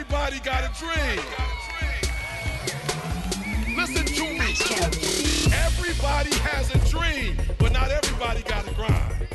Everybody 0.00 0.38
got 0.38 0.62
a 0.62 0.70
dream. 0.78 1.18
Listen 3.76 4.04
to 4.06 4.22
me. 4.22 4.54
Everybody 5.52 6.30
has 6.36 6.72
a 6.72 6.78
dream, 6.88 7.36
but 7.58 7.72
not 7.72 7.90
everybody 7.90 8.42
got 8.42 8.64
a 8.70 8.74
grind. 8.74 9.26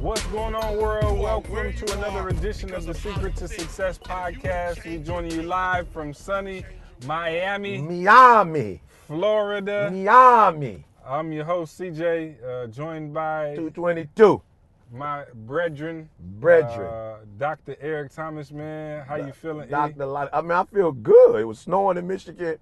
What's 0.00 0.22
going 0.26 0.54
on, 0.54 0.76
world? 0.76 1.18
Welcome 1.18 1.72
to 1.72 1.92
another 1.96 2.28
edition 2.28 2.74
of 2.74 2.84
the 2.84 2.92
Secret 2.92 3.36
to 3.36 3.48
Success 3.48 3.96
podcast. 3.96 4.84
We're 4.84 4.98
joining 4.98 5.30
you 5.30 5.44
live 5.44 5.88
from 5.88 6.12
sunny 6.12 6.62
Miami, 7.06 7.78
Miami. 7.78 8.82
Florida. 9.06 9.90
Miami. 9.90 10.84
I'm 11.06 11.32
your 11.32 11.46
host, 11.46 11.80
CJ, 11.80 12.34
uh, 12.44 12.66
joined 12.66 13.14
by 13.14 13.54
222. 13.54 14.42
My 14.92 15.24
brethren, 15.34 16.08
Brethren. 16.40 16.86
uh, 16.86 17.16
Dr. 17.38 17.76
Eric 17.80 18.12
Thomas. 18.12 18.50
Man, 18.50 19.04
how 19.06 19.16
you 19.16 19.32
feeling? 19.32 19.68
Dr. 19.68 20.06
Lott- 20.06 20.30
I 20.32 20.40
mean, 20.40 20.52
I 20.52 20.64
feel 20.64 20.92
good. 20.92 21.40
It 21.40 21.44
was 21.44 21.58
snowing 21.58 21.96
in 21.98 22.06
Michigan 22.06 22.58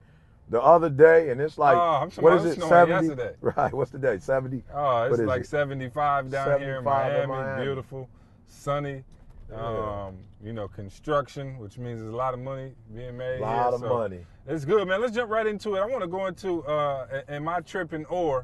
the 0.48 0.60
other 0.60 0.88
day, 0.88 1.30
and 1.30 1.40
it's 1.40 1.58
like, 1.58 1.76
Oh, 1.76 2.08
what 2.20 2.34
is 2.34 2.44
it 2.44 2.58
it, 2.58 2.62
70? 2.62 3.06
yesterday. 3.08 3.34
Right, 3.40 3.72
what's 3.72 3.90
the 3.90 3.98
day? 3.98 4.18
70? 4.18 4.62
Oh, 4.74 5.02
it's 5.04 5.18
like 5.20 5.42
it? 5.42 5.46
75 5.46 6.30
down 6.30 6.60
here 6.60 6.78
in 6.78 6.84
75 6.84 6.84
Miami. 6.84 7.22
in 7.22 7.28
Miami. 7.28 7.64
Beautiful, 7.64 8.08
sunny. 8.46 9.04
Yeah. 9.50 10.06
Um, 10.08 10.16
you 10.42 10.52
know, 10.52 10.66
construction, 10.66 11.56
which 11.58 11.78
means 11.78 12.00
there's 12.00 12.12
a 12.12 12.16
lot 12.16 12.34
of 12.34 12.40
money 12.40 12.72
being 12.92 13.16
made. 13.16 13.38
A 13.38 13.42
lot 13.42 13.66
here, 13.66 13.74
of 13.74 13.80
so 13.80 13.88
money. 13.88 14.26
It's 14.48 14.64
good, 14.64 14.88
man. 14.88 15.00
Let's 15.00 15.14
jump 15.14 15.30
right 15.30 15.46
into 15.46 15.76
it. 15.76 15.80
I 15.80 15.86
want 15.86 16.02
to 16.02 16.08
go 16.08 16.26
into 16.26 16.64
uh, 16.64 17.22
Am 17.28 17.48
I 17.48 17.60
Tripping 17.60 18.04
Or? 18.06 18.40
Uh, 18.40 18.42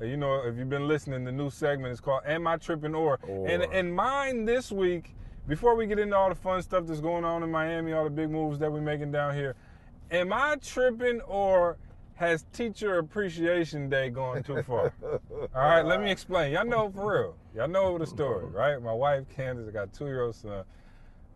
You 0.00 0.16
know, 0.16 0.46
if 0.46 0.56
you've 0.56 0.70
been 0.70 0.88
listening, 0.88 1.24
the 1.24 1.32
new 1.32 1.50
segment 1.50 1.92
is 1.92 2.00
called 2.00 2.22
Am 2.26 2.46
I 2.46 2.56
Tripping 2.56 2.94
Or? 2.94 3.18
And, 3.28 3.62
Or. 3.62 3.72
and 3.72 3.94
mine 3.94 4.46
this 4.46 4.72
week, 4.72 5.14
before 5.46 5.74
we 5.74 5.86
get 5.86 5.98
into 5.98 6.16
all 6.16 6.30
the 6.30 6.34
fun 6.34 6.62
stuff 6.62 6.86
that's 6.86 7.00
going 7.00 7.24
on 7.24 7.42
in 7.42 7.50
Miami, 7.50 7.92
all 7.92 8.04
the 8.04 8.10
big 8.10 8.30
moves 8.30 8.58
that 8.60 8.72
we're 8.72 8.80
making 8.80 9.12
down 9.12 9.34
here, 9.34 9.56
am 10.10 10.32
I 10.32 10.56
tripping 10.56 11.20
or 11.22 11.76
has 12.14 12.44
Teacher 12.52 12.98
Appreciation 12.98 13.90
Day 13.90 14.08
gone 14.08 14.42
too 14.42 14.62
far? 14.62 14.92
all 15.02 15.48
right, 15.54 15.82
let 15.82 16.00
me 16.00 16.10
explain. 16.10 16.52
Y'all 16.52 16.64
know 16.64 16.90
for 16.90 17.12
real. 17.12 17.36
Y'all 17.54 17.68
know 17.68 17.98
the 17.98 18.06
story, 18.06 18.46
right? 18.46 18.80
My 18.82 18.92
wife, 18.92 19.24
Candace, 19.34 19.68
I 19.68 19.70
got 19.70 19.92
two 19.92 20.06
year 20.06 20.22
old 20.22 20.34
son, 20.34 20.64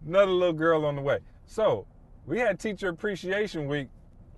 another 0.06 0.32
little 0.32 0.54
girl 0.54 0.86
on 0.86 0.96
the 0.96 1.02
way. 1.02 1.18
So, 1.44 1.86
we 2.26 2.38
had 2.38 2.58
Teacher 2.58 2.88
Appreciation 2.88 3.68
Week 3.68 3.88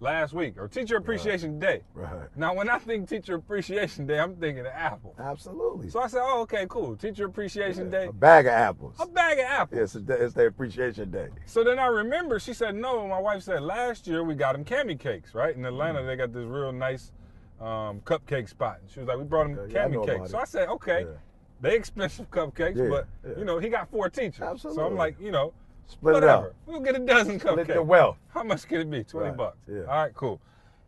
last 0.00 0.32
week, 0.32 0.54
or 0.58 0.68
Teacher 0.68 0.96
Appreciation 0.96 1.58
Day. 1.58 1.82
Right. 1.94 2.28
Now, 2.36 2.54
when 2.54 2.68
I 2.68 2.78
think 2.78 3.08
Teacher 3.08 3.34
Appreciation 3.34 4.06
Day, 4.06 4.18
I'm 4.18 4.34
thinking 4.36 4.60
of 4.66 4.72
Apple. 4.72 5.14
Absolutely. 5.18 5.88
So 5.90 6.00
I 6.00 6.06
said, 6.06 6.20
oh, 6.22 6.42
okay, 6.42 6.66
cool. 6.68 6.96
Teacher 6.96 7.24
Appreciation 7.26 7.90
Day, 7.90 8.06
A 8.06 8.12
bag 8.12 8.46
of 8.46 8.52
apples. 8.52 8.96
a 9.00 9.06
bag 9.06 9.38
of 9.38 9.44
apples. 9.46 9.78
Yes, 9.78 9.94
it's, 9.96 10.08
it's 10.10 10.34
their 10.34 10.48
appreciation 10.48 11.10
day. 11.10 11.28
So 11.46 11.64
then 11.64 11.78
I 11.78 11.86
remember 11.86 12.38
she 12.38 12.52
said 12.52 12.74
no. 12.74 13.06
My 13.08 13.18
wife 13.20 13.42
said 13.42 13.62
last 13.62 14.06
year 14.06 14.22
we 14.24 14.34
got 14.34 14.52
them 14.52 14.64
cami 14.64 14.98
cakes, 14.98 15.34
right? 15.34 15.54
In 15.56 15.64
Atlanta, 15.64 16.00
Mm. 16.00 16.06
they 16.06 16.16
got 16.16 16.32
this 16.32 16.44
real 16.44 16.72
nice 16.72 17.12
um, 17.60 18.00
cupcake 18.00 18.48
spot. 18.48 18.78
And 18.82 18.90
she 18.90 19.00
was 19.00 19.08
like, 19.08 19.16
we 19.18 19.24
brought 19.24 19.54
them 19.54 19.70
yeah, 19.70 19.86
cami 19.88 20.06
cakes. 20.06 20.30
So 20.30 20.38
I 20.38 20.44
said, 20.44 20.68
okay, 20.68 21.00
Yeah. 21.00 21.16
they 21.60 21.74
expensive 21.74 22.30
cupcakes, 22.30 22.76
Yeah, 22.76 22.88
but 22.90 23.08
yeah. 23.26 23.38
you 23.38 23.44
know 23.44 23.58
he 23.58 23.68
got 23.70 23.90
four 23.90 24.08
teachers. 24.10 24.60
So 24.62 24.84
I'm 24.84 24.96
like, 24.96 25.18
you 25.20 25.30
know, 25.30 25.52
Split 25.88 26.12
it 26.12 26.16
whatever. 26.16 26.46
out. 26.48 26.54
We'll 26.66 26.80
get 26.80 26.96
a 26.96 26.98
dozen 26.98 27.38
cupcakes. 27.38 27.52
Split 27.62 27.68
the 27.68 27.82
wealth. 27.82 28.16
How 28.28 28.42
much 28.42 28.66
could 28.68 28.80
it 28.80 28.90
be? 28.90 29.04
Twenty 29.04 29.28
Right, 29.28 29.36
bucks. 29.36 29.56
yeah. 29.68 29.80
All 29.82 29.86
right, 30.02 30.14
cool. 30.14 30.40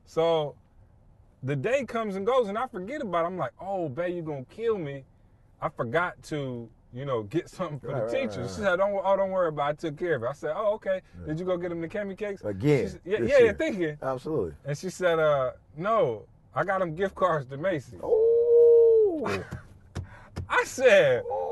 So 0.06 0.54
the 1.42 1.54
day 1.56 1.84
comes 1.84 2.16
and 2.16 2.26
goes, 2.26 2.48
and 2.48 2.58
I 2.58 2.66
forget 2.66 3.00
about. 3.00 3.24
it. 3.24 3.28
I'm 3.28 3.38
like, 3.38 3.52
oh, 3.60 3.88
babe, 3.88 4.14
you're 4.16 4.24
gonna 4.24 4.44
kill 4.50 4.76
me. 4.78 5.04
I 5.60 5.68
forgot 5.68 6.20
to, 6.24 6.68
you 6.92 7.04
know, 7.04 7.22
get 7.24 7.48
something 7.48 7.78
for 7.80 7.88
Right, 7.88 7.96
the 7.96 8.02
right, 8.06 8.12
teachers. 8.12 8.36
right, 8.38 8.48
She 8.50 8.56
said, 8.62 8.76
don't, 8.76 9.00
oh, 9.04 9.16
don't 9.16 9.30
worry 9.30 9.48
about 9.48 9.70
it. 9.70 9.70
I 9.70 9.88
took 9.88 9.96
care 9.98 10.14
of 10.16 10.22
it. 10.22 10.26
I 10.28 10.32
said, 10.32 10.52
oh, 10.56 10.74
okay. 10.74 11.00
Did 11.26 11.38
you 11.40 11.44
go 11.44 11.56
get 11.56 11.68
them 11.70 11.80
the 11.80 11.88
candy 11.88 12.14
cakes? 12.14 12.42
Again, 12.42 12.84
She 12.86 12.88
said, 12.90 13.00
yeah, 13.04 13.18
yeah, 13.22 13.38
yeah, 13.46 13.52
thinking. 13.52 13.96
Absolutely. 14.02 14.52
And 14.64 14.78
she 14.78 14.88
said, 14.90 15.18
uh, 15.18 15.52
no, 15.76 16.22
I 16.54 16.62
got 16.64 16.78
them 16.80 16.94
gift 16.94 17.14
cards 17.16 17.46
to 17.48 17.56
Macy's. 17.56 17.98
Oh. 18.02 19.42
I 20.48 20.64
said, 20.64 21.22
oh. 21.28 21.47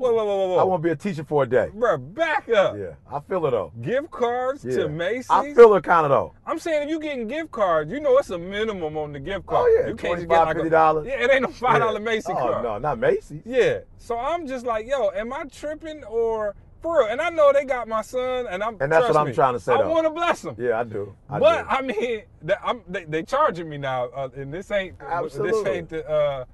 Whoa, 0.00 0.14
whoa, 0.14 0.24
whoa, 0.24 0.48
whoa. 0.48 0.56
I 0.58 0.64
want 0.64 0.82
to 0.82 0.86
be 0.88 0.92
a 0.92 0.96
teacher 0.96 1.24
for 1.24 1.42
a 1.42 1.46
day. 1.46 1.68
Bruh, 1.76 2.14
back 2.14 2.48
up. 2.48 2.76
Yeah, 2.76 2.94
I 3.10 3.20
feel 3.20 3.44
it 3.46 3.50
though. 3.50 3.72
Gift 3.80 4.10
cards 4.10 4.64
Yeah. 4.64 4.76
to 4.78 4.88
Macy's. 4.88 5.26
I 5.30 5.54
feel 5.54 5.74
it 5.74 5.84
kind 5.84 6.06
of 6.06 6.10
though. 6.10 6.34
I'm 6.46 6.58
saying 6.58 6.84
if 6.84 6.88
you 6.88 6.98
getting 7.00 7.28
gift 7.28 7.50
cards, 7.50 7.92
you 7.92 8.00
know 8.00 8.16
it's 8.18 8.30
a 8.30 8.38
minimum 8.38 8.96
on 8.96 9.12
the 9.12 9.20
gift 9.20 9.46
card. 9.46 9.66
Oh, 9.68 9.80
yeah, 9.80 9.88
you 9.88 9.94
can't 9.94 10.16
just 10.16 10.28
get 10.28 10.44
like 10.44 10.56
a- 10.56 10.60
$50. 10.60 11.06
Yeah, 11.06 11.24
it 11.24 11.30
ain't 11.30 11.42
no 11.42 11.48
five 11.48 11.78
dollar 11.80 11.98
Yeah. 12.00 12.04
Macy's 12.04 12.26
oh, 12.30 12.34
card. 12.34 12.64
no, 12.64 12.78
not 12.78 12.98
Macy's. 12.98 13.42
Yeah. 13.44 13.80
So 13.98 14.18
I'm 14.18 14.46
just 14.46 14.66
like, 14.66 14.86
yo, 14.86 15.10
am 15.10 15.32
I 15.32 15.44
tripping 15.44 16.02
or 16.04 16.54
for 16.80 17.00
real? 17.00 17.08
And 17.08 17.20
I 17.20 17.28
know 17.30 17.52
they 17.52 17.64
got 17.64 17.88
my 17.88 18.02
son, 18.02 18.46
and 18.48 18.62
I'm. 18.62 18.76
And 18.80 18.90
that's 18.90 19.06
what 19.06 19.16
I'm 19.16 19.26
me, 19.26 19.34
trying 19.34 19.54
to 19.54 19.60
say, 19.60 19.74
I 19.74 19.86
want 19.86 20.06
to 20.06 20.10
bless 20.10 20.44
him. 20.44 20.54
Yeah, 20.58 20.80
I 20.80 20.84
do. 20.84 21.14
I 21.28 21.38
but 21.38 21.62
do. 21.62 21.68
I 21.68 21.82
mean, 21.82 22.22
the, 22.42 22.64
I'm, 22.64 22.82
they, 22.88 23.04
they 23.04 23.22
charging 23.22 23.68
me 23.68 23.76
now, 23.76 24.04
uh, 24.06 24.28
and 24.34 24.52
this 24.52 24.70
ain't 24.70 24.98
this 24.98 25.66
ain't 25.66 25.88
the 25.90 26.08
uh, 26.08 26.44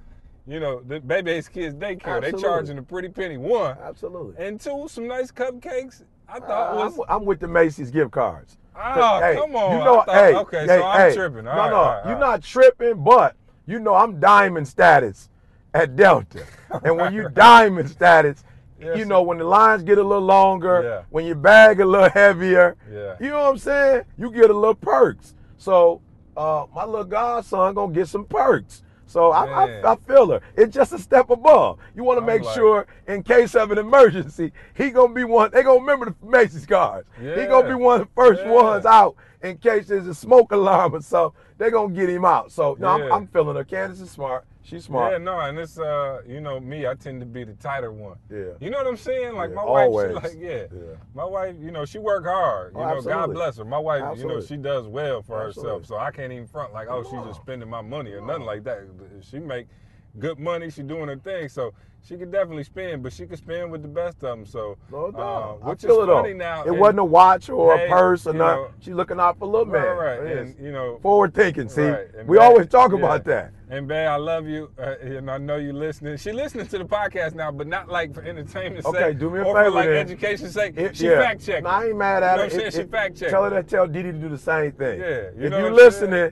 you 0.47 0.61
know 0.61 0.81
the 0.87 1.01
baby's 1.01 1.49
kids 1.49 1.75
daycare. 1.75 2.21
They 2.21 2.33
charging 2.33 2.79
a 2.79 2.83
pretty 2.83 3.09
penny 3.09 3.37
one, 3.37 3.77
Absolutely. 3.83 4.45
and 4.45 4.61
two 4.61 4.87
some 4.89 5.07
nice 5.09 5.31
cupcakes. 5.33 6.03
I 6.29 6.39
Uh, 6.39 6.41
thought 6.41 6.77
was 6.77 6.99
I'm, 7.09 7.17
I'm 7.21 7.25
with 7.25 7.41
the 7.41 7.49
Macy's 7.49 7.91
gift 7.91 8.11
cards. 8.12 8.59
Oh, 8.79 9.21
Hey, 9.21 9.37
come 9.37 9.56
on. 9.56 9.79
You 9.79 9.85
know, 9.85 9.95
thought- 10.03 10.09
hey, 10.11 10.35
okay, 10.35 10.61
hey, 10.61 10.67
so 10.67 10.85
I'm 10.85 11.09
hey, 11.11 11.15
tripping. 11.17 11.47
All 11.49 11.55
no, 11.56 11.61
right, 11.62 11.71
no, 11.71 11.77
right, 11.83 12.03
you're 12.05 12.15
right. 12.15 12.21
not 12.21 12.43
tripping, 12.43 13.03
but 13.03 13.35
you 13.67 13.79
know 13.79 13.95
I'm 13.95 14.21
diamond 14.21 14.69
status 14.69 15.31
at 15.75 15.97
Delta, 15.97 16.45
and 16.85 16.97
when 16.97 17.12
you 17.12 17.29
diamond 17.31 17.89
status, 17.91 18.43
Yes, 18.79 18.99
you 18.99 19.06
know 19.06 19.23
when 19.23 19.39
the 19.39 19.45
lines 19.45 19.83
get 19.83 19.97
a 19.97 20.03
little 20.03 20.23
longer, 20.25 20.83
Yeah. 20.85 21.03
when 21.09 21.25
your 21.25 21.35
bag 21.37 21.81
a 21.81 21.87
little 21.87 22.11
heavier, 22.11 22.77
Yeah. 22.93 23.17
you 23.19 23.31
know 23.31 23.41
what 23.45 23.51
I'm 23.53 23.59
saying? 23.59 24.03
You 24.19 24.31
get 24.31 24.51
a 24.51 24.55
little 24.55 24.75
perks. 24.75 25.35
So 25.56 26.03
uh, 26.37 26.67
my 26.75 26.85
little 26.85 27.05
godson 27.05 27.73
gonna 27.73 27.95
get 27.95 28.09
some 28.09 28.27
perks. 28.27 28.83
So 29.06 29.31
I, 29.31 29.44
I, 29.67 29.93
I 29.93 29.97
feel 29.97 30.31
her. 30.31 30.41
It's 30.56 30.75
just 30.75 30.93
a 30.93 30.99
step 30.99 31.31
above. 31.31 31.78
You 31.94 32.03
want 32.05 32.19
to 32.19 32.27
make 32.27 32.43
like- 32.43 32.55
sure, 32.55 32.87
in 33.06 33.22
case 33.22 33.55
of 33.55 33.71
an 33.71 33.78
emergency, 33.78 34.53
he 34.75 34.91
gonna 34.91 35.15
be 35.15 35.25
one. 35.25 35.50
They 35.53 35.62
gonna 35.62 35.81
remember 35.81 36.06
the 36.21 36.27
Macy's 36.27 36.67
cards. 36.67 37.09
He 37.19 37.47
gonna 37.47 37.69
be 37.69 37.75
one 37.75 38.00
of 38.00 38.09
the 38.09 38.12
first 38.15 38.43
Yeah. 38.44 38.50
ones 38.50 38.84
out 38.84 39.15
in 39.43 39.59
case 39.59 39.87
there's 39.87 40.06
a 40.09 40.15
smoke 40.15 40.50
alarm 40.53 40.94
or 40.94 41.00
something. 41.03 41.39
They 41.59 41.71
gonna 41.71 41.94
get 41.94 42.09
him 42.11 42.25
out. 42.25 42.50
So 42.53 42.77
no, 42.81 42.97
Yeah. 42.97 43.05
I'm, 43.06 43.12
I'm 43.12 43.27
feeling 43.28 43.56
her. 43.56 43.65
Candace 43.65 44.00
is 44.00 44.11
smart. 44.11 44.44
She's 44.66 44.84
smart. 44.84 45.12
Yeah, 45.12 45.19
no, 45.19 45.38
and 45.38 45.56
it's 45.59 45.78
uh, 45.78 46.22
you 46.27 46.41
know, 46.41 46.59
me, 46.59 46.88
I 46.88 46.94
tend 46.94 47.21
to 47.21 47.27
be 47.27 47.44
the 47.44 47.53
tighter 47.54 47.93
one. 47.93 48.16
Yeah. 48.28 48.54
You 48.59 48.71
know 48.71 48.78
what 48.78 48.88
I'm 48.88 48.97
saying? 48.97 49.37
Like 49.37 49.50
Yeah, 49.50 49.54
my 49.56 49.65
wife, 49.65 49.84
always. 49.87 50.09
she 50.09 50.15
like, 50.15 50.32
yeah. 50.38 50.65
Yeah. 50.75 50.97
My 51.15 51.25
wife, 51.25 51.54
you 51.60 51.71
know, 51.71 51.84
she 51.84 51.99
work 51.99 52.25
hard. 52.25 52.72
You 52.75 52.81
Oh, 52.81 52.94
know, 52.94 53.00
God 53.00 53.32
bless 53.32 53.59
her. 53.59 53.65
My 53.65 53.78
wife, 53.78 54.19
you 54.19 54.26
know, 54.26 54.41
she 54.41 54.56
does 54.56 54.88
well 54.88 55.22
for 55.22 55.47
Absolutely. 55.47 55.72
herself. 55.72 55.87
So 55.87 55.97
I 55.99 56.10
can't 56.10 56.32
even 56.32 56.49
front 56.49 56.72
like, 56.72 56.88
oh, 56.91 57.05
she's 57.05 57.22
just 57.28 57.41
spending 57.43 57.71
my 57.71 57.81
money 57.81 58.10
or 58.10 58.21
nothing 58.21 58.44
like 58.44 58.65
that. 58.65 58.82
She 59.22 59.38
make 59.38 59.69
good 60.19 60.38
money. 60.38 60.71
She 60.71 60.82
doing 60.82 61.09
her 61.09 61.16
thing. 61.16 61.49
So 61.49 61.72
she 62.03 62.16
could 62.16 62.31
definitely 62.31 62.62
spend, 62.65 63.03
but 63.03 63.12
she 63.12 63.27
could 63.27 63.38
spend 63.38 63.71
with 63.72 63.82
the 63.82 63.88
best 63.88 64.16
of 64.19 64.38
them. 64.38 64.47
So, 64.47 64.77
No 64.93 65.10
doubt. 65.10 65.19
uh, 65.62 65.66
I 65.66 65.71
which 65.71 65.82
feel 65.82 66.03
is 66.03 66.09
it 66.09 66.12
funny 66.12 66.34
now. 66.34 66.62
It 66.62 66.69
and- 66.69 66.78
wasn't 66.78 67.00
a 67.00 67.04
watch 67.04 67.49
or 67.50 67.77
Hey, 67.77 67.87
a 67.87 67.88
purse 67.88 68.26
or 68.28 68.32
you 68.32 68.38
nothing. 68.38 68.62
know- 68.62 68.71
She's 68.78 68.94
looking 68.94 69.19
out 69.19 69.38
for 69.38 69.47
little 69.47 69.66
man. 69.66 69.82
Right, 69.97 70.21
right. 70.21 70.37
And, 70.38 70.55
you 70.60 70.71
know, 70.71 70.99
Forward 71.03 71.34
thinking. 71.34 71.69
See, 71.69 71.82
Right, 71.82 72.06
we 72.26 72.38
Bae- 72.38 72.44
always 72.44 72.69
talk 72.69 72.93
yeah. 72.93 72.99
about 72.99 73.25
that. 73.25 73.50
And 73.69 73.88
Bae, 73.88 74.05
I 74.05 74.15
love 74.15 74.47
you, 74.47 74.71
uh, 74.78 74.94
and 75.03 75.28
I 75.28 75.38
know 75.38 75.56
you 75.56 75.72
listening. 75.72 76.16
She 76.19 76.31
listening 76.31 76.69
to 76.69 76.78
the 76.78 76.84
podcast 76.84 77.34
now, 77.34 77.50
but 77.50 77.66
not 77.66 77.88
like 77.88 78.15
for 78.15 78.22
entertainment 78.22 78.87
Okay, 78.87 78.99
sake. 79.00 79.19
do 79.19 79.28
me 79.28 79.41
a 79.41 79.43
or 79.43 79.56
favor 79.56 79.65
for 79.65 79.71
like 79.72 79.87
then. 79.88 79.97
education 79.97 80.49
sake. 80.50 80.76
It- 80.78 80.97
she 80.97 81.09
yeah. 81.09 81.21
fact 81.21 81.44
checking. 81.44 81.65
No, 81.65 81.71
I 81.71 81.87
ain't 81.87 81.97
mad 81.99 82.21
You 82.22 82.28
at 82.28 82.37
know 82.37 82.43
her. 82.44 82.50
saying? 82.50 82.66
It- 82.69 82.72
She 82.75 82.82
fact 82.84 83.16
checking. 83.16 83.31
Tell 83.32 83.43
her 83.43 83.50
to 83.50 83.62
tell 83.65 83.88
Didi 83.88 84.12
to 84.12 84.19
do 84.19 84.28
the 84.28 84.38
same 84.38 84.71
thing. 84.71 85.00
Yeah, 85.00 85.06
you 85.37 85.47
if 85.47 85.50
know 85.50 85.59
you 85.66 85.71
listening, 85.75 86.31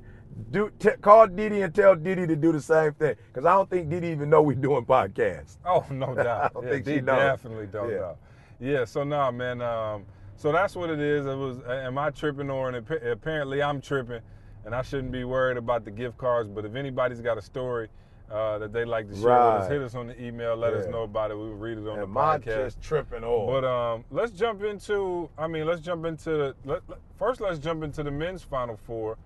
do 0.50 0.70
t- 0.78 0.90
call 1.00 1.26
Diddy 1.26 1.62
and 1.62 1.74
tell 1.74 1.94
Diddy 1.94 2.26
to 2.26 2.36
do 2.36 2.52
the 2.52 2.60
same 2.60 2.92
thing. 2.94 3.14
Because 3.32 3.44
I 3.46 3.52
don't 3.54 3.68
think 3.68 3.88
Diddy 3.90 4.08
even 4.08 4.30
know 4.30 4.42
we're 4.42 4.54
doing 4.56 4.84
podcasts. 4.84 5.58
Oh, 5.64 5.84
no 5.90 6.14
doubt. 6.14 6.54
don't 6.54 6.64
yeah, 6.64 6.70
think 6.70 6.86
she 6.86 7.00
knows. 7.00 7.18
definitely 7.18 7.66
don't 7.66 7.90
Yeah. 7.90 7.96
know. 7.96 8.16
Yeah, 8.60 8.84
so 8.84 9.04
no, 9.04 9.30
man. 9.32 9.60
Um, 9.60 10.04
so 10.36 10.52
that's 10.52 10.74
what 10.76 10.90
it 10.90 11.00
is. 11.00 11.26
It 11.26 11.34
was. 11.36 11.58
Am 11.68 11.98
I 11.98 12.10
tripping 12.10 12.50
or? 12.50 12.68
And 12.70 12.76
apparently, 13.06 13.62
I'm 13.62 13.80
tripping, 13.80 14.20
and 14.64 14.74
I 14.74 14.82
shouldn't 14.82 15.12
be 15.12 15.24
worried 15.24 15.56
about 15.56 15.84
the 15.84 15.90
gift 15.90 16.16
cards. 16.18 16.48
But 16.48 16.64
if 16.64 16.74
anybody's 16.74 17.20
got 17.20 17.36
a 17.36 17.42
story 17.42 17.88
uh, 18.30 18.58
that 18.58 18.72
they 18.72 18.84
like 18.84 19.08
to 19.10 19.14
share 19.14 19.22
with 19.24 19.32
us, 19.62 19.68
hit 19.68 19.82
us 19.82 19.94
on 19.94 20.06
the 20.06 20.22
email. 20.24 20.56
Let 20.56 20.72
us 20.72 20.86
know 20.86 21.02
about 21.02 21.30
it. 21.30 21.36
We'll 21.36 21.48
read 21.54 21.78
it 21.78 21.86
on 21.88 21.96
the 21.98 22.04
And 22.04 22.14
podcast. 22.14 22.44
just 22.44 22.80
tripping 22.82 23.24
over. 23.24 23.60
But 23.60 23.66
um, 23.68 24.04
let's 24.10 24.32
jump 24.32 24.62
into. 24.62 25.28
I 25.36 25.46
mean, 25.48 25.66
let's 25.66 25.80
jump 25.80 26.04
into 26.06 26.30
the. 26.30 26.54
Let, 26.64 26.80
let- 26.88 26.98
first, 27.18 27.40
let's 27.40 27.58
jump 27.58 27.82
into 27.82 28.02
the 28.02 28.10
men's 28.10 28.42
final 28.42 28.76
four. 28.76 29.16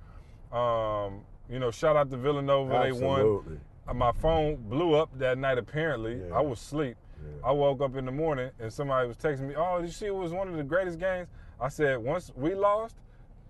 Um, 0.52 1.20
you 1.48 1.58
know, 1.58 1.70
shout 1.70 1.96
out 1.96 2.10
to 2.10 2.16
Villanova. 2.16 2.80
They 2.84 2.92
won. 2.92 3.60
Uh, 3.86 3.94
My 3.94 4.12
phone 4.12 4.56
blew 4.68 4.94
up 4.94 5.10
that 5.18 5.38
night. 5.38 5.58
Apparently, 5.58 6.20
Yeah. 6.28 6.36
I 6.36 6.40
was 6.40 6.60
asleep. 6.60 6.96
Yeah. 7.22 7.48
I 7.48 7.52
woke 7.52 7.80
up 7.80 7.96
in 7.96 8.04
the 8.04 8.12
morning 8.12 8.50
and 8.60 8.72
somebody 8.72 9.08
was 9.08 9.16
texting 9.16 9.48
me. 9.48 9.54
Oh, 9.56 9.80
you 9.80 9.88
see 9.88 10.06
it 10.06 10.14
was 10.14 10.32
one 10.32 10.48
of 10.48 10.56
the 10.56 10.62
greatest 10.62 10.98
games? 10.98 11.28
I 11.60 11.68
said 11.68 11.98
once 11.98 12.30
we 12.36 12.54
lost. 12.54 12.96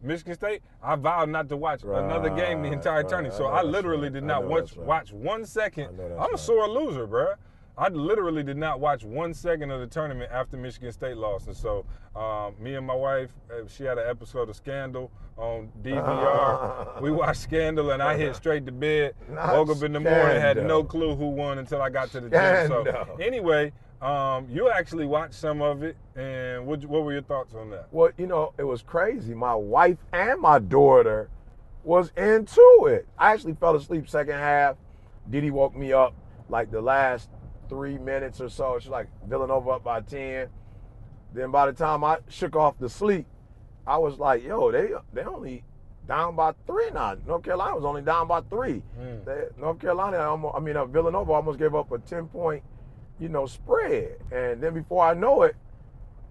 Michigan 0.00 0.34
State, 0.34 0.62
I 0.80 0.94
vowed 0.94 1.28
not 1.28 1.48
to 1.48 1.56
watch 1.56 1.82
another 1.82 2.30
game 2.30 2.62
the 2.62 2.70
entire 2.70 3.02
right. 3.02 3.08
tournament. 3.08 3.34
So 3.34 3.44
know 3.44 3.50
I 3.50 3.62
literally 3.62 4.04
right. 4.04 4.12
did 4.12 4.22
not 4.22 4.44
watch 4.44 4.76
right. 4.76 4.86
watch 4.86 5.12
one 5.12 5.44
second. 5.44 5.88
I'm 6.00 6.00
a 6.00 6.14
right. 6.14 6.38
sore 6.38 6.68
loser, 6.68 7.06
bruh. 7.08 7.34
I 7.78 7.88
literally 7.90 8.42
did 8.42 8.56
not 8.56 8.80
watch 8.80 9.04
one 9.04 9.32
second 9.32 9.70
of 9.70 9.78
the 9.78 9.86
tournament 9.86 10.32
after 10.32 10.56
Michigan 10.56 10.90
State 10.90 11.16
lost, 11.16 11.46
and 11.46 11.56
so 11.56 11.86
um, 12.16 12.56
me 12.58 12.74
and 12.74 12.84
my 12.84 12.94
wife, 12.94 13.30
uh, 13.52 13.68
she 13.68 13.84
had 13.84 13.98
an 13.98 14.08
episode 14.08 14.48
of 14.48 14.56
Scandal 14.56 15.12
on 15.36 15.70
DVR. 15.82 17.00
we 17.00 17.12
watched 17.12 17.42
Scandal, 17.42 17.92
and 17.92 18.02
I 18.02 18.16
hit 18.16 18.34
straight 18.34 18.66
to 18.66 18.72
bed. 18.72 19.14
Not 19.30 19.54
Woke 19.54 19.76
up 19.76 19.82
in 19.84 19.92
the 19.92 20.00
morning, 20.00 20.40
had 20.40 20.56
no 20.66 20.82
clue 20.82 21.14
who 21.14 21.28
won 21.28 21.58
until 21.58 21.80
I 21.80 21.88
got 21.88 22.10
to 22.10 22.20
the 22.20 22.28
gym. 22.28 22.66
So 22.66 23.16
anyway, 23.20 23.72
um, 24.02 24.48
you 24.50 24.70
actually 24.70 25.06
watched 25.06 25.34
some 25.34 25.62
of 25.62 25.84
it, 25.84 25.96
and 26.16 26.66
what, 26.66 26.84
what 26.84 27.04
were 27.04 27.12
your 27.12 27.22
thoughts 27.22 27.54
on 27.54 27.70
that? 27.70 27.86
Well, 27.92 28.10
you 28.18 28.26
know, 28.26 28.54
it 28.58 28.64
was 28.64 28.82
crazy. 28.82 29.34
My 29.34 29.54
wife 29.54 29.98
and 30.12 30.40
my 30.40 30.58
daughter 30.58 31.30
was 31.84 32.10
into 32.16 32.86
it. 32.88 33.06
I 33.16 33.32
actually 33.32 33.54
fell 33.54 33.76
asleep 33.76 34.08
second 34.08 34.34
half. 34.34 34.76
Didi 35.30 35.52
woke 35.52 35.76
me 35.76 35.92
up 35.92 36.14
like 36.48 36.70
the 36.72 36.80
last 36.80 37.28
three 37.68 37.98
minutes 37.98 38.40
or 38.40 38.48
so. 38.48 38.78
She's 38.80 38.90
like 38.90 39.08
Villanova 39.28 39.70
up 39.70 39.84
by 39.84 40.00
ten. 40.00 40.48
Then 41.34 41.50
by 41.50 41.66
the 41.66 41.72
time 41.72 42.04
I 42.04 42.18
shook 42.28 42.56
off 42.56 42.78
the 42.78 42.88
sleep, 42.88 43.26
I 43.86 43.98
was 43.98 44.18
like, 44.18 44.42
yo, 44.44 44.70
they 44.70 44.90
they 45.12 45.22
only 45.22 45.64
down 46.06 46.36
by 46.36 46.52
three 46.66 46.90
now. 46.90 47.16
North 47.26 47.42
Carolina 47.42 47.74
was 47.76 47.84
only 47.84 48.02
down 48.02 48.26
by 48.28 48.40
three. 48.42 48.82
Mm. 48.98 49.24
They- 49.26 49.48
North 49.60 49.78
Carolina, 49.78 50.18
almost, 50.18 50.54
I 50.56 50.60
mean, 50.60 50.76
uh, 50.76 50.86
Villanova 50.86 51.32
almost 51.32 51.58
gave 51.58 51.74
up 51.74 51.92
a 51.92 51.98
ten 51.98 52.26
point, 52.28 52.62
you 53.18 53.28
know, 53.28 53.44
spread. 53.46 54.16
And 54.32 54.62
then 54.62 54.72
before 54.74 55.04
I 55.04 55.12
know 55.14 55.42
it, 55.42 55.54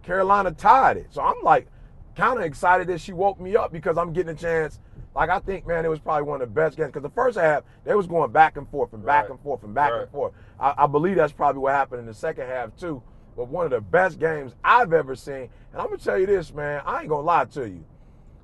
Carolina 0.04 0.52
tied 0.52 0.98
it. 0.98 1.08
So 1.12 1.22
I'm 1.22 1.44
like 1.44 1.68
kind 2.16 2.40
of 2.40 2.46
excited 2.46 2.88
that 2.88 3.00
she 3.02 3.14
woke 3.14 3.40
me 3.40 3.56
up 3.56 3.72
because 3.72 3.98
I'm 3.98 4.14
getting 4.14 4.34
a 4.34 4.38
chance. 4.40 4.80
Like 5.18 5.32
I 5.32 5.40
think, 5.40 5.66
man, 5.66 5.84
it 5.84 5.88
was 5.90 5.98
probably 6.00 6.24
one 6.30 6.44
of 6.44 6.48
the 6.48 6.54
best 6.54 6.78
games 6.78 6.90
because 6.90 7.02
the 7.02 7.10
first 7.10 7.40
half 7.40 7.64
they 7.84 7.96
was 7.96 8.06
going 8.06 8.32
back 8.32 8.56
and 8.56 8.70
forth 8.70 8.94
and 8.94 9.04
back 9.04 9.24
Right. 9.24 9.32
and 9.32 9.40
forth 9.42 9.64
and 9.64 9.74
back 9.74 9.92
Right. 9.92 10.02
and 10.04 10.12
forth. 10.12 10.32
I, 10.60 10.76
I 10.78 10.86
believe 10.86 11.16
that's 11.16 11.34
probably 11.34 11.60
what 11.60 11.74
happened 11.74 12.02
in 12.02 12.06
the 12.06 12.14
second 12.14 12.46
half 12.48 12.76
too. 12.78 13.02
But 13.36 13.48
one 13.48 13.66
of 13.66 13.72
the 13.72 13.82
best 13.82 14.20
games 14.20 14.54
I've 14.64 14.94
ever 14.94 15.16
seen. 15.16 15.50
And 15.74 15.82
I'm 15.82 15.88
gonna 15.88 15.98
tell 15.98 16.20
you 16.20 16.28
this, 16.28 16.54
man, 16.54 16.84
I 16.86 17.00
ain't 17.00 17.10
gonna 17.10 17.24
lie 17.26 17.46
to 17.46 17.68
you. 17.68 17.84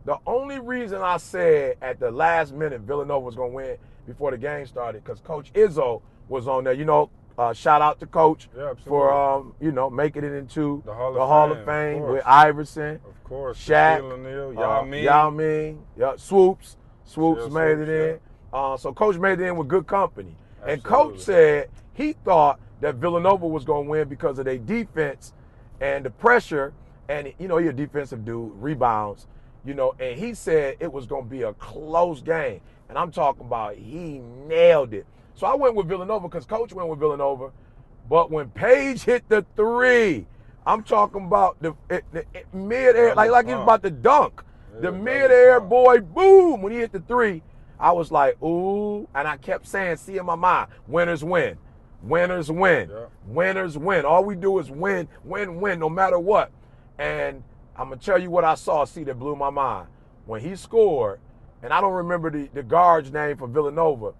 The 0.05 0.17
only 0.25 0.59
reason 0.59 0.99
I 0.99 1.17
said 1.17 1.77
at 1.79 1.99
the 1.99 2.09
last 2.09 2.53
minute 2.53 2.81
Villanova 2.81 3.23
was 3.23 3.35
gonna 3.35 3.53
win 3.53 3.77
before 4.07 4.31
the 4.31 4.37
game 4.39 4.65
started 4.65 5.03
because 5.03 5.19
Coach 5.19 5.53
Izzo 5.53 6.01
was 6.27 6.47
on 6.47 6.63
there. 6.63 6.73
You 6.73 6.85
know, 6.85 7.11
uh, 7.37 7.53
shout 7.53 7.83
out 7.83 7.99
to 7.99 8.07
Coach 8.07 8.49
Yeah, 8.57 8.73
for 8.87 9.13
um, 9.13 9.53
you 9.61 9.71
know 9.71 9.91
making 9.91 10.23
it 10.23 10.33
into 10.33 10.81
The 10.87 10.93
Hall 10.93 11.09
of 11.09 11.13
the 11.13 11.25
Hall 11.27 11.49
Fame, 11.49 11.57
of 11.59 11.65
Fame 11.65 12.01
with 12.03 12.23
Iverson, 12.25 12.99
Of 13.23 13.29
course, 13.29 13.67
Shaq, 13.67 14.01
O'Neal, 14.01 14.49
uh, 14.49 14.61
Yao 14.61 14.81
Ming. 14.83 15.03
Yao 15.05 15.29
Ming, 15.29 15.85
yeah, 15.97 16.13
Swoopes, 16.17 16.75
Swoopes 17.05 17.43
made 17.45 17.75
Swoopes, 17.75 17.89
it 17.89 17.89
in. 17.89 18.19
Uh, 18.51 18.77
so 18.77 18.93
Coach 18.93 19.17
made 19.17 19.39
it 19.39 19.47
in 19.47 19.55
with 19.55 19.69
good 19.69 19.87
company, 19.87 20.35
and 20.67 20.83
Coach 20.83 21.19
said 21.19 21.69
he 21.93 22.13
thought 22.13 22.59
that 22.81 22.95
Villanova 22.95 23.47
was 23.47 23.63
going 23.63 23.85
to 23.85 23.89
win 23.89 24.09
because 24.09 24.39
of 24.39 24.45
their 24.45 24.57
defense 24.57 25.33
and 25.79 26.05
the 26.05 26.09
pressure, 26.09 26.73
and 27.07 27.33
you 27.39 27.47
know 27.47 27.57
he 27.57 27.67
a 27.67 27.73
defensive 27.73 28.25
dude, 28.25 28.51
rebounds, 28.55 29.27
you 29.65 29.73
know, 29.73 29.95
and 29.99 30.19
he 30.19 30.33
said 30.33 30.75
it 30.79 30.91
was 30.91 31.05
going 31.05 31.23
to 31.23 31.29
be 31.29 31.43
a 31.43 31.53
close 31.53 32.21
game, 32.21 32.59
and 32.89 32.97
I'm 32.97 33.11
talking 33.11 33.45
about 33.45 33.75
he 33.75 34.19
nailed 34.47 34.93
it. 34.93 35.05
So 35.33 35.47
I 35.47 35.55
went 35.55 35.75
with 35.75 35.87
Villanova 35.87 36.27
because 36.27 36.45
Coach 36.45 36.73
went 36.73 36.89
with 36.89 36.99
Villanova, 36.99 37.51
but 38.09 38.29
when 38.29 38.49
Paige 38.49 39.01
hit 39.03 39.27
the 39.29 39.45
three, 39.55 40.27
I'm 40.65 40.83
talking 40.83 41.25
about 41.25 41.57
the, 41.61 41.73
it, 41.89 42.05
the 42.11 42.25
mid-air, 42.53 43.15
like 43.15 43.31
like 43.31 43.47
he 43.47 43.53
was 43.53 43.59
Uh. 43.59 43.63
about 43.63 43.83
to 43.83 43.89
dunk. 43.91 44.43
The 44.79 44.91
mid-air 44.91 45.59
boy, 45.59 45.99
boom! 45.99 46.61
When 46.61 46.71
he 46.73 46.79
hit 46.79 46.91
the 46.91 46.99
three, 47.01 47.43
I 47.79 47.91
was 47.91 48.11
like, 48.11 48.41
ooh, 48.41 49.07
and 49.13 49.27
I 49.27 49.37
kept 49.37 49.67
saying, 49.67 49.97
see 49.97 50.17
in 50.17 50.25
my 50.25 50.35
mind, 50.35 50.69
winners 50.87 51.23
win, 51.23 51.57
winners 52.01 52.49
win, 52.51 52.89
Yeah. 52.89 53.05
winners 53.27 53.77
win. 53.77 54.05
All 54.05 54.23
we 54.23 54.35
do 54.35 54.57
is 54.59 54.71
win, 54.71 55.07
win, 55.23 55.59
win, 55.61 55.79
no 55.79 55.89
matter 55.89 56.17
what. 56.17 56.49
And 56.97 57.43
I'm 57.75 57.89
gonna 57.89 58.01
tell 58.01 58.17
you 58.17 58.29
what 58.31 58.43
I 58.43 58.55
saw. 58.55 58.85
See, 58.85 59.03
that 59.03 59.19
blew 59.19 59.35
my 59.35 59.49
mind 59.51 59.87
when 60.25 60.41
he 60.41 60.55
scored, 60.55 61.19
and 61.61 61.71
I 61.73 61.79
don't 61.81 61.93
remember 61.93 62.29
the, 62.31 62.49
the 62.53 62.63
guard's 62.63 63.11
name 63.11 63.37
for 63.37 63.47
Villanova, 63.47 64.13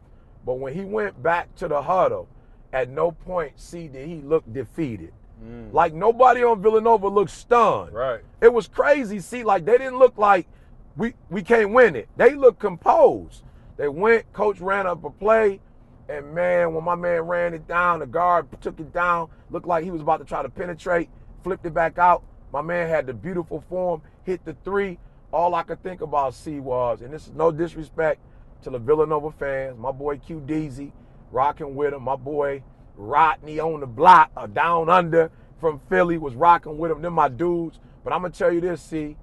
but 0.45 0.55
when 0.55 0.73
he 0.73 0.83
went 0.85 1.21
back 1.23 1.55
to 1.55 1.67
the 1.67 1.81
huddle, 1.81 2.27
at 2.71 2.89
no 2.89 3.11
point 3.11 3.59
see 3.59 3.87
did 3.87 4.07
he 4.07 4.21
look 4.21 4.43
defeated. 4.51 5.13
Mm. 5.43 5.73
Like 5.73 5.93
nobody 5.93 6.43
on 6.43 6.61
Villanova 6.61 7.07
looked 7.07 7.31
stunned. 7.31 7.93
Right. 7.93 8.21
It 8.41 8.53
was 8.53 8.67
crazy. 8.67 9.19
See, 9.19 9.43
like 9.43 9.65
they 9.65 9.77
didn't 9.77 9.99
look 9.99 10.17
like 10.17 10.47
we 10.95 11.13
we 11.29 11.41
can't 11.41 11.71
win 11.71 11.95
it. 11.95 12.09
They 12.17 12.35
looked 12.35 12.59
composed. 12.59 13.43
They 13.77 13.87
went. 13.87 14.31
Coach 14.33 14.59
ran 14.59 14.87
up 14.87 15.03
a 15.03 15.09
play, 15.09 15.59
and 16.07 16.33
man, 16.33 16.73
when 16.73 16.83
my 16.83 16.95
man 16.95 17.21
ran 17.21 17.53
it 17.53 17.67
down, 17.67 17.99
the 17.99 18.05
guard 18.05 18.47
took 18.61 18.79
it 18.79 18.93
down. 18.93 19.29
Looked 19.49 19.67
like 19.67 19.83
he 19.83 19.91
was 19.91 20.01
about 20.01 20.17
to 20.17 20.25
try 20.25 20.41
to 20.41 20.49
penetrate. 20.49 21.09
Flipped 21.43 21.65
it 21.65 21.73
back 21.73 21.97
out. 21.97 22.23
My 22.51 22.61
man 22.61 22.87
had 22.87 23.07
the 23.07 23.13
beautiful 23.13 23.61
form. 23.69 24.01
Hit 24.23 24.45
the 24.45 24.55
three. 24.63 24.99
All 25.31 25.55
I 25.55 25.63
could 25.63 25.81
think 25.81 26.01
about 26.01 26.35
see 26.35 26.59
was, 26.59 27.01
and 27.01 27.11
this 27.11 27.25
is 27.25 27.33
no 27.33 27.51
disrespect 27.51 28.21
to 28.61 28.69
the 28.69 28.77
Villanova 28.77 29.31
fans. 29.31 29.79
My 29.79 29.91
boy 29.91 30.17
Q 30.19 30.43
Deasy, 30.45 30.93
rocking 31.31 31.73
with 31.75 31.93
him. 31.93 32.03
My 32.03 32.15
boy 32.15 32.61
Rodney 32.95 33.59
on 33.59 33.79
the 33.79 33.87
block, 33.87 34.31
uh, 34.37 34.47
down 34.47 34.89
under 34.89 35.31
from 35.59 35.79
Philly 35.89 36.17
was 36.17 36.35
rocking 36.35 36.77
with 36.77 36.91
him. 36.91 37.01
Them 37.01 37.13
my 37.13 37.29
dudes. 37.29 37.79
But 38.03 38.13
I'm 38.13 38.21
gonna 38.21 38.33
tell 38.33 38.51
you 38.51 38.61
this, 38.61 38.81
see, 38.81 39.15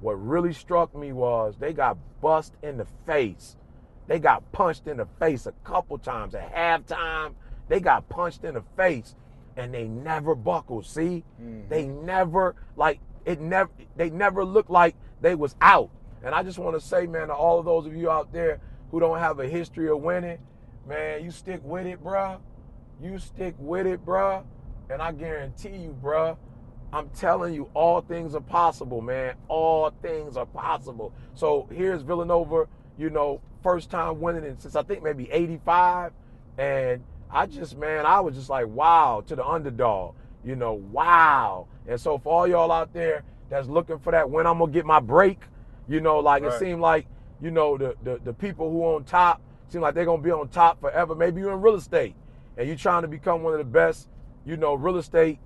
what 0.00 0.12
really 0.14 0.52
struck 0.52 0.94
me 0.94 1.12
was 1.12 1.56
they 1.58 1.72
got 1.72 1.96
bust 2.20 2.54
in 2.62 2.76
the 2.76 2.86
face. 3.06 3.56
They 4.06 4.18
got 4.18 4.52
punched 4.52 4.86
in 4.86 4.98
the 4.98 5.06
face 5.18 5.46
a 5.46 5.52
couple 5.64 5.98
times 5.98 6.34
at 6.34 6.54
halftime. 6.54 7.34
They 7.68 7.80
got 7.80 8.08
punched 8.08 8.44
in 8.44 8.54
the 8.54 8.62
face, 8.76 9.16
and 9.56 9.74
they 9.74 9.88
never 9.88 10.34
buckled. 10.34 10.86
See, 10.86 11.24
they 11.68 11.86
never 11.86 12.54
like 12.76 13.00
it. 13.24 13.40
Never 13.40 13.70
they 13.96 14.10
never 14.10 14.44
looked 14.44 14.70
like 14.70 14.94
they 15.20 15.34
was 15.34 15.56
out. 15.60 15.90
And 16.22 16.34
I 16.34 16.42
just 16.42 16.58
want 16.58 16.78
to 16.78 16.86
say, 16.86 17.06
man, 17.06 17.28
to 17.28 17.34
all 17.34 17.58
of 17.58 17.64
those 17.64 17.86
of 17.86 17.96
you 17.96 18.10
out 18.10 18.32
there 18.32 18.60
who 18.90 19.00
don't 19.00 19.18
have 19.18 19.40
a 19.40 19.48
history 19.48 19.88
of 19.88 20.00
winning, 20.00 20.38
man, 20.86 21.24
you 21.24 21.30
stick 21.30 21.60
with 21.64 21.86
it, 21.86 22.02
bruh. 22.02 22.38
You 23.02 23.18
stick 23.18 23.54
with 23.58 23.86
it, 23.86 24.04
bruh. 24.04 24.44
And 24.88 25.02
I 25.02 25.12
guarantee 25.12 25.76
you, 25.76 25.96
bruh, 26.02 26.36
I'm 26.92 27.10
telling 27.10 27.52
you, 27.52 27.68
all 27.74 28.00
things 28.00 28.34
are 28.34 28.40
possible, 28.40 29.00
man. 29.00 29.34
All 29.48 29.90
things 30.02 30.36
are 30.36 30.46
possible. 30.46 31.12
So 31.34 31.68
here's 31.72 32.02
Villanova, 32.02 32.68
you 32.96 33.10
know, 33.10 33.40
first 33.62 33.90
time 33.90 34.20
winning 34.20 34.56
since 34.58 34.76
I 34.76 34.82
think 34.82 35.02
maybe 35.02 35.30
85. 35.30 36.12
And 36.56 37.02
I 37.30 37.46
just, 37.46 37.76
man, 37.76 38.06
I 38.06 38.20
was 38.20 38.34
just 38.34 38.48
like, 38.48 38.66
wow, 38.66 39.22
to 39.26 39.36
the 39.36 39.44
underdog, 39.44 40.14
you 40.44 40.56
know, 40.56 40.74
wow. 40.74 41.66
And 41.86 42.00
so 42.00 42.18
for 42.18 42.32
all 42.32 42.46
y'all 42.46 42.72
out 42.72 42.92
there 42.94 43.24
that's 43.50 43.68
looking 43.68 43.98
for 43.98 44.12
that 44.12 44.30
when 44.30 44.46
I'm 44.46 44.58
gonna 44.58 44.72
get 44.72 44.86
my 44.86 45.00
break, 45.00 45.40
you 45.88 46.00
know, 46.00 46.20
like 46.20 46.42
it 46.44 46.52
seemed 46.58 46.80
like, 46.80 47.06
you 47.42 47.50
know, 47.50 47.76
the, 47.76 47.94
the 48.02 48.20
the 48.24 48.32
people 48.32 48.70
who 48.70 48.82
on 48.84 49.04
top 49.04 49.42
seem 49.68 49.82
like 49.82 49.94
they're 49.94 50.04
gonna 50.04 50.22
be 50.22 50.30
on 50.30 50.48
top 50.48 50.80
forever. 50.80 51.14
Maybe 51.14 51.40
you're 51.40 51.52
in 51.52 51.60
real 51.60 51.74
estate 51.74 52.14
and 52.56 52.66
you're 52.66 52.76
trying 52.76 53.02
to 53.02 53.08
become 53.08 53.42
one 53.42 53.52
of 53.52 53.58
the 53.58 53.64
best, 53.64 54.08
you 54.44 54.56
know, 54.56 54.74
real 54.74 54.96
estate, 54.96 55.38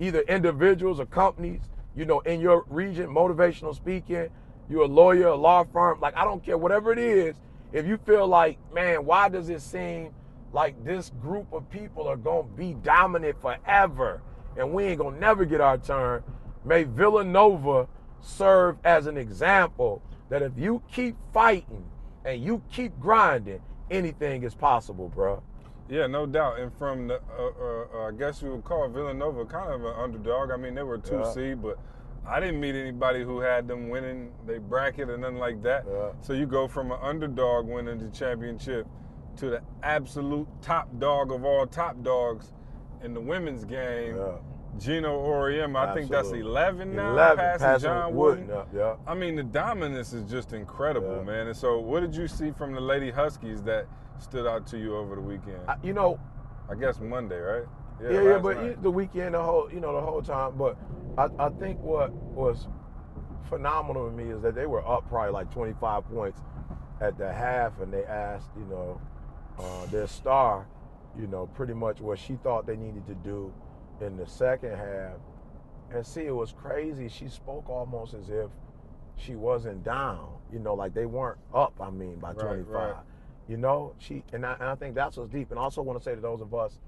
either 0.00 0.20
individuals 0.22 1.00
or 1.00 1.06
companies, 1.06 1.62
you 1.96 2.04
know, 2.04 2.20
in 2.20 2.40
your 2.40 2.64
region, 2.68 3.06
motivational 3.08 3.74
speaking, 3.74 4.28
you're 4.68 4.82
a 4.82 4.86
lawyer, 4.86 5.28
a 5.28 5.34
law 5.34 5.64
firm, 5.64 6.00
like 6.00 6.16
I 6.16 6.24
don't 6.24 6.44
care, 6.44 6.56
whatever 6.58 6.92
it 6.92 6.98
is, 6.98 7.36
if 7.72 7.86
you 7.86 7.98
feel 7.98 8.26
like, 8.26 8.58
man, 8.72 9.04
why 9.04 9.28
does 9.28 9.48
it 9.48 9.60
seem 9.60 10.12
like 10.52 10.82
this 10.84 11.10
group 11.20 11.52
of 11.52 11.68
people 11.70 12.06
are 12.06 12.16
gonna 12.16 12.44
be 12.56 12.74
dominant 12.74 13.40
forever 13.40 14.22
and 14.56 14.72
we 14.72 14.84
ain't 14.84 15.00
gonna 15.00 15.18
never 15.18 15.44
get 15.44 15.60
our 15.60 15.78
turn, 15.78 16.22
may 16.64 16.84
Villanova 16.84 17.88
serve 18.20 18.78
as 18.84 19.06
an 19.06 19.16
example 19.18 20.02
that 20.30 20.42
if 20.42 20.52
you 20.56 20.82
keep 20.90 21.16
fighting 21.32 21.84
and 22.24 22.42
you 22.42 22.62
keep 22.72 22.98
grinding, 22.98 23.60
anything 23.90 24.44
is 24.44 24.54
possible, 24.54 25.08
bro. 25.08 25.42
Yeah, 25.88 26.06
no 26.06 26.26
doubt. 26.26 26.58
And 26.60 26.72
from 26.72 27.08
the, 27.08 27.20
uh, 27.38 27.42
uh, 27.42 27.84
uh, 28.04 28.08
I 28.08 28.12
guess 28.12 28.42
you 28.42 28.50
would 28.52 28.64
call 28.64 28.88
Villanova 28.88 29.44
kind 29.44 29.72
of 29.72 29.84
an 29.84 29.92
underdog. 29.98 30.50
I 30.50 30.56
mean, 30.56 30.74
they 30.74 30.82
were 30.82 30.98
two 30.98 31.16
Yeah. 31.18 31.24
seed, 31.32 31.62
but 31.62 31.78
I 32.26 32.40
didn't 32.40 32.58
meet 32.60 32.74
anybody 32.74 33.22
who 33.22 33.40
had 33.40 33.68
them 33.68 33.90
winning 33.90 34.32
they 34.46 34.58
bracket 34.58 35.10
or 35.10 35.18
nothing 35.18 35.38
like 35.38 35.62
that. 35.62 35.84
Yeah. 35.86 36.12
So 36.22 36.32
you 36.32 36.46
go 36.46 36.66
from 36.66 36.90
an 36.90 36.98
underdog 37.02 37.66
winning 37.66 37.98
the 37.98 38.08
championship 38.08 38.86
to 39.36 39.50
the 39.50 39.60
absolute 39.82 40.48
top 40.62 40.88
dog 40.98 41.30
of 41.32 41.44
all 41.44 41.66
top 41.66 42.02
dogs 42.02 42.52
in 43.02 43.12
the 43.12 43.20
women's 43.20 43.64
game. 43.66 44.16
Yeah. 44.16 44.38
Geno 44.78 45.20
Auriemma, 45.22 45.86
I 45.88 45.94
think 45.94 46.10
that's 46.10 46.30
11 46.32 46.96
now, 46.96 47.12
11, 47.12 47.36
passing, 47.36 47.64
passing 47.66 47.88
John 47.90 48.14
Wooden. 48.14 48.46
Wooden. 48.48 48.66
Yeah, 48.74 48.78
yeah. 48.80 48.96
I 49.06 49.14
mean, 49.14 49.36
the 49.36 49.44
dominance 49.44 50.12
is 50.12 50.28
just 50.28 50.52
incredible, 50.52 51.16
Yeah. 51.18 51.22
man. 51.22 51.46
And 51.46 51.56
so, 51.56 51.78
what 51.78 52.00
did 52.00 52.16
you 52.16 52.26
see 52.26 52.50
from 52.50 52.72
the 52.74 52.80
Lady 52.80 53.10
Huskies 53.12 53.62
that 53.64 53.86
stood 54.18 54.46
out 54.46 54.66
to 54.68 54.78
you 54.78 54.96
over 54.96 55.14
the 55.14 55.20
weekend? 55.20 55.60
I- 55.68 55.76
you 55.82 55.92
know, 55.92 56.18
I 56.68 56.74
guess 56.74 57.00
Monday, 57.00 57.38
right? 57.38 57.64
yeah, 58.00 58.10
yeah, 58.10 58.20
last 58.34 58.42
but 58.42 58.56
night. 58.56 58.82
the 58.82 58.90
weekend, 58.90 59.34
the 59.34 59.42
whole, 59.42 59.70
you 59.72 59.80
know, 59.80 59.94
the 59.94 60.00
whole 60.00 60.22
time. 60.22 60.56
But 60.56 60.76
I, 61.16 61.28
I 61.38 61.48
think 61.50 61.80
what 61.82 62.12
was 62.34 62.66
phenomenal 63.48 64.08
to 64.08 64.12
me 64.16 64.30
is 64.30 64.42
that 64.42 64.54
they 64.54 64.66
were 64.66 64.86
up 64.86 65.08
probably 65.08 65.32
like 65.32 65.50
25 65.52 66.08
points 66.08 66.40
at 67.00 67.18
the 67.18 67.32
half, 67.32 67.80
and 67.80 67.92
they 67.92 68.04
asked, 68.04 68.50
you 68.56 68.64
know, 68.64 69.00
uh, 69.58 69.86
their 69.86 70.06
star, 70.06 70.66
you 71.18 71.26
know, 71.26 71.46
pretty 71.54 71.74
much 71.74 72.00
what 72.00 72.18
she 72.18 72.36
thought 72.36 72.66
they 72.66 72.76
needed 72.76 73.06
to 73.06 73.14
do 73.14 73.52
in 74.00 74.16
the 74.16 74.26
second 74.26 74.76
half. 74.76 75.16
And 75.92 76.04
see, 76.04 76.22
it 76.22 76.34
was 76.34 76.52
crazy. 76.52 77.08
She 77.08 77.28
spoke 77.28 77.68
almost 77.68 78.14
as 78.14 78.28
if 78.30 78.50
she 79.16 79.36
wasn't 79.36 79.84
down, 79.84 80.28
you 80.52 80.58
know, 80.58 80.74
like 80.74 80.94
they 80.94 81.06
weren't 81.06 81.38
up, 81.54 81.74
I 81.80 81.90
mean, 81.90 82.18
by 82.18 82.32
Right, 82.32 82.64
25. 82.64 82.66
right. 82.74 82.94
You 83.48 83.56
know, 83.56 83.94
she, 83.98 84.22
and 84.32 84.46
I, 84.46 84.54
and 84.54 84.64
I 84.64 84.74
think 84.74 84.94
that's 84.94 85.16
what's 85.16 85.30
deep. 85.30 85.50
And 85.50 85.60
I 85.60 85.62
also 85.62 85.82
want 85.82 85.98
to 85.98 86.04
say 86.04 86.14
to 86.14 86.20
those 86.20 86.40
of 86.40 86.54
us 86.54 86.78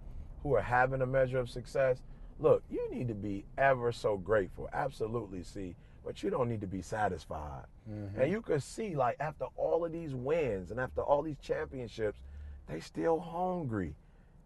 who 0.43 0.55
are 0.55 0.63
having 0.63 1.03
a 1.03 1.07
measure 1.07 1.39
of 1.39 1.51
success, 1.51 2.03
look, 2.39 2.63
you 2.71 2.91
need 2.91 3.09
to 3.09 3.15
be 3.15 3.45
ever 3.59 3.93
so 3.93 4.17
grateful. 4.17 4.69
Absolutely, 4.73 5.43
see, 5.43 5.77
but 6.05 6.23
you 6.23 6.31
don't 6.31 6.49
need 6.49 6.63
to 6.63 6.67
be 6.67 6.81
satisfied. 6.83 7.65
Mm-hmm. 7.91 8.21
And 8.21 8.33
you 8.33 8.41
could 8.41 8.63
see, 8.63 8.95
like, 8.95 9.17
after 9.21 9.47
all 9.57 9.85
of 9.85 9.93
these 9.93 10.15
wins 10.15 10.71
and 10.71 10.81
after 10.81 11.03
all 11.03 11.23
these 11.23 11.39
championships, 11.43 12.21
they 12.69 12.81
still 12.81 13.19
hungry. 13.19 13.95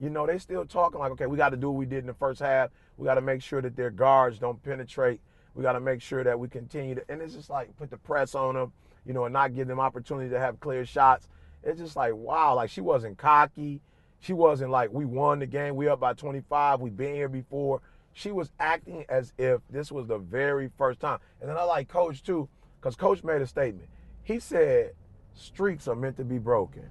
You 0.00 0.10
know, 0.10 0.26
they 0.26 0.38
still 0.38 0.64
talking 0.64 0.98
like, 0.98 1.12
okay, 1.12 1.26
we 1.26 1.36
got 1.36 1.50
to 1.50 1.56
do 1.56 1.70
what 1.70 1.78
we 1.78 1.86
did 1.86 1.98
in 1.98 2.06
the 2.06 2.14
first 2.14 2.40
half. 2.40 2.70
We 2.96 3.04
got 3.04 3.14
to 3.14 3.20
make 3.20 3.42
sure 3.42 3.62
that 3.62 3.76
their 3.76 3.90
guards 3.90 4.38
don't 4.38 4.62
penetrate. 4.62 5.20
We 5.54 5.62
got 5.62 5.72
to 5.72 5.80
make 5.80 6.00
sure 6.00 6.24
that 6.24 6.38
we 6.38 6.48
continue 6.48 6.94
to, 6.94 7.04
and 7.08 7.20
it's 7.20 7.34
just 7.34 7.50
like 7.50 7.76
put 7.76 7.90
the 7.90 7.98
press 7.98 8.34
on 8.34 8.54
them, 8.54 8.72
you 9.04 9.12
know, 9.12 9.24
and 9.24 9.32
not 9.32 9.54
give 9.54 9.68
them 9.68 9.80
opportunity 9.80 10.30
to 10.30 10.40
have 10.40 10.58
clear 10.60 10.86
shots. 10.86 11.28
It's 11.62 11.80
just 11.80 11.96
like, 11.96 12.14
wow, 12.14 12.54
like 12.54 12.70
she 12.70 12.80
wasn't 12.80 13.18
cocky. 13.18 13.80
She 14.20 14.32
wasn't 14.32 14.70
like, 14.70 14.92
we 14.92 15.04
won 15.04 15.38
the 15.38 15.46
game. 15.46 15.76
We 15.76 15.88
up 15.88 16.00
by 16.00 16.12
25. 16.12 16.80
We've 16.80 16.96
been 16.96 17.14
here 17.14 17.28
before. 17.28 17.80
She 18.12 18.32
was 18.32 18.50
acting 18.58 19.04
as 19.08 19.32
if 19.38 19.60
this 19.70 19.90
was 19.90 20.06
the 20.06 20.18
very 20.18 20.70
first 20.76 21.00
time. 21.00 21.18
And 21.40 21.48
then 21.48 21.56
I 21.56 21.62
like 21.62 21.88
Coach 21.88 22.22
too, 22.22 22.48
because 22.80 22.96
Coach 22.96 23.24
made 23.24 23.40
a 23.40 23.46
statement. 23.46 23.88
He 24.22 24.38
said, 24.40 24.92
streaks 25.34 25.88
are 25.88 25.94
meant 25.94 26.16
to 26.18 26.24
be 26.24 26.38
broken. 26.38 26.84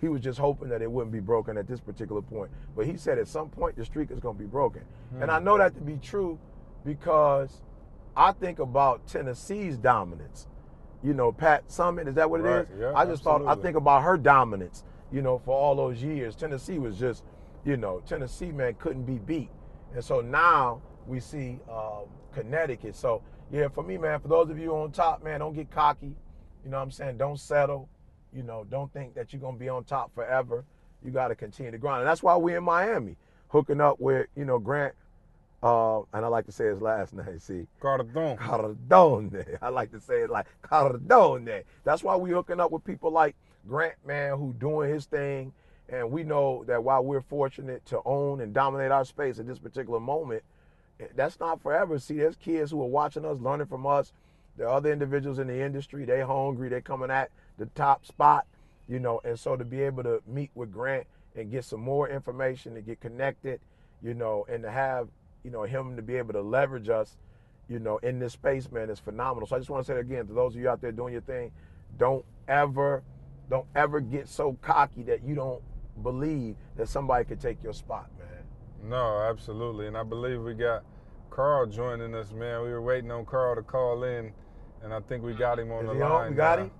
He 0.00 0.08
was 0.08 0.20
just 0.20 0.38
hoping 0.38 0.68
that 0.68 0.82
it 0.82 0.90
wouldn't 0.90 1.12
be 1.12 1.20
broken 1.20 1.56
at 1.56 1.66
this 1.66 1.80
particular 1.80 2.22
point. 2.22 2.50
But 2.76 2.86
he 2.86 2.96
said 2.96 3.18
at 3.18 3.28
some 3.28 3.48
point 3.48 3.76
the 3.76 3.84
streak 3.84 4.10
is 4.10 4.20
going 4.20 4.36
to 4.36 4.42
be 4.42 4.48
broken. 4.48 4.82
And 5.20 5.30
I 5.30 5.38
hmm. 5.38 5.44
know 5.44 5.58
that 5.58 5.74
to 5.74 5.80
be 5.80 5.96
true 5.96 6.38
because 6.84 7.62
I 8.16 8.32
think 8.32 8.58
about 8.58 9.06
Tennessee's 9.06 9.76
dominance. 9.76 10.46
You 11.04 11.12
know, 11.12 11.30
Pat 11.30 11.68
Summitt, 11.68 12.08
is 12.08 12.14
that 12.14 12.30
what 12.30 12.40
it 12.40 12.44
Right, 12.44 12.60
is? 12.62 12.80
yeah, 12.80 12.92
I 12.96 13.04
just 13.04 13.22
thought, 13.22 13.46
I 13.46 13.54
think 13.56 13.76
about 13.76 14.02
her 14.02 14.16
dominance, 14.16 14.84
you 15.12 15.20
know, 15.20 15.38
for 15.38 15.54
all 15.54 15.76
those 15.76 16.02
years. 16.02 16.34
Tennessee 16.34 16.78
was 16.78 16.98
just, 16.98 17.24
you 17.64 17.76
know, 17.76 18.00
Tennessee, 18.06 18.50
man, 18.50 18.74
couldn't 18.74 19.04
be 19.04 19.18
beat. 19.18 19.50
And 19.92 20.02
so 20.02 20.22
now 20.22 20.80
we 21.06 21.20
see 21.20 21.58
um, 21.70 22.06
Connecticut. 22.32 22.96
So, 22.96 23.22
yeah, 23.52 23.68
for 23.68 23.84
me, 23.84 23.98
man, 23.98 24.18
for 24.20 24.28
those 24.28 24.48
of 24.48 24.58
you 24.58 24.74
on 24.74 24.92
top, 24.92 25.22
man, 25.22 25.40
don't 25.40 25.54
get 25.54 25.70
cocky. 25.70 26.16
You 26.64 26.70
know 26.70 26.78
what 26.78 26.84
I'm 26.84 26.90
saying? 26.90 27.18
Don't 27.18 27.38
settle. 27.38 27.88
You 28.32 28.42
know, 28.42 28.64
don't 28.70 28.90
think 28.92 29.14
that 29.14 29.32
you're 29.32 29.40
going 29.40 29.56
to 29.56 29.60
be 29.60 29.68
on 29.68 29.84
top 29.84 30.14
forever. 30.14 30.64
You 31.04 31.10
got 31.10 31.28
to 31.28 31.34
continue 31.34 31.70
to 31.70 31.78
grind. 31.78 32.00
And 32.00 32.08
that's 32.08 32.22
why 32.22 32.34
we're 32.36 32.56
in 32.56 32.64
Miami, 32.64 33.16
hooking 33.48 33.80
up 33.80 34.00
with, 34.00 34.26
you 34.34 34.46
know, 34.46 34.58
Grant, 34.58 34.94
uh, 35.64 36.00
and 36.12 36.26
I 36.26 36.28
like 36.28 36.44
to 36.44 36.52
say 36.52 36.66
his 36.66 36.82
last 36.82 37.14
name, 37.14 37.38
see, 37.38 37.66
Cardone. 37.80 38.36
Cardone. 38.36 39.58
I 39.62 39.70
like 39.70 39.90
to 39.92 40.00
say 40.00 40.20
it 40.20 40.30
like 40.30 40.46
Cardone. 40.62 41.64
That's 41.84 42.02
why 42.02 42.16
we 42.16 42.30
hooking 42.30 42.60
up 42.60 42.70
with 42.70 42.84
people 42.84 43.10
like 43.10 43.34
Grant, 43.66 43.94
man, 44.06 44.36
who 44.36 44.54
doing 44.58 44.92
his 44.92 45.06
thing. 45.06 45.54
And 45.88 46.10
we 46.10 46.22
know 46.22 46.64
that 46.66 46.84
while 46.84 47.02
we're 47.02 47.22
fortunate 47.22 47.84
to 47.86 48.00
own 48.04 48.42
and 48.42 48.52
dominate 48.52 48.90
our 48.90 49.06
space 49.06 49.38
at 49.38 49.46
this 49.46 49.58
particular 49.58 50.00
moment, 50.00 50.42
eh, 51.00 51.06
that's 51.16 51.40
not 51.40 51.62
forever. 51.62 51.98
See, 51.98 52.18
there's 52.18 52.36
kids 52.36 52.70
who 52.70 52.82
are 52.82 52.86
watching 52.86 53.24
us, 53.24 53.38
learning 53.40 53.66
from 53.66 53.86
us. 53.86 54.12
There 54.58 54.68
are 54.68 54.76
other 54.76 54.92
individuals 54.92 55.38
in 55.38 55.46
the 55.46 55.58
industry. 55.58 56.04
They 56.04 56.20
hungry. 56.20 56.68
They 56.68 56.82
coming 56.82 57.10
at 57.10 57.30
the 57.56 57.66
top 57.74 58.04
spot, 58.04 58.46
you 58.86 58.98
know. 58.98 59.22
And 59.24 59.38
so 59.38 59.56
to 59.56 59.64
be 59.64 59.80
able 59.80 60.02
to 60.02 60.22
meet 60.26 60.50
with 60.54 60.72
Grant 60.72 61.06
and 61.34 61.50
get 61.50 61.64
some 61.64 61.80
more 61.80 62.08
information, 62.08 62.76
and 62.76 62.84
get 62.84 63.00
connected, 63.00 63.60
you 64.02 64.12
know, 64.14 64.46
and 64.48 64.62
to 64.62 64.70
have, 64.70 65.08
you 65.44 65.50
know, 65.50 65.62
him 65.62 65.94
to 65.94 66.02
be 66.02 66.16
able 66.16 66.32
to 66.32 66.40
leverage 66.40 66.88
us, 66.88 67.16
you 67.68 67.78
know, 67.78 67.98
in 67.98 68.18
this 68.18 68.32
space, 68.32 68.70
man, 68.72 68.90
is 68.90 68.98
phenomenal. 68.98 69.46
So 69.46 69.56
I 69.56 69.58
just 69.58 69.70
want 69.70 69.86
to 69.86 69.92
say 69.92 69.96
it 69.98 70.00
again 70.00 70.26
to 70.26 70.32
those 70.32 70.54
of 70.56 70.60
you 70.60 70.68
out 70.68 70.80
there 70.80 70.90
doing 70.90 71.12
your 71.12 71.22
thing, 71.22 71.52
don't 71.98 72.24
ever, 72.48 73.02
don't 73.50 73.66
ever 73.76 74.00
get 74.00 74.26
so 74.26 74.56
cocky 74.62 75.02
that 75.04 75.22
you 75.22 75.34
don't 75.34 75.62
believe 76.02 76.56
that 76.76 76.88
somebody 76.88 77.24
could 77.24 77.40
take 77.40 77.62
your 77.62 77.74
spot, 77.74 78.10
man. 78.18 78.90
No, 78.90 79.20
absolutely. 79.20 79.86
And 79.86 79.96
I 79.96 80.02
believe 80.02 80.40
we 80.42 80.54
got 80.54 80.82
Carl 81.30 81.66
joining 81.66 82.14
us, 82.14 82.32
man. 82.32 82.62
We 82.62 82.70
were 82.70 82.82
waiting 82.82 83.10
on 83.10 83.24
Carl 83.26 83.54
to 83.54 83.62
call 83.62 84.02
in, 84.04 84.32
and 84.82 84.92
I 84.92 85.00
think 85.00 85.22
we 85.22 85.34
got 85.34 85.58
him 85.58 85.70
on 85.72 85.84
Is 85.84 85.90
the 85.90 85.94
he 85.96 86.02
on? 86.02 86.10
line. 86.10 86.30
We 86.30 86.36
got 86.36 86.58
now. 86.58 86.64
him? 86.64 86.70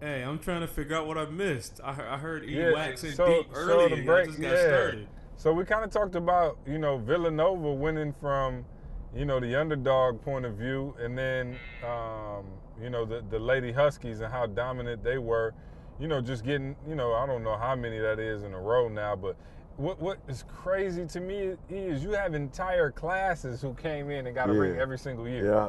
Hey, 0.00 0.22
I'm 0.22 0.38
trying 0.40 0.62
to 0.62 0.66
figure 0.66 0.96
out 0.96 1.06
what 1.06 1.16
I 1.16 1.26
missed. 1.26 1.80
I, 1.82 1.90
I 1.90 2.18
heard 2.18 2.44
E 2.44 2.56
Yeah, 2.56 2.72
waxing 2.72 3.12
so- 3.12 3.26
deep 3.26 3.46
so 3.52 3.56
earlier. 3.60 3.88
the 3.96 4.02
I 4.02 4.04
break- 4.04 4.26
just 4.26 4.40
got 4.40 4.50
yeah. 4.52 4.66
started. 4.66 5.08
So 5.42 5.52
we 5.52 5.64
kind 5.64 5.84
of 5.84 5.90
talked 5.90 6.14
about, 6.14 6.56
you 6.64 6.78
know, 6.78 6.98
Villanova 6.98 7.72
winning 7.72 8.12
from, 8.12 8.64
you 9.12 9.24
know, 9.24 9.40
the 9.40 9.56
underdog 9.56 10.22
point 10.22 10.44
of 10.44 10.54
view, 10.54 10.94
and 11.00 11.18
then, 11.18 11.56
um, 11.84 12.44
you 12.80 12.90
know, 12.90 13.04
the, 13.04 13.24
the 13.28 13.40
Lady 13.40 13.72
Huskies 13.72 14.20
and 14.20 14.32
how 14.32 14.46
dominant 14.46 15.02
they 15.02 15.18
were. 15.18 15.52
You 15.98 16.06
know, 16.06 16.20
just 16.20 16.44
getting, 16.44 16.76
you 16.88 16.94
know, 16.94 17.12
I 17.12 17.26
don't 17.26 17.42
know 17.42 17.56
how 17.56 17.74
many 17.74 17.98
that 17.98 18.20
is 18.20 18.44
in 18.44 18.54
a 18.54 18.60
row 18.60 18.88
now, 18.88 19.16
but 19.16 19.34
what 19.78 20.00
what 20.00 20.18
is 20.28 20.44
crazy 20.46 21.06
to 21.06 21.20
me 21.20 21.56
is 21.68 22.04
you 22.04 22.12
have 22.12 22.34
entire 22.34 22.92
classes 22.92 23.60
who 23.60 23.74
came 23.74 24.10
in 24.10 24.28
and 24.28 24.36
got 24.36 24.48
a 24.48 24.52
ring 24.52 24.78
every 24.78 24.96
single 24.96 25.26
year. 25.26 25.46
Yeah. 25.46 25.68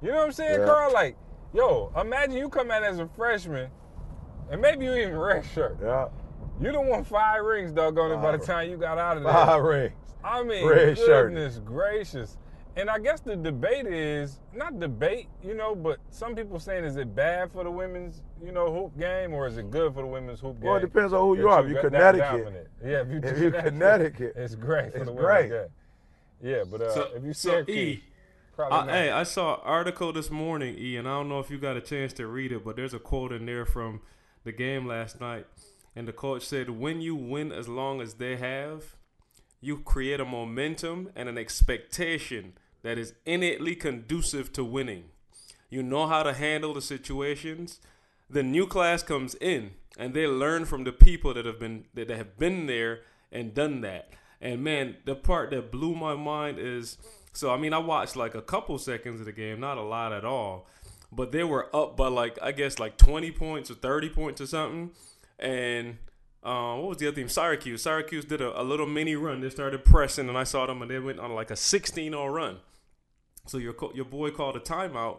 You 0.00 0.12
know 0.12 0.20
what 0.20 0.26
I'm 0.28 0.32
saying, 0.32 0.60
Yeah. 0.60 0.64
Carl? 0.64 0.94
Like, 0.94 1.18
yo, 1.52 1.92
imagine 2.00 2.38
you 2.38 2.48
come 2.48 2.70
out 2.70 2.84
as 2.84 2.98
a 3.00 3.06
freshman, 3.06 3.70
and 4.50 4.62
maybe 4.62 4.86
you 4.86 4.94
even 4.94 5.12
redshirt. 5.12 5.78
Yeah. 5.82 6.08
You 6.60 6.72
don't 6.72 6.88
want 6.88 7.06
five 7.06 7.42
rings, 7.44 7.72
doggone 7.72 8.12
it, 8.12 8.16
by 8.22 8.36
the 8.36 8.44
time 8.44 8.70
you 8.70 8.76
got 8.76 8.98
out 8.98 9.16
of 9.16 9.22
there. 9.22 9.32
Five 9.32 9.62
rings. 9.62 9.92
I 10.22 10.42
mean, 10.42 10.66
Red 10.66 10.98
shirt. 10.98 11.32
goodness 11.32 11.58
gracious. 11.64 12.36
And 12.76 12.88
I 12.88 12.98
guess 12.98 13.20
the 13.20 13.34
debate 13.34 13.86
is 13.86 14.38
not 14.54 14.78
debate, 14.78 15.26
you 15.42 15.54
know, 15.54 15.74
but 15.74 15.98
some 16.10 16.36
people 16.36 16.60
saying 16.60 16.84
is 16.84 16.96
it 16.96 17.14
bad 17.16 17.50
for 17.50 17.64
the 17.64 17.70
women's, 17.70 18.22
you 18.42 18.52
know, 18.52 18.72
hoop 18.72 18.96
game 18.98 19.32
or 19.34 19.46
is 19.46 19.56
it 19.58 19.70
good 19.70 19.92
for 19.94 20.02
the 20.02 20.06
women's 20.08 20.40
hoop 20.40 20.60
game? 20.60 20.68
Well, 20.68 20.76
it 20.76 20.80
depends 20.82 21.12
on 21.12 21.20
who 21.20 21.36
that 21.36 21.42
you 21.42 21.48
are. 21.48 21.64
If 21.64 21.70
you're 21.72 21.82
Connecticut, 21.82 22.30
dominant? 22.44 22.68
yeah, 22.84 23.00
if 23.00 23.08
you 23.10 23.20
if 23.24 23.38
you 23.38 23.50
Connecticut, 23.50 24.34
it's 24.36 24.54
great 24.54 24.92
for 24.92 24.98
it's 24.98 25.06
the 25.06 25.12
great. 25.12 25.50
women's 25.50 25.70
game. 26.42 26.50
Yeah, 26.52 26.64
but 26.70 26.80
uh, 26.82 26.94
So, 26.94 27.08
if 27.16 27.24
you 27.24 27.32
so 27.32 27.50
Syracuse, 27.50 27.76
E, 27.76 28.04
probably 28.54 28.78
I, 28.78 28.86
not. 28.86 28.94
hey, 28.94 29.10
I 29.10 29.22
saw 29.24 29.54
an 29.56 29.60
article 29.64 30.12
this 30.12 30.30
morning, 30.30 30.76
E, 30.78 30.96
and 30.96 31.08
I 31.08 31.10
don't 31.12 31.28
know 31.28 31.40
if 31.40 31.50
you 31.50 31.58
got 31.58 31.76
a 31.76 31.80
chance 31.82 32.12
to 32.14 32.26
read 32.28 32.52
it, 32.52 32.64
but 32.64 32.76
there's 32.76 32.94
a 32.94 32.98
quote 33.00 33.32
in 33.32 33.46
there 33.46 33.66
from 33.66 34.00
the 34.44 34.52
game 34.52 34.86
last 34.86 35.20
night, 35.20 35.46
and 36.00 36.08
the 36.08 36.14
coach 36.14 36.46
said, 36.46 36.70
"When 36.70 37.02
you 37.02 37.14
win 37.14 37.52
as 37.52 37.68
long 37.68 38.00
as 38.00 38.14
they 38.14 38.36
have, 38.36 38.96
you 39.60 39.80
create 39.80 40.18
a 40.18 40.24
momentum 40.24 41.10
and 41.14 41.28
an 41.28 41.36
expectation 41.36 42.54
that 42.80 42.96
is 42.96 43.12
innately 43.26 43.74
conducive 43.74 44.50
to 44.54 44.64
winning. 44.64 45.10
You 45.68 45.82
know 45.82 46.06
how 46.06 46.22
to 46.22 46.32
handle 46.32 46.72
the 46.72 46.80
situations. 46.80 47.80
The 48.30 48.42
new 48.42 48.66
class 48.66 49.02
comes 49.02 49.34
in 49.34 49.72
and 49.98 50.14
they 50.14 50.26
learn 50.26 50.64
from 50.64 50.84
the 50.84 50.92
people 50.92 51.34
that 51.34 51.44
have 51.44 51.58
been 51.58 51.84
that 51.92 52.08
have 52.08 52.38
been 52.38 52.64
there 52.64 53.00
and 53.30 53.52
done 53.52 53.82
that. 53.82 54.08
And 54.40 54.64
man, 54.64 54.96
the 55.04 55.14
part 55.14 55.50
that 55.50 55.70
blew 55.70 55.94
my 55.94 56.14
mind 56.14 56.58
is 56.58 56.96
so 57.34 57.52
I 57.52 57.58
mean 57.58 57.74
I 57.74 57.78
watched 57.78 58.16
like 58.16 58.34
a 58.34 58.40
couple 58.40 58.78
seconds 58.78 59.20
of 59.20 59.26
the 59.26 59.32
game, 59.32 59.60
not 59.60 59.76
a 59.76 59.82
lot 59.82 60.14
at 60.14 60.24
all. 60.24 60.66
But 61.12 61.30
they 61.30 61.44
were 61.44 61.68
up 61.76 61.94
by 61.94 62.08
like 62.08 62.38
I 62.40 62.52
guess 62.52 62.78
like 62.78 62.96
20 62.96 63.30
points 63.32 63.70
or 63.70 63.74
30 63.74 64.08
points 64.08 64.40
or 64.40 64.46
something. 64.46 64.92
And 65.40 65.98
uh, 66.44 66.76
what 66.76 66.88
was 66.90 66.96
the 66.98 67.08
other 67.08 67.16
team? 67.16 67.28
Syracuse. 67.28 67.82
Syracuse 67.82 68.24
did 68.24 68.40
a, 68.40 68.60
a 68.60 68.62
little 68.62 68.86
mini 68.86 69.16
run. 69.16 69.40
They 69.40 69.50
started 69.50 69.84
pressing, 69.84 70.28
and 70.28 70.38
I 70.38 70.44
saw 70.44 70.66
them, 70.66 70.82
and 70.82 70.90
they 70.90 70.98
went 70.98 71.18
on 71.18 71.34
like 71.34 71.50
a 71.50 71.54
16-0 71.54 72.32
run. 72.32 72.58
So 73.46 73.58
your 73.58 73.74
your 73.94 74.04
boy 74.04 74.30
called 74.30 74.54
a 74.56 74.60
timeout, 74.60 75.18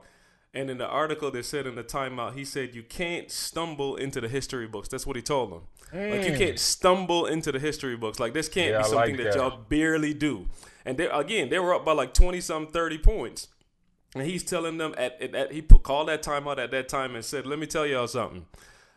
and 0.53 0.69
in 0.69 0.77
the 0.77 0.87
article 0.87 1.31
they 1.31 1.41
said 1.41 1.65
in 1.65 1.75
the 1.75 1.83
timeout, 1.83 2.35
he 2.35 2.45
said 2.45 2.75
you 2.75 2.83
can't 2.83 3.31
stumble 3.31 3.95
into 3.95 4.21
the 4.21 4.29
history 4.29 4.67
books. 4.67 4.87
That's 4.87 5.05
what 5.07 5.15
he 5.15 5.21
told 5.23 5.51
them. 5.51 5.61
Like 5.93 6.25
you 6.29 6.37
can't 6.37 6.59
stumble 6.59 7.25
into 7.25 7.51
the 7.51 7.59
history 7.59 7.97
books. 7.97 8.19
Like 8.19 8.33
this 8.33 8.47
can't 8.47 8.69
Mm. 8.69 8.71
Yeah, 8.73 8.77
be 8.77 8.83
something 8.89 9.15
like 9.15 9.17
that 9.17 9.23
that. 9.33 9.35
y'all 9.35 9.57
barely 9.67 10.13
do. 10.13 10.45
And 10.85 10.97
they 10.97 11.07
again, 11.09 11.49
they 11.49 11.59
were 11.59 11.73
up 11.73 11.83
by 11.83 11.93
like 11.93 12.13
20 12.13 12.39
some 12.41 12.67
30 12.67 12.99
points. 12.99 13.47
And 14.15 14.23
he's 14.25 14.43
telling 14.43 14.77
them 14.77 14.93
at, 14.97 15.21
at, 15.21 15.33
at 15.35 15.51
he 15.51 15.61
put, 15.61 15.83
called 15.83 16.07
that 16.09 16.21
timeout 16.21 16.59
at 16.59 16.71
that 16.71 16.87
time 16.89 17.15
and 17.15 17.23
said, 17.25 17.45
"Let 17.45 17.59
me 17.59 17.65
tell 17.65 17.85
y'all 17.85 18.07
something. 18.07 18.45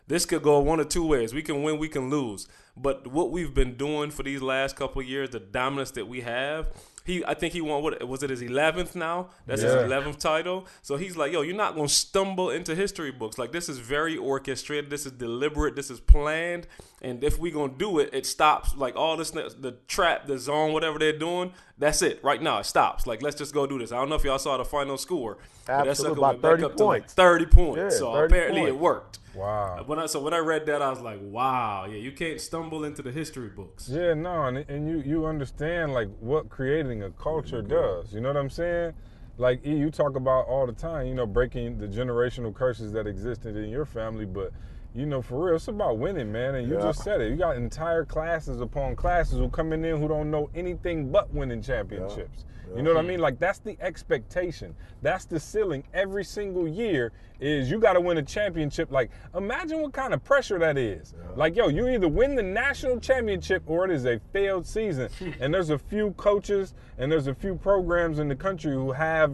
This 0.07 0.27
could 0.27 0.43
go 0.43 0.59
one 0.61 0.81
or 0.81 0.85
two 0.85 1.07
ways. 1.07 1.33
We 1.33 1.43
can 1.43 1.63
win, 1.63 1.79
we 1.79 1.89
can 1.89 2.11
lose. 2.11 2.47
But 2.77 3.07
what 3.07 3.31
we've 3.31 3.55
been 3.55 3.77
doing 3.77 4.11
for 4.11 4.23
these 4.23 4.43
last 4.43 4.77
couple 4.77 5.01
of 5.01 5.09
years, 5.09 5.31
the 5.31 5.41
dominance 5.41 5.93
that 5.93 6.07
we 6.09 6.21
have, 6.23 6.69
He, 7.07 7.23
I 7.27 7.35
think 7.35 7.53
he 7.53 7.61
won 7.61 7.83
what 7.83 8.03
was 8.09 8.23
it 8.23 8.31
his 8.31 8.41
eleventh 8.41 8.97
now? 8.97 9.29
That's 9.47 9.61
Yeah. 9.61 9.75
his 9.75 9.83
eleventh 9.83 10.19
title. 10.19 10.67
So 10.81 10.97
he's 10.97 11.19
like, 11.19 11.33
yo, 11.33 11.43
you're 11.43 11.55
not 11.55 11.75
gonna 11.77 11.87
stumble 11.87 12.49
into 12.49 12.75
history 12.75 13.11
books. 13.11 13.37
Like 13.37 13.53
this 13.53 13.69
is 13.69 13.79
very 13.79 14.17
orchestrated. 14.17 14.89
This 14.89 15.05
is 15.05 15.13
deliberate. 15.13 15.77
This 15.77 15.91
is 15.91 16.01
planned. 16.01 16.67
And 17.03 17.23
if 17.23 17.39
we 17.39 17.51
gonna 17.51 17.75
do 17.77 17.99
it, 17.99 18.09
it 18.15 18.25
stops. 18.25 18.75
Like 18.75 18.97
all 18.97 19.19
this, 19.19 19.33
the 19.33 19.77
trap, 19.87 20.27
the 20.27 20.39
zone, 20.39 20.73
whatever 20.73 20.99
they're 20.99 21.19
doing. 21.19 21.53
That's 21.77 22.01
it. 22.01 22.25
Right 22.25 22.41
now, 22.41 22.61
it 22.61 22.65
stops. 22.65 23.07
Like 23.07 23.21
let's 23.21 23.37
just 23.37 23.53
go 23.53 23.67
do 23.67 23.79
this. 23.79 23.93
I 23.93 23.97
don't 23.97 24.09
know 24.09 24.15
if 24.17 24.25
y'all 24.25 24.39
saw 24.39 24.57
the 24.57 24.65
final 24.65 24.97
score. 24.97 25.37
Absolutely, 25.69 26.17
about 26.19 26.41
30 26.41 26.65
up 26.65 26.77
to 26.79 26.85
points. 26.85 27.13
Thirty 27.13 27.45
points. 27.45 27.79
Yeah, 27.95 27.99
so 27.99 28.15
30 28.15 28.35
apparently 28.35 28.63
it 28.63 28.79
worked. 28.79 29.19
Wow. 29.35 29.83
When 29.87 29.99
I 29.99 30.07
so 30.07 30.21
when 30.21 30.35
I 30.35 30.39
read 30.39 30.67
that, 30.67 30.83
I 30.83 30.91
was 30.91 31.01
like, 31.01 31.19
wow, 31.23 31.87
yeah, 31.87 31.97
you 31.97 32.13
can't 32.13 32.41
stumble 32.41 32.85
into 32.85 33.03
the 33.03 33.11
history 33.11 33.49
books. 33.49 33.89
Yeah, 33.89 34.15
no, 34.15 34.45
and, 34.45 34.59
and 34.69 34.89
you 34.89 35.03
you 35.05 35.27
understand 35.27 35.93
like 35.93 36.09
what 36.21 36.49
creating 36.49 37.03
a 37.03 37.11
culture 37.11 37.63
does. 37.63 38.13
You 38.13 38.21
know 38.21 38.29
what 38.29 38.37
I'm 38.37 38.51
saying? 38.51 38.93
Like 39.37 39.67
E, 39.67 39.75
you 39.75 39.91
talk 39.91 40.15
about 40.17 40.47
all 40.47 40.67
the 40.67 40.73
time, 40.73 41.07
you 41.07 41.15
know, 41.15 41.27
breaking 41.27 41.79
the 41.79 41.89
generational 41.89 42.55
curses 42.55 42.93
that 42.93 43.07
existed 43.07 43.57
in 43.57 43.69
your 43.69 43.85
family, 43.85 44.27
but 44.27 44.53
you 44.95 45.07
know, 45.07 45.21
for 45.21 45.47
real, 45.47 45.57
it's 45.57 45.67
about 45.67 45.99
winning, 45.99 46.31
man. 46.31 46.55
And 46.55 46.69
you 46.69 46.75
Yeah. 46.75 46.83
just 46.83 47.03
said 47.03 47.21
it. 47.21 47.31
You 47.31 47.37
got 47.37 47.57
entire 47.57 48.05
classes 48.05 48.61
upon 48.61 48.95
classes 48.95 49.39
who 49.39 49.49
coming 49.49 49.85
in 49.85 50.01
who 50.01 50.07
don't 50.07 50.31
know 50.31 50.49
anything 50.55 51.11
but 51.11 51.33
winning 51.35 51.61
championships. 51.61 52.45
You 52.75 52.83
know 52.83 52.91
what 52.91 52.99
I 52.99 53.03
hmm. 53.03 53.09
mean? 53.09 53.21
Like 53.21 53.39
that's 53.39 53.59
the 53.59 53.77
expectation. 53.81 54.75
That's 55.03 55.27
the 55.27 55.39
ceiling 55.39 55.85
every 55.93 56.25
single 56.25 56.67
year 56.67 57.13
is 57.39 57.71
you 57.71 57.79
got 57.79 57.93
to 57.93 58.01
win 58.01 58.19
a 58.19 58.23
championship. 58.23 58.91
Like 58.91 59.11
imagine 59.35 59.83
what 59.83 59.93
kind 59.93 60.15
of 60.15 60.25
pressure 60.25 60.59
that 60.59 60.79
is. 60.79 61.15
Like 61.37 61.57
yo, 61.57 61.69
you 61.69 61.89
either 61.89 62.09
win 62.09 62.35
the 62.35 62.43
national 62.43 63.01
championship 63.01 63.63
or 63.67 63.85
it 63.85 63.91
is 63.91 64.07
a 64.07 64.21
failed 64.33 64.67
season. 64.67 65.09
and 65.41 65.53
there's 65.53 65.71
a 65.71 65.79
few 65.79 66.13
coaches 66.13 66.75
and 66.99 67.11
there's 67.11 67.27
a 67.27 67.35
few 67.35 67.55
programs 67.57 68.19
in 68.19 68.29
the 68.29 68.37
country 68.37 68.73
who 68.73 68.93
have 68.93 69.33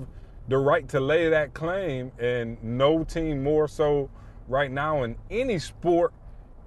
the 0.49 0.59
right 0.59 0.88
to 0.88 1.00
lay 1.00 1.29
that 1.29 1.55
claim 1.55 2.11
and 2.19 2.62
no 2.64 3.05
team 3.05 3.43
more 3.43 3.69
so 3.69 4.11
right 4.50 4.71
now 4.71 5.04
in 5.04 5.16
any 5.30 5.59
sport 5.59 6.12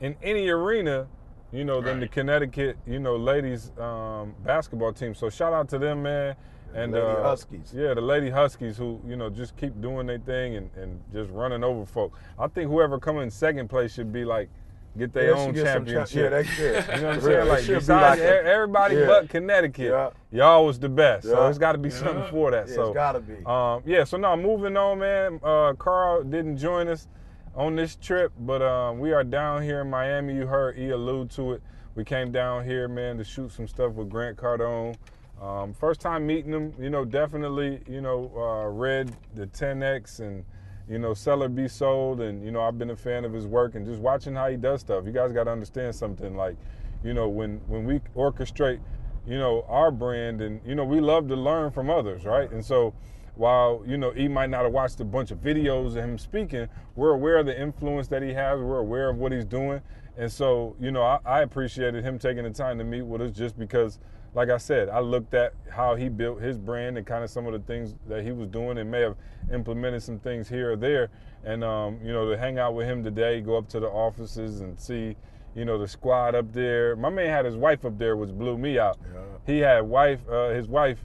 in 0.01 0.15
any 0.23 0.47
arena 0.49 1.07
you 1.51 1.63
know, 1.63 1.81
than 1.81 1.99
the 1.99 2.07
Connecticut, 2.07 2.77
you 2.87 2.97
know, 2.99 3.15
ladies 3.15 3.71
um, 3.79 4.33
basketball 4.43 4.91
team. 4.91 5.13
So 5.13 5.29
shout 5.29 5.53
out 5.53 5.69
to 5.69 5.77
them, 5.77 6.01
man. 6.01 6.35
And 6.73 6.91
Lady 6.93 7.05
uh, 7.05 7.21
Huskies. 7.21 7.71
Yeah, 7.75 7.93
the 7.93 8.01
Lady 8.01 8.31
Huskies 8.31 8.75
who, 8.75 8.99
you 9.07 9.15
know, 9.15 9.29
just 9.29 9.55
keep 9.55 9.79
doing 9.79 10.07
their 10.07 10.17
thing 10.17 10.55
and, 10.55 10.71
and 10.75 10.99
just 11.13 11.29
running 11.29 11.63
over 11.63 11.85
folk. 11.85 12.17
I 12.39 12.47
think 12.47 12.71
whoever 12.71 12.97
come 12.97 13.19
in 13.19 13.29
second 13.29 13.67
place 13.69 13.93
should 13.93 14.11
be 14.11 14.25
like 14.25 14.49
get 14.97 15.13
their 15.13 15.35
They 15.35 15.39
own 15.39 15.53
get 15.53 15.67
some 15.71 15.85
cha- 15.85 16.05
championship. 16.05 16.23
yeah, 16.23 16.29
they 16.29 16.43
should. 16.43 16.85
You 16.95 17.01
know 17.03 17.07
what 17.09 17.15
I'm 17.17 17.21
saying? 17.21 17.39
it 17.41 17.45
Like 17.45 17.67
besides 17.67 18.19
like 18.19 18.19
everybody 18.19 18.95
yeah. 18.95 19.05
but 19.05 19.29
Connecticut, 19.29 19.91
Yeah. 19.91 20.09
y'all 20.31 20.65
was 20.65 20.79
the 20.79 20.89
best. 20.89 21.27
So 21.27 21.47
it's 21.47 21.59
got 21.59 21.73
to 21.73 21.77
be 21.77 21.91
something 21.91 22.25
for 22.31 22.49
that. 22.49 22.67
Yeah, 22.67 22.73
so 22.73 22.85
it's 22.87 22.95
gotta 22.95 23.19
be. 23.19 23.35
um, 23.45 23.83
yeah, 23.85 24.03
so 24.05 24.17
now 24.17 24.35
moving 24.35 24.75
on, 24.75 24.97
man. 24.97 25.39
Uh, 25.43 25.73
Carl 25.77 26.23
didn't 26.23 26.57
join 26.57 26.87
us 26.87 27.07
on 27.55 27.75
this 27.75 27.95
trip, 27.95 28.31
but 28.39 28.61
um, 28.61 28.99
we 28.99 29.13
are 29.13 29.23
down 29.23 29.61
here 29.61 29.81
in 29.81 29.89
Miami. 29.89 30.35
You 30.35 30.47
heard 30.47 30.77
E 30.77 30.89
allude 30.89 31.29
to 31.31 31.53
it. 31.53 31.61
We 31.95 32.03
came 32.03 32.31
down 32.31 32.65
here, 32.65 32.87
man, 32.87 33.17
to 33.17 33.23
shoot 33.23 33.51
some 33.51 33.67
stuff 33.67 33.93
with 33.93 34.09
Grant 34.09 34.37
Cardone. 34.37 34.95
Um, 35.39 35.73
first 35.73 36.01
time 36.01 36.25
meeting 36.25 36.51
him, 36.51 36.73
you 36.79 36.89
know, 36.89 37.05
definitely, 37.05 37.81
you 37.87 38.01
know, 38.01 38.31
uh, 38.35 38.69
read 38.69 39.15
the 39.35 39.45
10X 39.45 40.19
and, 40.19 40.43
you 40.89 40.97
know, 40.97 41.13
Sell 41.13 41.43
or 41.43 41.49
Be 41.49 41.67
Sold. 41.67 42.21
And, 42.21 42.43
you 42.43 42.51
know, 42.51 42.61
I've 42.61 42.79
been 42.79 42.89
a 42.89 42.95
fan 42.95 43.25
of 43.25 43.33
his 43.33 43.45
work 43.45 43.75
and 43.75 43.85
just 43.85 43.99
watching 43.99 44.33
how 44.33 44.49
he 44.49 44.57
does 44.57 44.81
stuff. 44.81 45.05
You 45.05 45.11
guys 45.11 45.31
got 45.31 45.43
to 45.43 45.51
understand 45.51 45.93
something 45.93 46.35
like, 46.35 46.55
you 47.03 47.13
know, 47.13 47.27
when, 47.27 47.61
when 47.67 47.85
we 47.85 47.99
orchestrate, 48.15 48.79
you 49.27 49.37
know, 49.37 49.65
our 49.67 49.91
brand 49.91 50.41
and, 50.41 50.59
you 50.65 50.73
know, 50.73 50.85
we 50.85 50.99
love 50.99 51.27
to 51.27 51.35
learn 51.35 51.69
from 51.71 51.89
others, 51.89 52.25
right? 52.25 52.49
And 52.51 52.65
so, 52.65 52.93
while 53.35 53.83
you 53.85 53.97
know 53.97 54.11
he 54.11 54.27
might 54.27 54.49
not 54.49 54.63
have 54.63 54.71
watched 54.71 54.99
a 54.99 55.05
bunch 55.05 55.31
of 55.31 55.39
videos 55.39 55.97
of 55.97 56.03
him 56.03 56.17
speaking, 56.17 56.67
we're 56.95 57.11
aware 57.11 57.37
of 57.37 57.45
the 57.45 57.59
influence 57.59 58.07
that 58.09 58.21
he 58.21 58.33
has. 58.33 58.59
We're 58.59 58.79
aware 58.79 59.09
of 59.09 59.17
what 59.17 59.31
he's 59.31 59.45
doing, 59.45 59.81
and 60.17 60.31
so 60.31 60.75
you 60.79 60.91
know 60.91 61.01
I, 61.01 61.19
I 61.25 61.41
appreciated 61.41 62.03
him 62.03 62.19
taking 62.19 62.43
the 62.43 62.51
time 62.51 62.77
to 62.77 62.83
meet 62.83 63.01
with 63.01 63.21
us 63.21 63.31
just 63.31 63.57
because, 63.57 63.99
like 64.35 64.49
I 64.49 64.57
said, 64.57 64.89
I 64.89 64.99
looked 64.99 65.33
at 65.33 65.53
how 65.69 65.95
he 65.95 66.09
built 66.09 66.41
his 66.41 66.57
brand 66.57 66.97
and 66.97 67.07
kind 67.07 67.23
of 67.23 67.29
some 67.29 67.47
of 67.47 67.53
the 67.53 67.59
things 67.59 67.95
that 68.07 68.23
he 68.23 68.31
was 68.31 68.47
doing 68.47 68.77
and 68.77 68.89
may 68.89 69.01
have 69.01 69.15
implemented 69.51 70.03
some 70.03 70.19
things 70.19 70.47
here 70.47 70.73
or 70.73 70.75
there, 70.75 71.09
and 71.43 71.63
um, 71.63 71.99
you 72.03 72.13
know 72.13 72.29
to 72.29 72.37
hang 72.37 72.59
out 72.59 72.75
with 72.75 72.87
him 72.87 73.03
today, 73.03 73.41
go 73.41 73.57
up 73.57 73.67
to 73.69 73.79
the 73.79 73.87
offices 73.89 74.61
and 74.61 74.79
see. 74.79 75.15
You 75.55 75.65
know 75.65 75.77
the 75.77 75.87
squad 75.87 76.33
up 76.33 76.51
there. 76.51 76.95
My 76.95 77.11
man 77.11 77.29
had 77.29 77.45
his 77.45 77.55
wife 77.55 77.85
up 77.85 77.99
there, 77.99 78.17
which 78.17 78.31
blew 78.31 78.57
me 78.57 78.79
out. 78.79 78.97
He 79.45 79.59
had 79.59 79.81
wife, 79.81 80.19
uh, 80.27 80.49
his 80.49 80.67
wife, 80.67 80.97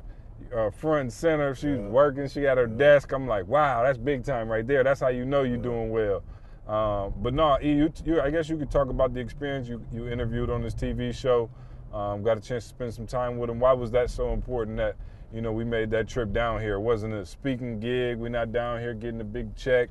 uh, 0.54 0.70
front 0.70 1.00
and 1.00 1.12
center. 1.12 1.54
She's 1.54 1.78
was 1.78 1.90
working. 1.90 2.28
She 2.28 2.42
had 2.42 2.58
her 2.58 2.66
desk. 2.66 3.12
I'm 3.12 3.26
like, 3.26 3.46
wow, 3.46 3.82
that's 3.82 3.98
big 3.98 4.24
time 4.24 4.48
right 4.48 4.66
there. 4.66 4.84
That's 4.84 5.00
how 5.00 5.08
you 5.08 5.24
know 5.24 5.42
you're 5.42 5.56
doing 5.56 5.90
well. 5.90 6.22
Um, 6.68 7.14
but 7.22 7.32
no, 7.32 7.58
you, 7.60 7.90
you, 8.04 8.20
I 8.20 8.30
guess 8.30 8.48
you 8.48 8.58
could 8.58 8.70
talk 8.70 8.90
about 8.90 9.14
the 9.14 9.20
experience 9.20 9.68
you, 9.68 9.82
you 9.92 10.08
interviewed 10.08 10.50
on 10.50 10.62
this 10.62 10.74
TV 10.74 11.14
show. 11.14 11.48
Um, 11.92 12.22
got 12.22 12.36
a 12.36 12.40
chance 12.40 12.64
to 12.64 12.68
spend 12.68 12.92
some 12.92 13.06
time 13.06 13.38
with 13.38 13.48
him. 13.48 13.58
Why 13.58 13.72
was 13.72 13.90
that 13.92 14.10
so 14.10 14.34
important 14.34 14.76
that 14.76 14.96
you 15.32 15.40
know 15.40 15.52
we 15.52 15.64
made 15.64 15.90
that 15.92 16.06
trip 16.06 16.32
down 16.32 16.60
here? 16.60 16.74
It 16.74 16.80
wasn't 16.80 17.14
a 17.14 17.24
speaking 17.24 17.80
gig. 17.80 18.18
We're 18.18 18.28
not 18.28 18.52
down 18.52 18.80
here 18.80 18.92
getting 18.92 19.22
a 19.22 19.24
big 19.24 19.56
check, 19.56 19.88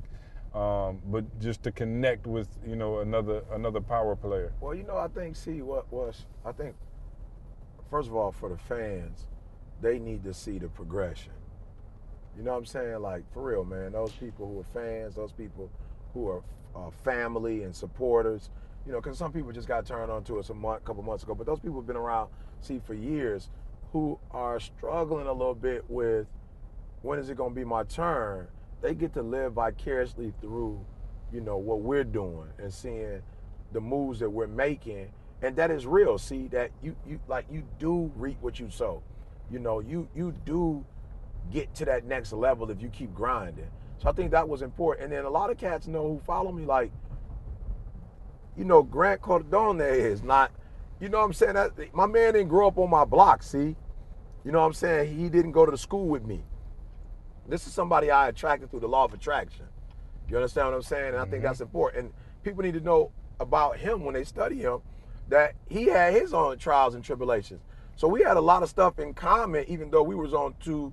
um, 0.54 1.00
but 1.06 1.24
just 1.40 1.64
to 1.64 1.72
connect 1.72 2.28
with 2.28 2.48
you 2.64 2.76
know 2.76 3.00
another 3.00 3.42
another 3.50 3.80
power 3.80 4.14
player. 4.14 4.52
Well, 4.60 4.76
you 4.76 4.84
know, 4.84 4.96
I 4.96 5.08
think, 5.08 5.34
see, 5.34 5.62
what 5.62 5.92
was, 5.92 6.26
I 6.44 6.52
think, 6.52 6.76
first 7.90 8.08
of 8.08 8.14
all, 8.14 8.30
for 8.30 8.48
the 8.48 8.56
fans, 8.56 9.26
they 9.80 9.98
need 9.98 10.24
to 10.24 10.34
see 10.34 10.58
the 10.58 10.68
progression. 10.68 11.32
You 12.36 12.44
know 12.44 12.52
what 12.52 12.58
I'm 12.58 12.66
saying? 12.66 13.00
Like, 13.00 13.22
for 13.32 13.42
real, 13.42 13.64
man, 13.64 13.92
those 13.92 14.12
people 14.12 14.46
who 14.46 14.60
are 14.60 14.82
fans, 14.82 15.14
those 15.14 15.32
people 15.32 15.70
who 16.14 16.28
are 16.28 16.42
uh, 16.76 16.90
family 17.04 17.64
and 17.64 17.74
supporters, 17.74 18.50
you 18.86 18.92
know, 18.92 19.00
because 19.00 19.18
some 19.18 19.32
people 19.32 19.52
just 19.52 19.68
got 19.68 19.84
turned 19.84 20.10
on 20.10 20.24
to 20.24 20.38
us 20.38 20.50
a 20.50 20.54
month, 20.54 20.84
couple 20.84 21.02
months 21.02 21.24
ago, 21.24 21.34
but 21.34 21.46
those 21.46 21.58
people 21.58 21.78
have 21.78 21.86
been 21.86 21.96
around, 21.96 22.28
see, 22.60 22.80
for 22.84 22.94
years, 22.94 23.50
who 23.92 24.18
are 24.30 24.60
struggling 24.60 25.26
a 25.26 25.32
little 25.32 25.54
bit 25.54 25.84
with 25.88 26.26
when 27.02 27.18
is 27.18 27.30
it 27.30 27.36
going 27.36 27.50
to 27.50 27.56
be 27.56 27.64
my 27.64 27.84
turn? 27.84 28.46
They 28.80 28.94
get 28.94 29.14
to 29.14 29.22
live 29.22 29.54
vicariously 29.54 30.32
through, 30.40 30.84
you 31.32 31.40
know, 31.40 31.56
what 31.56 31.80
we're 31.80 32.04
doing 32.04 32.48
and 32.58 32.72
seeing 32.72 33.22
the 33.72 33.80
moves 33.80 34.20
that 34.20 34.30
we're 34.30 34.46
making, 34.46 35.08
and 35.42 35.56
that 35.56 35.70
is 35.70 35.86
real. 35.86 36.18
See 36.18 36.48
that 36.48 36.70
you 36.82 36.96
you 37.06 37.20
like 37.28 37.46
you 37.50 37.64
do 37.78 38.10
reap 38.16 38.38
what 38.40 38.58
you 38.58 38.70
sow. 38.70 39.02
You 39.50 39.58
know, 39.58 39.80
you 39.80 40.08
you 40.14 40.34
do 40.44 40.84
get 41.50 41.74
to 41.76 41.84
that 41.86 42.04
next 42.04 42.32
level 42.32 42.70
if 42.70 42.82
you 42.82 42.88
keep 42.88 43.14
grinding. 43.14 43.70
So 43.98 44.08
I 44.08 44.12
think 44.12 44.30
that 44.30 44.48
was 44.48 44.62
important. 44.62 45.04
And 45.04 45.12
then 45.12 45.24
a 45.24 45.30
lot 45.30 45.50
of 45.50 45.58
cats 45.58 45.86
know 45.88 46.02
who 46.02 46.20
follow 46.24 46.52
me, 46.52 46.64
like, 46.64 46.92
you 48.56 48.64
know, 48.64 48.82
Grant 48.82 49.20
Cardone 49.20 49.90
is 49.92 50.22
not, 50.22 50.52
you 51.00 51.08
know 51.08 51.18
what 51.18 51.24
I'm 51.24 51.32
saying? 51.32 51.54
That 51.54 51.94
my 51.94 52.06
man 52.06 52.34
didn't 52.34 52.48
grow 52.48 52.68
up 52.68 52.78
on 52.78 52.90
my 52.90 53.04
block, 53.04 53.42
see? 53.42 53.76
You 54.44 54.52
know 54.52 54.60
what 54.60 54.66
I'm 54.66 54.72
saying? 54.72 55.16
He 55.16 55.28
didn't 55.28 55.52
go 55.52 55.64
to 55.64 55.70
the 55.70 55.78
school 55.78 56.06
with 56.06 56.24
me. 56.24 56.44
This 57.48 57.66
is 57.66 57.72
somebody 57.72 58.10
I 58.10 58.28
attracted 58.28 58.70
through 58.70 58.80
the 58.80 58.88
law 58.88 59.04
of 59.04 59.14
attraction. 59.14 59.64
You 60.28 60.36
understand 60.36 60.68
what 60.68 60.74
I'm 60.74 60.82
saying? 60.82 61.14
And 61.14 61.16
I 61.16 61.22
think 61.22 61.36
mm-hmm. 61.36 61.44
that's 61.44 61.60
important. 61.60 62.04
And 62.04 62.14
people 62.42 62.62
need 62.62 62.74
to 62.74 62.80
know 62.80 63.10
about 63.40 63.78
him 63.78 64.04
when 64.04 64.14
they 64.14 64.24
study 64.24 64.58
him 64.58 64.80
that 65.28 65.54
he 65.68 65.86
had 65.86 66.12
his 66.12 66.34
own 66.34 66.58
trials 66.58 66.94
and 66.94 67.02
tribulations. 67.02 67.60
So 67.98 68.06
we 68.06 68.22
had 68.22 68.36
a 68.36 68.40
lot 68.40 68.62
of 68.62 68.68
stuff 68.68 69.00
in 69.00 69.12
common, 69.12 69.64
even 69.66 69.90
though 69.90 70.04
we 70.04 70.14
was 70.14 70.32
on 70.32 70.54
two, 70.60 70.92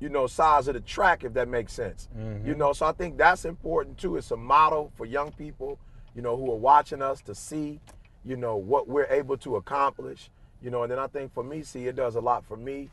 you 0.00 0.10
know, 0.10 0.26
sides 0.26 0.68
of 0.68 0.74
the 0.74 0.80
track, 0.80 1.24
if 1.24 1.32
that 1.32 1.48
makes 1.48 1.72
sense. 1.72 2.10
You 2.46 2.54
know, 2.54 2.74
so 2.74 2.84
I 2.84 2.92
think 2.92 3.16
that's 3.16 3.46
important 3.46 3.96
too. 3.96 4.18
It's 4.18 4.30
a 4.32 4.36
model 4.36 4.92
for 4.94 5.06
young 5.06 5.32
people, 5.32 5.78
you 6.14 6.20
know, 6.20 6.36
who 6.36 6.52
are 6.52 6.58
watching 6.58 7.00
us 7.00 7.22
to 7.22 7.34
see, 7.34 7.80
you 8.22 8.36
know, 8.36 8.56
what 8.56 8.86
we're 8.86 9.06
able 9.06 9.38
to 9.38 9.56
accomplish. 9.56 10.28
You 10.62 10.70
know, 10.70 10.82
and 10.82 10.92
then 10.92 10.98
I 10.98 11.06
think 11.06 11.32
for 11.32 11.42
me, 11.42 11.62
see, 11.62 11.86
it 11.86 11.96
does 11.96 12.16
a 12.16 12.20
lot 12.20 12.44
for 12.44 12.58
me. 12.58 12.90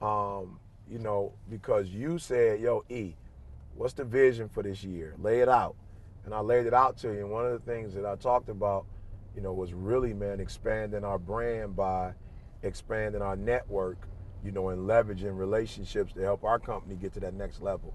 Um, 0.00 0.60
you 0.88 1.00
know, 1.00 1.32
because 1.50 1.88
you 1.88 2.20
said, 2.20 2.60
yo, 2.60 2.84
E, 2.88 3.16
what's 3.74 3.94
the 3.94 4.04
vision 4.04 4.48
for 4.48 4.62
this 4.62 4.84
year? 4.84 5.16
Lay 5.20 5.40
it 5.40 5.48
out. 5.48 5.74
And 6.24 6.32
I 6.32 6.38
laid 6.38 6.66
it 6.66 6.72
out 6.72 6.98
to 6.98 7.08
you. 7.08 7.18
And 7.18 7.30
one 7.32 7.46
of 7.46 7.52
the 7.52 7.72
things 7.72 7.94
that 7.94 8.06
I 8.06 8.14
talked 8.14 8.48
about, 8.48 8.86
you 9.34 9.42
know, 9.42 9.52
was 9.52 9.74
really, 9.74 10.14
man, 10.14 10.38
expanding 10.38 11.04
our 11.04 11.18
brand 11.18 11.74
by 11.74 12.12
expanding 12.62 13.22
our 13.22 13.36
network, 13.36 14.08
you 14.44 14.50
know, 14.52 14.70
and 14.70 14.88
leveraging 14.88 15.36
relationships 15.36 16.12
to 16.14 16.20
help 16.20 16.44
our 16.44 16.58
company 16.58 16.96
get 16.96 17.12
to 17.14 17.20
that 17.20 17.34
next 17.34 17.62
level. 17.62 17.94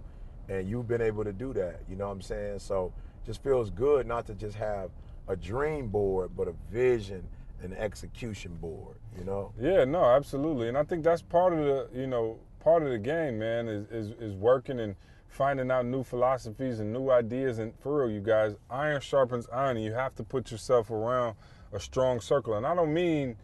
And 0.49 0.69
you've 0.69 0.87
been 0.87 1.01
able 1.01 1.23
to 1.23 1.33
do 1.33 1.53
that, 1.53 1.81
you 1.89 1.95
know 1.95 2.07
what 2.07 2.13
I'm 2.13 2.21
saying? 2.21 2.59
So 2.59 2.93
just 3.25 3.43
feels 3.43 3.69
good 3.69 4.07
not 4.07 4.25
to 4.27 4.33
just 4.33 4.55
have 4.55 4.91
a 5.27 5.35
dream 5.35 5.87
board, 5.87 6.31
but 6.35 6.47
a 6.47 6.53
vision 6.71 7.27
and 7.61 7.73
execution 7.73 8.55
board, 8.55 8.97
you 9.17 9.25
know? 9.25 9.51
Yeah, 9.59 9.83
no, 9.83 10.03
absolutely, 10.03 10.69
and 10.69 10.77
I 10.77 10.83
think 10.83 11.03
that's 11.03 11.21
part 11.21 11.53
of 11.53 11.59
the 11.59 11.99
you 11.99 12.07
know 12.07 12.39
part 12.59 12.83
of 12.83 12.89
the 12.89 12.97
game, 12.97 13.39
man, 13.39 13.67
is 13.67 13.85
is, 13.91 14.11
is 14.19 14.35
working 14.35 14.79
and 14.79 14.95
finding 15.27 15.69
out 15.69 15.85
new 15.85 16.03
philosophies 16.03 16.79
and 16.79 16.93
new 16.93 17.09
ideas. 17.09 17.59
And 17.59 17.73
for 17.79 17.99
real, 17.99 18.13
you 18.13 18.21
guys, 18.21 18.55
iron 18.69 19.01
sharpens 19.01 19.47
iron. 19.51 19.77
And 19.77 19.85
you 19.85 19.93
have 19.93 20.15
to 20.15 20.23
put 20.23 20.51
yourself 20.51 20.89
around 20.89 21.35
a 21.73 21.79
strong 21.79 22.21
circle, 22.21 22.53
and 22.53 22.65
I 22.65 22.73
don't 22.75 22.93
mean 22.93 23.35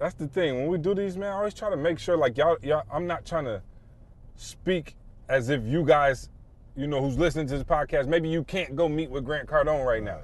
that's 0.00 0.14
the 0.14 0.26
thing. 0.26 0.56
When 0.56 0.66
we 0.68 0.78
do 0.78 0.94
these, 0.94 1.16
man, 1.16 1.30
I 1.30 1.36
always 1.36 1.54
try 1.54 1.68
to 1.70 1.76
make 1.76 1.98
sure, 1.98 2.16
like 2.16 2.36
y'all, 2.38 2.56
y'all. 2.62 2.82
I'm 2.92 3.06
not 3.06 3.24
trying 3.26 3.44
to 3.44 3.62
speak 4.36 4.96
as 5.28 5.50
if 5.50 5.62
you 5.64 5.84
guys, 5.84 6.30
you 6.74 6.86
know, 6.86 7.00
who's 7.02 7.18
listening 7.18 7.46
to 7.48 7.54
this 7.58 7.64
podcast, 7.64 8.06
maybe 8.08 8.28
you 8.28 8.42
can't 8.42 8.74
go 8.74 8.88
meet 8.88 9.10
with 9.10 9.24
Grant 9.24 9.46
Cardone 9.46 9.86
right 9.86 10.02
now. 10.02 10.20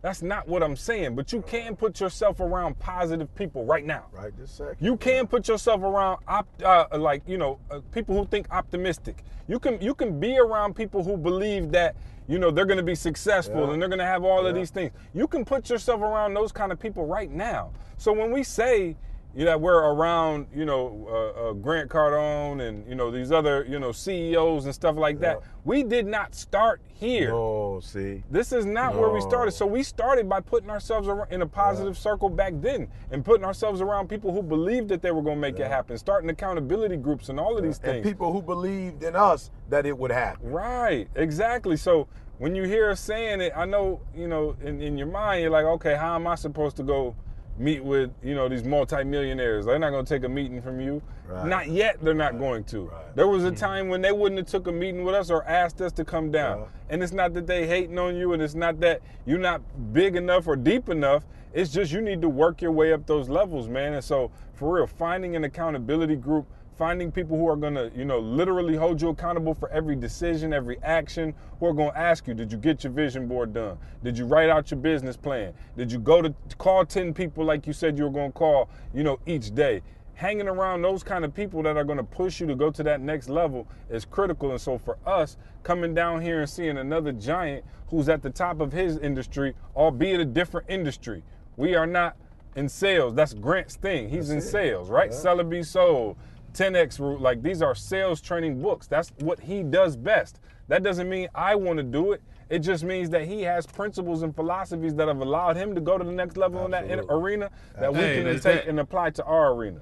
That's 0.00 0.22
not 0.22 0.46
what 0.46 0.62
I'm 0.62 0.76
saying. 0.76 1.16
But 1.16 1.32
you 1.32 1.42
can 1.42 1.74
put 1.74 1.98
yourself 1.98 2.38
around 2.38 2.78
positive 2.78 3.34
people 3.34 3.64
right 3.64 3.84
now. 3.84 4.04
Right 4.12 4.32
this 4.38 4.52
second. 4.52 4.76
You 4.78 4.96
can 4.96 5.26
put 5.26 5.48
yourself 5.48 5.82
around 5.82 6.20
op- 6.28 6.62
uh, 6.64 6.86
like 6.92 7.22
you 7.26 7.36
know 7.36 7.58
uh, 7.72 7.80
people 7.90 8.16
who 8.16 8.24
think 8.24 8.46
optimistic. 8.52 9.24
You 9.48 9.58
can 9.58 9.80
you 9.80 9.94
can 9.96 10.20
be 10.20 10.38
around 10.38 10.76
people 10.76 11.02
who 11.02 11.16
believe 11.16 11.72
that 11.72 11.96
you 12.28 12.38
know 12.38 12.52
they're 12.52 12.64
going 12.66 12.76
to 12.78 12.84
be 12.84 12.94
successful 12.94 13.66
Yeah. 13.66 13.72
and 13.72 13.82
they're 13.82 13.88
going 13.88 13.98
to 13.98 14.04
have 14.04 14.22
all 14.22 14.46
of 14.46 14.54
these 14.54 14.70
things. 14.70 14.92
You 15.12 15.26
can 15.26 15.44
put 15.44 15.68
yourself 15.68 16.00
around 16.00 16.34
those 16.34 16.52
kind 16.52 16.70
of 16.70 16.78
people 16.78 17.04
right 17.04 17.30
now. 17.30 17.72
So 17.96 18.12
when 18.12 18.30
we 18.30 18.44
say 18.44 18.94
you 19.34 19.44
know, 19.44 19.56
we're 19.58 19.78
around 19.92 20.46
you 20.54 20.64
know 20.64 21.06
uh, 21.08 21.50
uh, 21.50 21.52
Grant 21.52 21.90
Cardone 21.90 22.66
and 22.66 22.88
you 22.88 22.94
know 22.94 23.10
these 23.10 23.30
other 23.30 23.64
you 23.68 23.78
know 23.78 23.92
CEOs 23.92 24.64
and 24.64 24.74
stuff 24.74 24.96
like 24.96 25.20
that, 25.20 25.38
Yeah. 25.40 25.48
we 25.64 25.82
did 25.82 26.06
not 26.06 26.34
start 26.34 26.80
here. 26.88 27.30
No, 27.30 27.80
see. 27.82 28.24
This 28.30 28.52
is 28.52 28.64
not 28.66 28.96
where 28.96 29.10
we 29.10 29.20
started. 29.20 29.52
So 29.52 29.66
we 29.66 29.82
started 29.82 30.28
by 30.28 30.40
putting 30.40 30.70
ourselves 30.70 31.08
in 31.30 31.42
a 31.42 31.46
positive 31.46 31.96
circle 31.96 32.28
back 32.28 32.54
then 32.56 32.88
and 33.12 33.24
putting 33.24 33.44
ourselves 33.44 33.80
around 33.80 34.08
people 34.08 34.32
who 34.32 34.42
believed 34.42 34.88
that 34.88 35.02
they 35.02 35.12
were 35.12 35.22
going 35.22 35.36
to 35.36 35.40
make 35.40 35.58
it 35.60 35.68
happen, 35.68 35.96
starting 35.98 36.28
accountability 36.30 36.96
groups 36.96 37.28
and 37.28 37.38
all 37.38 37.56
of 37.56 37.62
these 37.62 37.78
things. 37.78 37.96
And 37.96 38.04
people 38.04 38.32
who 38.32 38.42
believed 38.42 39.02
in 39.04 39.14
us 39.14 39.50
that 39.68 39.86
it 39.86 39.96
would 39.96 40.10
happen. 40.10 40.50
Right, 40.50 41.08
exactly. 41.14 41.76
So 41.76 42.08
when 42.38 42.56
you 42.56 42.64
hear 42.64 42.90
us 42.90 43.00
saying 43.00 43.40
it, 43.42 43.52
I 43.54 43.64
know, 43.64 44.00
you 44.16 44.26
know, 44.26 44.56
in, 44.62 44.80
in 44.80 44.98
your 44.98 45.06
mind, 45.06 45.42
you're 45.42 45.50
like, 45.50 45.64
okay, 45.66 45.94
how 45.96 46.16
am 46.16 46.26
I 46.26 46.34
supposed 46.34 46.76
to 46.78 46.82
go 46.82 47.14
meet 47.58 47.82
with, 47.82 48.10
you 48.22 48.34
know, 48.34 48.48
these 48.48 48.64
multimillionaires? 48.64 49.66
They're 49.66 49.78
not 49.78 49.90
going 49.90 50.04
to 50.04 50.14
take 50.14 50.24
a 50.24 50.28
meeting 50.28 50.62
from 50.62 50.80
you. 50.80 51.02
Right. 51.26 51.46
Not 51.46 51.68
yet, 51.68 51.98
they're 52.02 52.14
not 52.14 52.38
going 52.38 52.64
to. 52.64 52.84
Right. 52.84 53.16
There 53.16 53.28
was 53.28 53.44
a 53.44 53.50
hmm. 53.50 53.56
time 53.56 53.88
when 53.88 54.00
they 54.00 54.12
wouldn't 54.12 54.38
have 54.38 54.46
took 54.46 54.66
a 54.66 54.72
meeting 54.72 55.04
with 55.04 55.14
us 55.14 55.30
or 55.30 55.44
asked 55.44 55.80
us 55.80 55.92
to 55.92 56.04
come 56.04 56.30
down. 56.30 56.60
Yeah. 56.60 56.66
And 56.90 57.02
it's 57.02 57.12
not 57.12 57.34
that 57.34 57.46
they 57.46 57.66
hating 57.66 57.98
on 57.98 58.16
you 58.16 58.32
and 58.32 58.42
it's 58.42 58.54
not 58.54 58.80
that 58.80 59.02
you're 59.26 59.38
not 59.38 59.60
big 59.92 60.16
enough 60.16 60.46
or 60.46 60.56
deep 60.56 60.88
enough. 60.88 61.24
It's 61.52 61.72
just 61.72 61.92
you 61.92 62.00
need 62.00 62.22
to 62.22 62.28
work 62.28 62.62
your 62.62 62.72
way 62.72 62.92
up 62.92 63.06
those 63.06 63.28
levels, 63.28 63.68
man. 63.68 63.94
And 63.94 64.04
so 64.04 64.30
for 64.54 64.76
real, 64.76 64.86
finding 64.86 65.36
an 65.36 65.44
accountability 65.44 66.16
group, 66.16 66.46
finding 66.78 67.10
people 67.10 67.36
who 67.36 67.48
are 67.48 67.56
gonna, 67.56 67.90
you 67.94 68.04
know, 68.04 68.20
literally 68.20 68.76
hold 68.76 69.02
you 69.02 69.08
accountable 69.08 69.52
for 69.52 69.68
every 69.70 69.96
decision, 69.96 70.52
every 70.52 70.78
action, 70.82 71.34
who 71.58 71.66
are 71.66 71.72
gonna 71.72 71.92
ask 71.96 72.28
you, 72.28 72.34
did 72.34 72.52
you 72.52 72.56
get 72.56 72.84
your 72.84 72.92
vision 72.92 73.26
board 73.26 73.52
done? 73.52 73.76
Did 74.04 74.16
you 74.16 74.24
write 74.24 74.48
out 74.48 74.70
your 74.70 74.78
business 74.78 75.16
plan? 75.16 75.52
Did 75.76 75.90
you 75.90 75.98
go 75.98 76.22
to 76.22 76.32
call 76.56 76.86
10 76.86 77.12
people 77.12 77.44
like 77.44 77.66
you 77.66 77.72
said 77.72 77.98
you 77.98 78.04
were 78.04 78.10
gonna 78.10 78.30
call, 78.30 78.70
you 78.94 79.02
know, 79.02 79.18
each 79.26 79.54
day? 79.54 79.82
hanging 80.14 80.48
around 80.48 80.82
those 80.82 81.04
kind 81.04 81.24
of 81.24 81.32
people 81.32 81.62
that 81.62 81.76
are 81.76 81.84
going 81.84 81.96
to 81.96 82.02
push 82.02 82.40
you 82.40 82.46
to 82.48 82.56
go 82.56 82.72
to 82.72 82.82
that 82.82 83.00
next 83.00 83.28
level 83.28 83.68
is 83.88 84.04
critical. 84.04 84.50
And 84.50 84.60
so 84.60 84.76
for 84.76 84.98
us, 85.06 85.36
coming 85.62 85.94
down 85.94 86.22
here 86.22 86.40
and 86.40 86.50
seeing 86.50 86.76
another 86.76 87.12
giant 87.12 87.64
who's 87.86 88.08
at 88.08 88.20
the 88.20 88.30
top 88.30 88.60
of 88.60 88.72
his 88.72 88.98
industry, 88.98 89.54
albeit 89.76 90.18
a 90.18 90.24
different 90.24 90.68
industry, 90.68 91.22
we 91.56 91.76
are 91.76 91.86
not 91.86 92.16
in 92.56 92.68
sales. 92.68 93.14
That's 93.14 93.32
Grant's 93.32 93.76
thing. 93.76 94.08
He's 94.08 94.30
in 94.30 94.38
it. 94.38 94.42
sales, 94.42 94.90
right? 94.90 95.10
Yeah. 95.10 95.16
Sell 95.16 95.38
it, 95.38 95.48
be 95.48 95.62
sold. 95.62 96.16
10x 96.58 96.98
Rule. 96.98 97.18
Like 97.18 97.42
these 97.42 97.62
are 97.62 97.74
sales 97.74 98.20
training 98.20 98.60
books. 98.60 98.86
That's 98.86 99.12
what 99.20 99.40
he 99.40 99.62
does 99.62 99.96
best. 99.96 100.40
That 100.68 100.82
doesn't 100.82 101.08
mean 101.08 101.28
I 101.34 101.54
want 101.54 101.78
to 101.78 101.82
do 101.82 102.12
it. 102.12 102.22
It 102.50 102.60
just 102.60 102.82
means 102.84 103.10
that 103.10 103.26
he 103.26 103.42
has 103.42 103.66
principles 103.66 104.22
and 104.22 104.34
philosophies 104.34 104.94
that 104.94 105.08
have 105.08 105.20
allowed 105.20 105.56
him 105.56 105.74
to 105.74 105.80
go 105.80 105.98
to 105.98 106.04
the 106.04 106.12
next 106.12 106.36
level 106.36 106.64
in 106.64 106.70
that 106.70 106.84
arena 107.10 107.50
that 107.78 107.92
we 107.92 107.98
can 108.00 108.24
take 108.24 108.42
that- 108.42 108.66
and 108.68 108.80
apply 108.80 109.10
to 109.10 109.24
our 109.24 109.52
arena. 109.52 109.80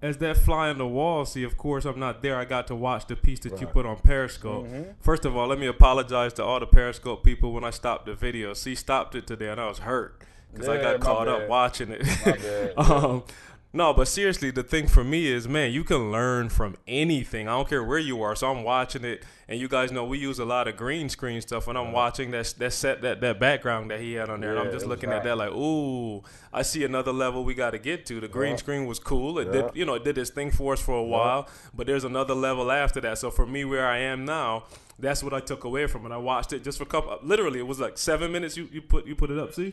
as 0.00 0.16
that 0.18 0.36
fly 0.36 0.68
on 0.68 0.78
the 0.78 0.86
wall, 0.86 1.24
see, 1.24 1.42
of 1.42 1.56
course, 1.56 1.84
I'm 1.84 1.98
not 1.98 2.22
there. 2.22 2.36
I 2.36 2.44
got 2.44 2.66
to 2.68 2.74
watch 2.76 3.06
the 3.06 3.16
piece 3.16 3.40
that 3.40 3.60
you 3.60 3.66
put 3.66 3.84
on 3.84 3.96
Periscope. 3.96 4.66
Mm-hmm. 4.66 4.90
First 5.00 5.24
of 5.24 5.36
all, 5.36 5.48
let 5.48 5.58
me 5.58 5.66
apologize 5.66 6.32
to 6.34 6.44
all 6.44 6.60
the 6.60 6.66
Periscope 6.66 7.24
people 7.24 7.52
when 7.52 7.64
I 7.64 7.70
stopped 7.70 8.06
the 8.06 8.14
video. 8.14 8.54
See, 8.54 8.74
stopped 8.74 9.14
it 9.16 9.26
today, 9.26 9.48
and 9.48 9.60
I 9.60 9.66
was 9.66 9.80
hurt 9.80 10.22
because 10.52 10.68
I 10.68 10.80
got 10.80 11.00
caught 11.00 11.26
bad. 11.26 11.42
up 11.42 11.48
watching 11.48 11.90
it. 11.90 12.74
Um, 12.78 13.24
no, 13.72 13.92
but 13.92 14.08
seriously, 14.08 14.50
the 14.50 14.62
thing 14.62 14.86
for 14.88 15.04
me 15.04 15.26
is, 15.26 15.46
man, 15.46 15.72
you 15.72 15.84
can 15.84 16.10
learn 16.10 16.48
from 16.48 16.76
anything. 16.86 17.48
I 17.48 17.52
don't 17.52 17.68
care 17.68 17.84
where 17.84 17.98
you 17.98 18.22
are. 18.22 18.34
So 18.34 18.50
I'm 18.50 18.62
watching 18.62 19.04
it, 19.04 19.24
and 19.46 19.60
you 19.60 19.68
guys 19.68 19.92
know 19.92 20.04
we 20.04 20.18
use 20.18 20.38
a 20.38 20.44
lot 20.46 20.66
of 20.68 20.76
green 20.76 21.08
screen 21.10 21.40
stuff 21.42 21.68
And 21.68 21.76
I'm 21.76 21.88
uh-huh. 21.88 21.92
watching 21.94 22.30
that 22.30 22.54
that 22.58 22.72
set 22.72 23.02
that 23.02 23.20
that 23.20 23.38
background 23.38 23.90
that 23.90 24.00
he 24.00 24.14
had 24.14 24.30
on 24.30 24.40
there, 24.40 24.50
and 24.56 24.58
I'm 24.58 24.72
just 24.72 24.86
looking 24.86 25.12
at 25.12 25.22
that 25.24 25.36
like, 25.36 25.50
ooh, 25.50 26.22
I 26.52 26.62
see 26.62 26.84
another 26.84 27.12
level 27.12 27.44
we 27.44 27.52
got 27.54 27.70
to 27.72 27.78
get 27.78 28.06
to. 28.06 28.20
The 28.20 28.28
green 28.28 28.52
Yeah. 28.52 28.56
screen 28.56 28.86
was 28.86 28.98
cool. 28.98 29.38
It 29.38 29.46
Yeah. 29.48 29.52
did, 29.62 29.70
you 29.74 29.84
know, 29.84 29.94
it 29.94 30.04
did 30.04 30.16
its 30.16 30.30
thing 30.30 30.50
for 30.50 30.72
us 30.72 30.80
for 30.80 30.94
a 30.94 31.04
while, 31.04 31.46
but 31.74 31.86
there's 31.86 32.04
another 32.04 32.34
level 32.34 32.70
after 32.72 33.00
that. 33.02 33.18
So 33.18 33.30
for 33.30 33.46
me, 33.46 33.64
where 33.64 33.86
I 33.86 33.98
am 33.98 34.24
now. 34.24 34.64
That's 35.00 35.22
what 35.22 35.32
I 35.32 35.38
took 35.38 35.62
away 35.62 35.86
from 35.86 36.06
it. 36.06 36.10
I 36.12 36.16
watched 36.16 36.52
it 36.52 36.64
just 36.64 36.78
for 36.78 36.82
a 36.82 36.86
couple. 36.88 37.16
Literally, 37.22 37.60
it 37.60 37.66
was 37.68 37.78
like 37.78 37.96
seven 37.96 38.32
minutes. 38.32 38.56
You, 38.56 38.68
you 38.72 38.82
put 38.82 39.06
you 39.06 39.14
put 39.14 39.30
it 39.30 39.38
up. 39.38 39.54
See, 39.54 39.72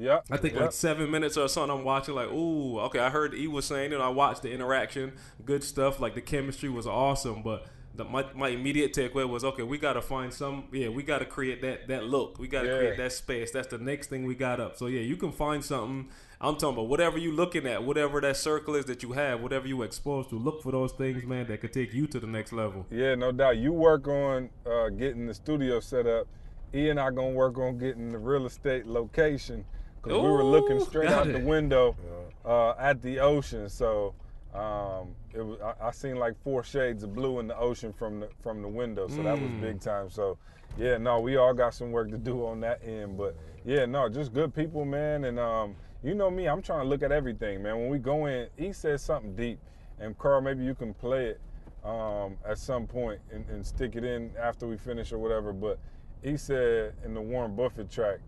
Yep. 0.00 0.24
I 0.30 0.36
think 0.38 0.54
yep. 0.54 0.62
like 0.62 0.72
seven 0.72 1.10
minutes 1.10 1.36
or 1.36 1.46
something. 1.46 1.78
I'm 1.78 1.84
watching 1.84 2.14
like, 2.14 2.30
ooh, 2.30 2.80
okay. 2.80 3.00
I 3.00 3.10
heard 3.10 3.34
E 3.34 3.46
was 3.46 3.66
saying 3.66 3.92
it. 3.92 4.00
I 4.00 4.08
watched 4.08 4.42
the 4.42 4.50
interaction, 4.50 5.12
good 5.44 5.62
stuff. 5.62 6.00
Like 6.00 6.14
the 6.14 6.22
chemistry 6.22 6.70
was 6.70 6.86
awesome, 6.86 7.42
but 7.42 7.66
the, 7.94 8.04
my 8.04 8.24
my 8.34 8.48
immediate 8.48 8.94
takeaway 8.94 9.28
was, 9.28 9.44
okay, 9.44 9.62
we 9.62 9.76
got 9.76 9.92
to 9.94 10.02
find 10.02 10.32
some. 10.32 10.68
Yeah, 10.72 10.88
we 10.88 11.02
got 11.02 11.18
to 11.18 11.26
create 11.26 11.60
that 11.62 11.88
that 11.88 12.04
look. 12.04 12.38
We 12.38 12.48
got 12.48 12.62
to 12.62 12.68
Yeah. 12.68 12.78
create 12.78 12.96
that 12.96 13.12
space. 13.12 13.50
That's 13.50 13.68
the 13.68 13.76
next 13.76 14.08
thing 14.08 14.24
we 14.24 14.34
got 14.34 14.58
up. 14.58 14.76
So 14.76 14.86
yeah, 14.86 15.00
you 15.00 15.16
can 15.16 15.32
find 15.32 15.62
something. 15.62 16.08
I'm 16.40 16.54
talking 16.54 16.78
about 16.78 16.88
whatever 16.88 17.18
you're 17.18 17.34
looking 17.34 17.66
at, 17.66 17.84
whatever 17.84 18.22
that 18.22 18.38
circle 18.38 18.74
is 18.74 18.86
that 18.86 19.02
you 19.02 19.12
have, 19.12 19.42
whatever 19.42 19.68
you 19.68 19.82
exposed 19.82 20.30
to. 20.30 20.36
Look 20.36 20.62
for 20.62 20.72
those 20.72 20.92
things, 20.92 21.24
man, 21.26 21.46
that 21.48 21.60
could 21.60 21.74
take 21.74 21.92
you 21.92 22.06
to 22.06 22.18
the 22.18 22.26
next 22.26 22.54
level. 22.54 22.86
Yeah, 22.90 23.16
no 23.16 23.32
doubt. 23.32 23.58
You 23.58 23.74
work 23.74 24.08
on 24.08 24.48
uh, 24.64 24.88
getting 24.88 25.26
the 25.26 25.34
studio 25.34 25.80
set 25.80 26.06
up. 26.06 26.26
E 26.74 26.88
and 26.88 26.98
I 26.98 27.10
gonna 27.10 27.30
work 27.30 27.58
on 27.58 27.76
getting 27.76 28.08
the 28.08 28.18
real 28.18 28.46
estate 28.46 28.86
location 28.86 29.66
because 30.02 30.22
we 30.22 30.28
were 30.28 30.44
looking 30.44 30.80
straight 30.80 31.08
got 31.08 31.26
out 31.26 31.32
the 31.32 31.38
it. 31.38 31.44
window 31.44 31.96
uh, 32.44 32.70
at 32.78 33.02
the 33.02 33.18
ocean. 33.20 33.68
So 33.68 34.14
um, 34.54 35.14
it 35.32 35.42
was. 35.42 35.60
I, 35.60 35.88
I 35.88 35.90
seen 35.92 36.16
like 36.16 36.34
four 36.42 36.62
shades 36.64 37.02
of 37.04 37.14
blue 37.14 37.38
in 37.38 37.46
the 37.46 37.56
ocean 37.58 37.92
from 37.92 38.20
the 38.20 38.28
from 38.42 38.62
the 38.62 38.68
window. 38.68 39.08
So 39.08 39.22
that 39.22 39.38
was 39.38 39.50
Mm. 39.52 39.60
big 39.60 39.80
time. 39.80 40.10
So 40.10 40.38
yeah, 40.76 40.98
no, 40.98 41.20
we 41.20 41.36
all 41.36 41.54
got 41.54 41.74
some 41.74 41.90
work 41.92 42.10
to 42.10 42.18
do 42.18 42.46
on 42.46 42.60
that 42.60 42.80
end. 42.84 43.16
But 43.18 43.36
yeah, 43.64 43.86
no, 43.86 44.08
just 44.08 44.32
good 44.32 44.54
people, 44.54 44.84
man. 44.84 45.24
And 45.24 45.38
um, 45.38 45.76
you 46.02 46.14
know 46.14 46.30
me, 46.30 46.46
I'm 46.48 46.62
trying 46.62 46.80
to 46.80 46.88
look 46.88 47.02
at 47.02 47.12
everything, 47.12 47.62
man. 47.62 47.78
When 47.78 47.90
we 47.90 47.98
go 47.98 48.26
in, 48.26 48.48
he 48.56 48.72
says 48.72 49.02
something 49.02 49.34
deep, 49.36 49.58
and 49.98 50.16
Carl, 50.18 50.40
maybe 50.40 50.64
you 50.64 50.74
can 50.74 50.94
play 50.94 51.26
it 51.26 51.40
um, 51.84 52.36
at 52.44 52.58
some 52.58 52.86
point 52.86 53.20
and, 53.32 53.44
and 53.50 53.64
stick 53.64 53.96
it 53.96 54.04
in 54.04 54.30
after 54.40 54.66
we 54.66 54.76
finish 54.76 55.12
or 55.12 55.18
whatever. 55.18 55.52
But 55.52 55.78
he 56.22 56.36
said 56.36 56.94
in 57.04 57.14
the 57.14 57.20
Warren 57.20 57.54
Buffett 57.54 57.90
track, 57.90 58.18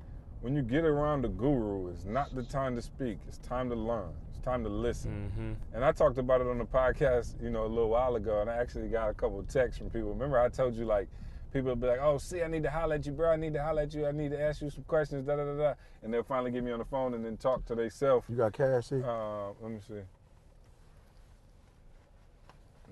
when 0.43 0.57
you 0.57 0.63
get 0.63 0.85
around 0.85 1.23
the 1.23 1.29
guru, 1.29 1.89
it's 1.89 2.05
not 2.05 2.35
the 2.35 2.43
time 2.43 2.75
to 2.75 2.83
speak. 2.83 3.19
It's 3.29 3.39
time 3.39 3.71
to 3.71 3.77
learn. 3.77 4.11
It's 4.29 4.45
time 4.45 4.65
to 4.65 4.69
listen. 4.69 5.31
Mm-hmm. 5.31 5.77
And 5.77 5.85
I 5.85 5.93
talked 5.93 6.19
about 6.19 6.41
it 6.41 6.49
on 6.49 6.59
the 6.59 6.65
podcast, 6.65 7.41
you 7.41 7.49
know, 7.49 7.65
a 7.65 7.69
little 7.69 7.89
while 7.89 8.17
ago, 8.17 8.41
and 8.41 8.51
I 8.51 8.57
actually 8.57 8.89
got 8.89 9.09
a 9.09 9.15
couple 9.15 9.39
of 9.39 9.49
texts 9.49 9.79
from 9.79 9.89
people. 9.89 10.11
Remember, 10.11 10.39
I 10.39 10.49
told 10.49 10.75
you 10.75 10.85
like 10.85 11.09
people 11.53 11.71
would 11.71 11.81
be 11.81 11.87
like, 11.87 12.01
"Oh, 12.01 12.19
see, 12.19 12.43
I 12.43 12.49
need 12.49 12.65
to 12.65 12.71
holler 12.71 12.97
at 12.97 13.07
you, 13.07 13.13
bro. 13.13 13.31
I 13.31 13.37
need 13.37 13.55
to 13.55 13.63
holler 13.63 13.83
at 13.83 13.95
you. 13.95 14.05
I 14.05 14.11
need 14.11 14.33
to 14.33 14.41
ask 14.41 14.61
you 14.61 14.71
some 14.71 14.85
questions." 14.85 15.27
Da 15.27 15.37
da 15.37 15.45
da 15.45 15.57
da. 15.57 15.75
And 16.03 16.13
they'll 16.13 16.25
finally 16.25 16.51
get 16.51 16.65
me 16.65 16.73
on 16.73 16.81
the 16.81 16.85
phone 16.85 17.15
and 17.15 17.25
then 17.25 17.37
talk 17.37 17.65
to 17.67 17.77
themselves. 17.77 18.27
You 18.29 18.37
got 18.37 18.53
cash, 18.53 18.87
see? 18.87 19.01
Uh, 19.03 19.51
let 19.61 19.71
me 19.71 19.79
see. 19.87 19.95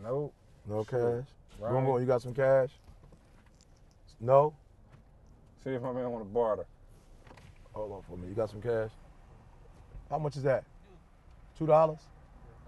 Nope. 0.03 0.33
no 0.69 0.85
sure. 0.85 1.23
cash. 1.23 1.29
Right. 1.59 1.73
Boom, 1.73 1.85
boom, 1.85 2.01
you 2.01 2.07
got 2.07 2.23
some 2.23 2.33
cash? 2.33 2.71
No? 4.21 4.55
See 5.65 5.71
if 5.71 5.83
my 5.83 5.93
man 5.93 6.11
want 6.11 6.25
to 6.25 6.31
barter. 6.31 6.65
Hold 7.81 7.93
on 7.93 8.03
for 8.03 8.17
me. 8.19 8.29
You 8.29 8.35
got 8.35 8.51
some 8.51 8.61
cash? 8.61 8.91
How 10.11 10.19
much 10.19 10.37
is 10.37 10.43
that? 10.43 10.65
Two 11.59 11.67
dollars? 11.67 11.99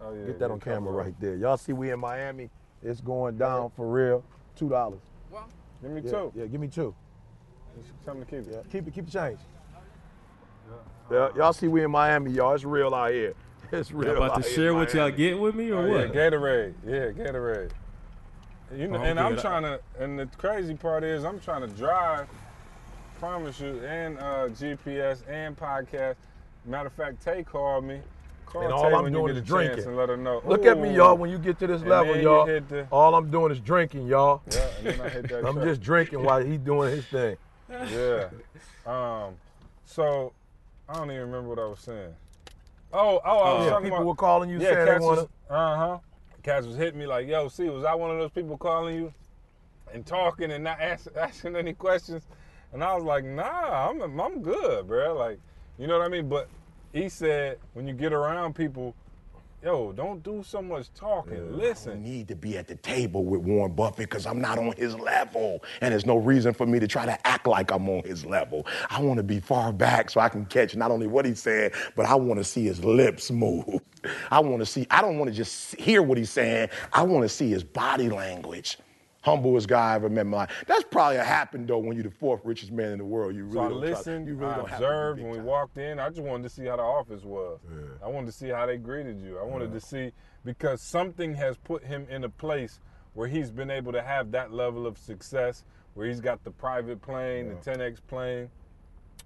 Oh 0.01 0.14
yeah. 0.14 0.25
Get 0.27 0.38
that 0.38 0.51
on 0.51 0.59
camera 0.59 0.90
up. 0.90 1.05
right 1.05 1.14
there. 1.20 1.35
Y'all 1.37 1.59
see 1.59 1.75
we 1.75 1.90
in 1.90 2.01
Miami. 2.01 2.48
It's 2.83 3.03
going 3.03 3.37
down 3.37 3.70
for 3.77 3.87
real. 3.87 4.25
Two 4.57 4.70
dollars. 4.70 5.01
Well, 5.31 5.46
give 5.83 5.90
me 5.90 6.01
Yeah, 6.03 6.11
two. 6.11 6.33
yeah, 6.35 6.46
give 6.46 6.61
me 6.62 6.68
two. 6.68 6.94
Tell 8.07 8.14
me 8.14 8.20
to 8.20 8.27
keep 8.27 8.38
it. 8.40 8.48
Yeah, 8.53 8.59
keep 8.70 8.88
it, 8.88 8.94
keep 8.94 9.05
the 9.07 9.12
change. 9.12 9.38
Yeah, 11.11 11.16
uh, 11.18 11.33
y'all 11.37 11.53
see 11.53 11.68
we 11.68 11.85
in 11.85 11.90
Miami, 11.90 12.31
y'all. 12.33 12.55
It's 12.55 12.64
real 12.64 12.94
out 12.94 13.11
here. 13.12 13.35
It's 13.72 13.90
real. 13.92 14.14
Y'all 14.14 14.22
about 14.25 14.42
to 14.42 14.48
share 14.51 14.70
in 14.70 14.77
what 14.77 14.92
y'all 14.94 15.11
get 15.11 15.38
with 15.38 15.55
me 15.55 15.70
or 15.70 15.83
Oh, 15.83 15.87
yeah, 15.87 15.92
what? 16.07 16.12
Gatorade. 16.12 16.75
Yeah, 16.87 17.11
Gatorade. 17.11 17.70
You 18.75 18.88
know, 18.88 18.98
Oh, 18.98 19.03
and 19.03 19.18
okay. 19.18 19.29
I'm 19.29 19.37
trying 19.40 19.62
to. 19.62 19.81
And 19.98 20.18
the 20.18 20.27
crazy 20.38 20.75
part 20.75 21.05
is, 21.05 21.25
I'm 21.25 21.38
trying 21.40 21.62
to 21.62 21.68
drive. 21.68 22.27
Promise 23.23 23.61
you, 23.61 23.79
and 23.87 24.19
uh, 24.19 24.49
GPS 24.49 25.23
and 25.31 25.57
podcast. 25.57 26.17
Matter 26.65 26.89
of 26.89 26.93
fact, 26.95 27.23
Tay 27.23 27.45
called 27.45 27.85
me. 27.85 28.01
Call 28.47 28.63
And 28.63 28.71
Tay 28.73 28.75
all 28.75 28.97
I'm 28.97 29.05
when 29.05 29.13
you 29.13 29.21
doing 29.21 29.35
get 29.35 29.43
is 29.45 29.49
drinking. 29.49 29.85
and 29.87 29.97
let 29.97 30.09
her 30.09 30.17
know. 30.17 30.43
Look 30.45 30.67
at 30.67 30.77
me, 30.77 30.93
y'all. 30.93 31.17
When 31.17 31.31
you 31.31 31.39
get 31.39 31.57
to 31.61 31.69
this 31.69 31.83
And 31.83 31.89
level, 31.89 32.17
you 32.17 32.23
y'all, 32.23 32.47
the- 32.47 32.89
all 32.91 33.15
I'm 33.15 33.31
doing 33.31 33.53
is 33.53 33.61
drinking, 33.61 34.09
y'all. 34.09 34.43
Yeah, 34.53 34.67
and 34.77 34.87
then 34.89 35.01
I 35.01 35.09
hit 35.09 35.29
that. 35.29 35.45
I'm 35.47 35.63
just 35.63 35.81
drinking 35.81 36.21
while 36.25 36.45
he's 36.45 36.59
doing 36.59 36.91
his 36.91 37.05
thing. 37.05 37.37
Yeah. 37.93 38.29
Um. 38.87 39.35
So, 39.85 40.33
I 40.89 40.95
don't 40.95 41.09
even 41.13 41.21
remember 41.31 41.49
what 41.49 41.61
I 41.61 41.67
was 41.67 41.79
saying. 41.79 42.13
Oh, 42.93 43.21
oh, 43.25 43.39
I 43.39 43.53
was 43.55 43.65
Yeah, 43.67 43.71
talking 43.71 43.85
people 43.85 43.99
about. 43.99 44.07
were 44.09 44.15
calling 44.17 44.51
you 44.51 44.59
yeah, 44.59 44.71
saying 44.71 44.79
they 44.81 44.85
cats 44.95 45.05
want 45.05 45.21
was, 45.21 45.29
uh 45.49 45.77
huh. 45.77 45.99
Cats 46.43 46.67
was 46.67 46.77
hitting 46.77 46.99
me 46.99 47.07
like, 47.07 47.29
"Yo, 47.29 47.47
see, 47.47 47.69
was 47.69 47.85
I 47.85 47.95
one 47.95 48.11
of 48.11 48.19
those 48.19 48.33
people 48.33 48.59
calling 48.59 48.97
you 48.97 49.15
and 49.95 50.05
talking 50.05 50.51
and 50.51 50.65
not 50.65 50.81
ask, 50.81 51.07
asking 51.17 51.55
any 51.55 51.73
questions?" 51.73 52.25
And 52.73 52.83
I 52.83 52.95
was 52.95 53.05
like, 53.05 53.25
"Nah, 53.25 53.91
I'm 53.91 54.21
I'm 54.21 54.43
good, 54.43 54.87
bro. 54.87 55.15
Like, 55.15 55.39
you 55.79 55.87
know 55.87 55.99
what 55.99 56.07
I 56.07 56.09
mean?" 56.09 56.29
But 56.29 56.49
he 56.93 57.09
said, 57.09 57.59
when 57.73 57.89
you 57.89 57.95
get 57.95 58.13
around 58.13 58.55
people, 58.55 58.95
yo, 59.63 59.93
don't 59.93 60.23
do 60.23 60.43
so 60.45 60.61
much 60.61 60.93
talking. 60.95 61.57
Listen. 61.57 61.93
I 61.93 61.97
need 61.97 62.29
to 62.29 62.35
be 62.35 62.59
at 62.59 62.69
the 62.69 62.75
table 62.77 63.25
with 63.25 63.41
Warren 63.41 63.73
Buffett 63.73 64.11
because 64.11 64.27
I'm 64.27 64.41
not 64.41 64.59
on 64.59 64.73
his 64.77 64.95
level. 64.97 65.63
And 65.81 65.93
there's 65.93 66.05
no 66.05 66.19
reason 66.19 66.53
for 66.53 66.67
me 66.67 66.79
to 66.81 66.87
try 66.87 67.07
to 67.07 67.27
act 67.27 67.47
like 67.47 67.71
I'm 67.71 67.89
on 67.89 68.03
his 68.05 68.27
level. 68.27 68.67
I 68.91 69.01
want 69.01 69.19
to 69.19 69.23
be 69.23 69.41
far 69.41 69.73
back 69.73 70.11
so 70.11 70.21
I 70.21 70.29
can 70.29 70.45
catch 70.47 70.77
not 70.77 70.91
only 70.91 71.07
what 71.07 71.25
he's 71.25 71.41
saying, 71.41 71.71
but 71.97 72.05
I 72.05 72.15
want 72.15 72.39
to 72.39 72.45
see 72.45 72.65
his 72.65 72.85
lips 72.85 73.31
move. 73.31 73.81
I 74.31 74.41
want 74.41 74.61
to 74.61 74.67
see, 74.67 74.87
I 74.91 75.01
don't 75.01 75.19
want 75.19 75.31
to 75.31 75.37
just 75.37 75.77
hear 75.77 76.03
what 76.03 76.19
he's 76.19 76.31
saying. 76.31 76.69
I 76.93 77.03
want 77.03 77.23
to 77.23 77.29
see 77.29 77.49
his 77.49 77.65
body 77.65 78.11
language. 78.11 78.79
Humblest 79.23 79.69
guy 79.69 79.93
I 79.93 79.95
ever 79.95 80.09
met 80.09 80.23
in 80.23 80.29
my 80.29 80.37
life. 80.39 80.65
That's 80.67 80.85
probably 80.91 81.19
happened 81.19 81.69
though 81.69 81.79
when 81.79 81.95
you're 81.97 82.03
the 82.05 82.11
fourth 82.11 82.41
richest 82.45 82.73
man 82.73 82.93
in 82.93 82.99
the 82.99 83.05
world. 83.05 83.35
You 83.35 83.45
really 83.45 83.55
So 83.55 83.61
I 83.61 83.69
don't 83.69 83.79
try- 83.81 83.89
listened, 83.91 84.27
you 84.27 84.35
really 84.35 84.53
I 84.53 84.57
don't 84.57 84.69
have 84.69 84.79
to 84.79 84.83
be 84.83 84.85
observed 84.87 85.21
when 85.23 85.31
we 85.31 85.37
time. 85.39 85.47
walked 85.47 85.79
in. 85.79 85.99
I 86.01 86.09
just 86.09 86.23
wanted 86.23 86.43
to 86.43 86.49
see 86.49 86.65
how 86.67 86.77
the 86.77 86.83
office 86.83 87.23
was. 87.23 87.61
I 88.05 88.09
wanted 88.09 88.27
to 88.27 88.33
see 88.33 88.49
how 88.49 88.67
they 88.67 88.77
greeted 88.79 89.21
you. 89.21 89.39
I 89.39 89.45
wanted 89.45 89.73
to 89.73 89.81
see 89.81 90.13
because 90.45 90.83
something 90.83 91.35
has 91.35 91.57
put 91.57 91.85
him 91.85 92.07
in 92.11 92.25
a 92.25 92.29
place 92.29 92.81
where 93.15 93.29
he's 93.29 93.51
been 93.51 93.71
able 93.71 93.93
to 93.93 94.03
have 94.03 94.33
that 94.33 94.53
level 94.53 94.87
of 94.87 94.99
success, 94.99 95.65
where 95.95 96.07
he's 96.09 96.21
got 96.21 96.43
the 96.45 96.51
private 96.51 97.01
plane, 97.03 97.49
the 97.49 97.55
10X 97.71 97.99
plane, 98.09 98.51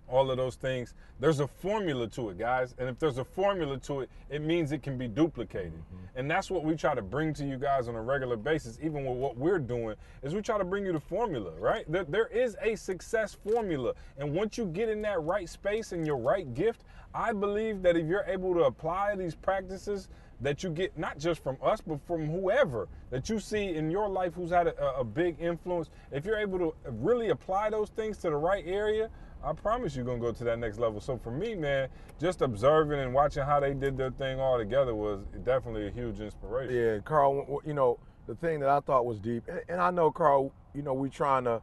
all 0.08 0.30
of 0.30 0.36
those 0.36 0.54
things. 0.56 0.94
There's 1.18 1.40
a 1.40 1.46
formula 1.46 2.06
to 2.08 2.30
it, 2.30 2.38
guys. 2.38 2.74
And 2.78 2.88
if 2.88 2.98
there's 2.98 3.18
a 3.18 3.24
formula 3.24 3.78
to 3.78 4.00
it, 4.00 4.10
it 4.30 4.42
means 4.42 4.72
it 4.72 4.82
can 4.82 4.96
be 4.96 5.08
duplicated. 5.08 5.72
Mm-hmm. 5.72 6.18
And 6.18 6.30
that's 6.30 6.50
what 6.50 6.64
we 6.64 6.76
try 6.76 6.94
to 6.94 7.02
bring 7.02 7.34
to 7.34 7.44
you 7.44 7.56
guys 7.56 7.88
on 7.88 7.94
a 7.94 8.02
regular 8.02 8.36
basis, 8.36 8.78
even 8.82 9.04
with 9.04 9.16
what 9.16 9.36
we're 9.36 9.58
doing, 9.58 9.96
is 10.22 10.34
we 10.34 10.42
try 10.42 10.58
to 10.58 10.64
bring 10.64 10.84
you 10.84 10.92
the 10.92 11.00
formula, 11.00 11.52
right? 11.58 11.90
There, 11.90 12.04
there 12.04 12.26
is 12.28 12.56
a 12.62 12.76
success 12.76 13.34
formula. 13.34 13.94
And 14.18 14.32
once 14.32 14.56
you 14.56 14.66
get 14.66 14.88
in 14.88 15.02
that 15.02 15.22
right 15.22 15.48
space 15.48 15.92
and 15.92 16.06
your 16.06 16.18
right 16.18 16.52
gift, 16.54 16.82
I 17.14 17.32
believe 17.32 17.82
that 17.82 17.96
if 17.96 18.06
you're 18.06 18.24
able 18.26 18.54
to 18.54 18.64
apply 18.64 19.16
these 19.16 19.34
practices 19.34 20.08
that 20.42 20.62
you 20.62 20.68
get 20.68 20.98
not 20.98 21.18
just 21.18 21.42
from 21.42 21.56
us, 21.62 21.80
but 21.80 21.98
from 22.06 22.26
whoever 22.26 22.88
that 23.10 23.30
you 23.30 23.40
see 23.40 23.74
in 23.74 23.90
your 23.90 24.06
life 24.06 24.34
who's 24.34 24.50
had 24.50 24.66
a, 24.66 24.98
a 24.98 25.04
big 25.04 25.36
influence, 25.40 25.88
if 26.12 26.26
you're 26.26 26.38
able 26.38 26.58
to 26.58 26.74
really 26.84 27.30
apply 27.30 27.70
those 27.70 27.88
things 27.88 28.18
to 28.18 28.28
the 28.28 28.36
right 28.36 28.64
area, 28.66 29.08
I 29.46 29.52
promise 29.52 29.94
you're 29.94 30.04
gonna 30.04 30.18
go 30.18 30.32
to 30.32 30.44
that 30.44 30.58
next 30.58 30.80
level. 30.80 31.00
So 31.00 31.16
for 31.16 31.30
me, 31.30 31.54
man, 31.54 31.88
just 32.20 32.42
observing 32.42 32.98
and 32.98 33.14
watching 33.14 33.44
how 33.44 33.60
they 33.60 33.74
did 33.74 33.96
their 33.96 34.10
thing 34.10 34.40
all 34.40 34.58
together 34.58 34.92
was 34.92 35.20
definitely 35.44 35.86
a 35.86 35.90
huge 35.90 36.18
inspiration. 36.18 36.74
Yeah, 36.74 36.98
Carl. 37.04 37.36
w- 37.36 37.46
w- 37.46 37.62
You 37.64 37.74
know 37.74 37.98
the 38.26 38.34
thing 38.34 38.58
that 38.60 38.68
I 38.68 38.80
thought 38.80 39.06
was 39.06 39.20
deep, 39.20 39.44
and, 39.46 39.60
and 39.68 39.80
I 39.80 39.92
know 39.92 40.10
Carl. 40.10 40.52
You 40.74 40.82
know 40.82 40.94
we 40.94 41.08
trying 41.10 41.44
to 41.44 41.62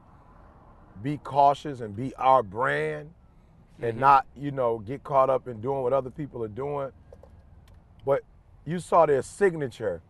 be 1.02 1.18
cautious 1.18 1.82
and 1.82 1.94
be 1.94 2.16
our 2.16 2.42
brand, 2.42 3.10
and 3.82 3.92
mm-hmm. 3.92 4.00
not 4.00 4.28
you 4.34 4.52
know 4.52 4.80
get 4.80 5.04
caught 5.04 5.30
up 5.30 5.50
in 5.50 5.60
doing 5.60 5.84
what 5.84 5.92
other 5.92 6.10
people 6.10 6.42
are 6.42 6.48
doing. 6.48 6.90
But 8.06 8.22
you 8.66 8.80
saw 8.80 9.06
their 9.06 9.22
signature 9.22 10.02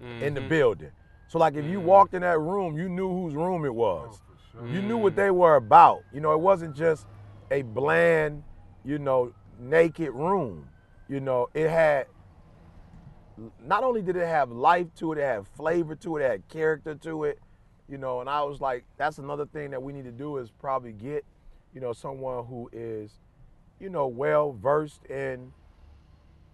in 0.00 0.34
the 0.34 0.40
mm-hmm. 0.40 0.48
building. 0.48 0.90
So 1.26 1.40
like 1.40 1.54
if 1.54 1.64
you 1.64 1.78
mm-hmm. 1.78 1.88
walked 1.88 2.14
in 2.14 2.22
that 2.22 2.38
room, 2.38 2.78
you 2.78 2.88
knew 2.88 3.08
whose 3.08 3.34
room 3.34 3.64
it 3.64 3.74
was. 3.74 4.20
Oh, 4.22 4.33
Mm. 4.60 4.72
You 4.72 4.82
knew 4.82 4.96
what 4.96 5.16
they 5.16 5.30
were 5.30 5.56
about. 5.56 6.02
You 6.12 6.20
know, 6.20 6.32
it 6.32 6.40
wasn't 6.40 6.76
just 6.76 7.06
a 7.50 7.62
bland, 7.62 8.42
you 8.84 8.98
know, 8.98 9.32
naked 9.58 10.10
room. 10.12 10.68
You 11.08 11.20
know, 11.20 11.48
it 11.54 11.68
had 11.68 12.06
not 13.64 13.84
only 13.84 14.02
did 14.02 14.16
it 14.16 14.26
have 14.26 14.50
life 14.50 14.86
to 14.96 15.12
it, 15.12 15.18
it 15.18 15.24
had 15.24 15.46
flavor 15.56 15.94
to 15.96 16.16
it, 16.16 16.22
it 16.22 16.30
had 16.30 16.48
character 16.48 16.94
to 16.94 17.24
it, 17.24 17.40
you 17.88 17.98
know, 17.98 18.20
and 18.20 18.30
I 18.30 18.42
was 18.42 18.60
like, 18.60 18.84
that's 18.96 19.18
another 19.18 19.46
thing 19.46 19.70
that 19.70 19.82
we 19.82 19.92
need 19.92 20.04
to 20.04 20.12
do 20.12 20.38
is 20.38 20.50
probably 20.50 20.92
get, 20.92 21.24
you 21.74 21.80
know, 21.80 21.92
someone 21.92 22.46
who 22.46 22.70
is, 22.72 23.18
you 23.80 23.90
know, 23.90 24.06
well 24.06 24.52
versed 24.52 25.04
in 25.06 25.52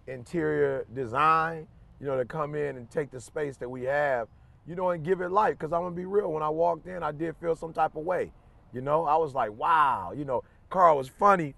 interior 0.07 0.85
design, 0.93 1.67
you 1.99 2.07
know, 2.07 2.17
to 2.17 2.25
come 2.25 2.55
in 2.55 2.77
and 2.77 2.89
take 2.89 3.11
the 3.11 3.21
space 3.21 3.57
that 3.57 3.69
we 3.69 3.83
have, 3.83 4.27
you 4.67 4.75
know, 4.75 4.89
and 4.91 5.03
give 5.03 5.21
it 5.21 5.31
life. 5.31 5.57
Cause 5.57 5.73
I'm 5.73 5.81
gonna 5.81 5.95
be 5.95 6.05
real, 6.05 6.31
when 6.31 6.43
I 6.43 6.49
walked 6.49 6.87
in, 6.87 7.03
I 7.03 7.11
did 7.11 7.35
feel 7.37 7.55
some 7.55 7.73
type 7.73 7.95
of 7.95 8.03
way. 8.03 8.31
You 8.73 8.81
know, 8.81 9.05
I 9.05 9.17
was 9.17 9.33
like, 9.33 9.51
wow, 9.51 10.13
you 10.15 10.25
know, 10.25 10.43
Carl 10.69 10.97
was 10.97 11.09
funny. 11.09 11.55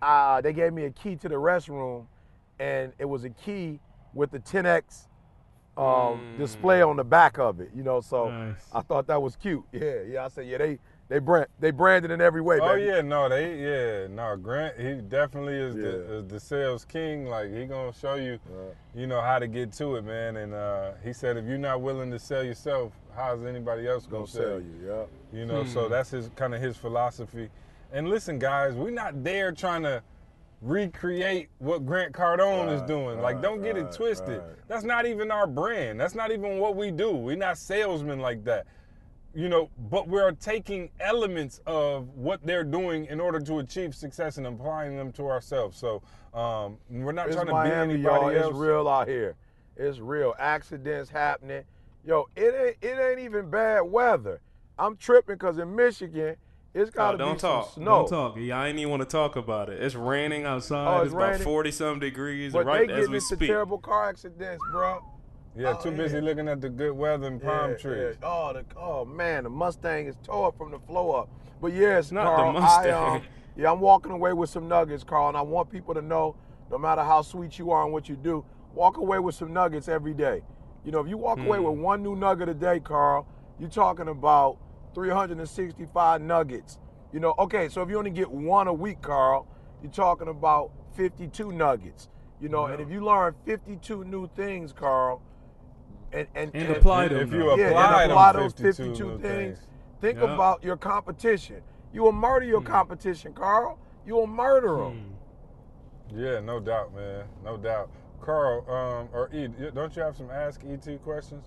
Uh, 0.00 0.40
they 0.40 0.52
gave 0.52 0.72
me 0.72 0.84
a 0.84 0.90
key 0.90 1.16
to 1.16 1.28
the 1.28 1.34
restroom, 1.34 2.06
and 2.58 2.92
it 2.98 3.04
was 3.04 3.24
a 3.24 3.30
key 3.30 3.80
with 4.14 4.30
the 4.30 4.38
10x 4.38 5.08
um, 5.76 6.34
display 6.38 6.82
on 6.82 6.96
the 6.96 7.04
back 7.04 7.38
of 7.38 7.60
it. 7.60 7.70
You 7.74 7.82
know, 7.82 8.00
so 8.00 8.30
Nice. 8.30 8.64
I 8.72 8.80
thought 8.80 9.06
that 9.08 9.20
was 9.20 9.36
cute. 9.36 9.64
Yeah, 9.72 10.02
yeah. 10.08 10.24
I 10.24 10.28
said, 10.28 10.46
yeah, 10.46 10.58
they 10.58 10.78
they 11.10 11.18
brand 11.18 11.48
they 11.58 11.72
branded 11.72 12.12
in 12.12 12.20
every 12.20 12.40
way. 12.40 12.58
Oh 12.62 12.74
baby. 12.76 12.86
yeah, 12.86 13.00
no, 13.00 13.28
they 13.28 13.58
yeah, 13.60 14.06
no. 14.06 14.36
Grant, 14.36 14.78
he 14.78 14.94
definitely 14.94 15.54
is 15.56 15.74
the 15.74 16.14
is 16.18 16.26
the 16.28 16.38
sales 16.38 16.84
king. 16.84 17.26
Like 17.26 17.52
he 17.52 17.66
gonna 17.66 17.92
show 17.92 18.14
you, 18.14 18.38
you 18.94 19.08
know, 19.08 19.20
how 19.20 19.40
to 19.40 19.48
get 19.48 19.72
to 19.74 19.96
it, 19.96 20.04
man. 20.04 20.36
And 20.36 20.54
uh, 20.54 20.92
he 21.04 21.12
said, 21.12 21.36
if 21.36 21.44
you're 21.46 21.58
not 21.58 21.80
willing 21.80 22.12
to 22.12 22.18
sell 22.20 22.44
yourself, 22.44 22.92
how's 23.16 23.44
anybody 23.44 23.88
else 23.88 24.04
gonna, 24.06 24.18
gonna 24.24 24.26
sell 24.28 24.60
you. 24.60 24.72
Yeah. 24.86 25.04
You 25.36 25.46
know, 25.46 25.64
so 25.64 25.88
that's 25.88 26.10
his 26.10 26.30
kind 26.36 26.54
of 26.54 26.62
his 26.62 26.76
philosophy. 26.76 27.50
And 27.92 28.08
listen, 28.08 28.38
guys, 28.38 28.74
we're 28.74 28.90
not 28.90 29.24
there 29.24 29.50
trying 29.50 29.82
to 29.82 30.04
recreate 30.62 31.48
what 31.58 31.84
Grant 31.86 32.12
Cardone 32.12 32.72
is 32.72 32.80
Right, 32.82 32.86
doing. 32.88 33.20
like, 33.20 33.42
don't 33.42 33.62
get 33.62 33.76
it 33.76 33.90
twisted. 33.90 34.38
right. 34.38 34.68
That's 34.68 34.84
not 34.84 35.06
even 35.06 35.30
our 35.32 35.46
brand. 35.48 35.98
That's 35.98 36.14
not 36.14 36.30
even 36.30 36.58
what 36.58 36.76
we 36.76 36.92
do. 36.92 37.10
We're 37.10 37.34
not 37.36 37.58
salesmen 37.58 38.20
like 38.20 38.44
that. 38.44 38.66
You 39.32 39.48
know, 39.48 39.70
but 39.90 40.08
we're 40.08 40.32
taking 40.32 40.90
elements 40.98 41.60
of 41.64 42.08
what 42.16 42.44
they're 42.44 42.64
doing 42.64 43.04
in 43.06 43.20
order 43.20 43.38
to 43.38 43.60
achieve 43.60 43.94
success 43.94 44.38
and 44.38 44.46
applying 44.46 44.96
them 44.96 45.12
to 45.12 45.28
ourselves. 45.28 45.78
So 45.78 46.02
um, 46.34 46.78
we're 46.90 47.12
not 47.12 47.26
It's 47.28 47.36
trying 47.36 47.46
to 47.46 47.52
Miami, 47.52 47.96
be 47.96 48.00
y'all. 48.02 48.16
anybody 48.16 48.38
else. 48.38 48.50
It's 48.50 48.58
real 48.58 48.88
out 48.88 49.06
here. 49.06 49.36
It's 49.76 49.98
real. 50.00 50.34
Accidents 50.38 51.10
happening. 51.10 51.62
Yo, 52.04 52.26
it 52.34 52.76
ain't 52.82 52.92
it 52.92 52.98
ain't 53.00 53.20
even 53.20 53.48
bad 53.50 53.82
weather. 53.82 54.40
I'm 54.78 54.96
tripping 54.96 55.36
because 55.36 55.58
in 55.58 55.76
Michigan, 55.76 56.34
it's 56.74 56.90
Oh, 56.90 56.96
got 56.96 57.12
to 57.12 57.18
don't 57.18 57.34
be 57.34 57.40
talk. 57.40 57.64
some 57.72 57.82
snow. 57.84 57.90
Don't 58.00 58.08
talk. 58.08 58.36
Yeah, 58.36 58.58
I 58.60 58.68
ain't 58.68 58.78
even 58.78 58.90
want 58.90 59.02
to 59.02 59.08
talk 59.08 59.36
about 59.36 59.68
it. 59.68 59.80
It's 59.80 59.94
raining 59.94 60.44
outside. 60.44 60.88
Oh, 60.88 60.96
it's 61.02 61.06
it's 61.06 61.14
about 61.14 61.40
forty 61.40 61.70
some 61.70 62.00
degrees 62.00 62.52
But 62.52 62.66
right 62.66 62.88
they 62.88 62.92
as 62.94 62.98
getting 63.00 63.10
we 63.12 63.16
into 63.18 63.26
speak. 63.36 63.48
terrible 63.48 63.78
car 63.78 64.08
accidents, 64.08 64.62
bro. 64.72 65.04
Yeah, 65.56 65.74
Oh, 65.78 65.82
too 65.82 65.90
busy 65.90 66.16
yeah. 66.18 66.22
looking 66.22 66.48
at 66.48 66.60
the 66.60 66.68
good 66.68 66.92
weather 66.92 67.26
and 67.26 67.42
palm 67.42 67.70
Yeah, 67.72 67.76
trees. 67.76 68.16
yeah. 68.20 68.28
Oh, 68.28 68.52
the, 68.52 68.64
oh 68.76 69.04
man, 69.04 69.44
the 69.44 69.50
Mustang 69.50 70.06
is 70.06 70.16
tore 70.22 70.48
up 70.48 70.56
from 70.56 70.70
the 70.70 70.78
floor 70.78 71.20
up. 71.20 71.28
But 71.60 71.72
yes, 71.72 72.12
Not 72.12 72.24
the 72.24 72.28
Carl, 72.30 72.56
I, 72.56 72.60
Mustang. 72.60 73.14
um, 73.16 73.22
yeah, 73.56 73.72
I'm 73.72 73.80
walking 73.80 74.12
away 74.12 74.32
with 74.32 74.48
some 74.48 74.68
nuggets, 74.68 75.02
Carl, 75.04 75.28
and 75.28 75.36
I 75.36 75.42
want 75.42 75.70
people 75.70 75.92
to 75.94 76.02
know, 76.02 76.36
no 76.70 76.78
matter 76.78 77.02
how 77.02 77.22
sweet 77.22 77.58
you 77.58 77.70
are 77.72 77.82
and 77.84 77.92
what 77.92 78.08
you 78.08 78.16
do, 78.16 78.44
walk 78.74 78.96
away 78.98 79.18
with 79.18 79.34
some 79.34 79.52
nuggets 79.52 79.88
every 79.88 80.14
day. 80.14 80.42
You 80.84 80.92
know, 80.92 81.00
if 81.00 81.08
you 81.08 81.18
walk 81.18 81.38
away 81.38 81.58
with 81.58 81.74
Hmm. 81.74 81.82
one 81.82 82.02
new 82.02 82.14
nugget 82.16 82.48
a 82.48 82.54
day, 82.54 82.80
Carl, 82.80 83.26
you're 83.58 83.68
talking 83.68 84.08
about 84.08 84.56
365 84.94 86.20
nuggets. 86.22 86.78
You 87.12 87.20
know, 87.20 87.34
okay, 87.38 87.68
so 87.68 87.82
if 87.82 87.88
you 87.90 87.98
only 87.98 88.10
get 88.10 88.30
one 88.30 88.68
a 88.68 88.72
week, 88.72 89.02
Carl, 89.02 89.46
you're 89.82 89.90
talking 89.92 90.28
about 90.28 90.70
52 90.94 91.52
nuggets. 91.52 92.08
You 92.40 92.48
know, 92.48 92.66
and 92.66 92.80
if 92.80 92.88
you 92.90 93.04
learn 93.04 93.34
52 93.44 94.04
new 94.04 94.28
things, 94.34 94.72
Carl, 94.72 95.20
and 96.12 96.26
and, 96.34 96.54
And 96.54 96.76
apply 96.76 97.08
them. 97.08 97.18
If 97.20 97.32
you 97.32 97.38
though. 97.40 97.56
yeah, 97.56 97.68
apply 97.68 98.02
and 98.04 98.12
apply 98.12 98.32
them 98.32 98.42
those 98.42 98.52
52 98.52 98.72
52 98.90 99.18
things. 99.18 99.22
things. 99.22 99.58
Think 100.00 100.18
Yeah. 100.18 100.34
about 100.34 100.64
your 100.64 100.76
competition. 100.76 101.62
You 101.92 102.02
will 102.02 102.12
murder 102.12 102.46
your 102.46 102.62
competition, 102.62 103.32
Carl. 103.32 103.78
You 104.06 104.14
will 104.14 104.26
murder 104.26 104.76
them. 104.76 105.14
Yeah, 106.14 106.40
no 106.40 106.60
doubt, 106.60 106.94
man. 106.94 107.24
No 107.44 107.56
doubt. 107.56 107.90
Carl, 108.20 108.64
um, 108.70 109.08
or 109.12 109.30
E, 109.32 109.48
don't 109.74 109.94
you 109.96 110.02
have 110.02 110.16
some 110.16 110.30
Ask 110.30 110.62
ET 110.64 110.98
questions? 111.02 111.46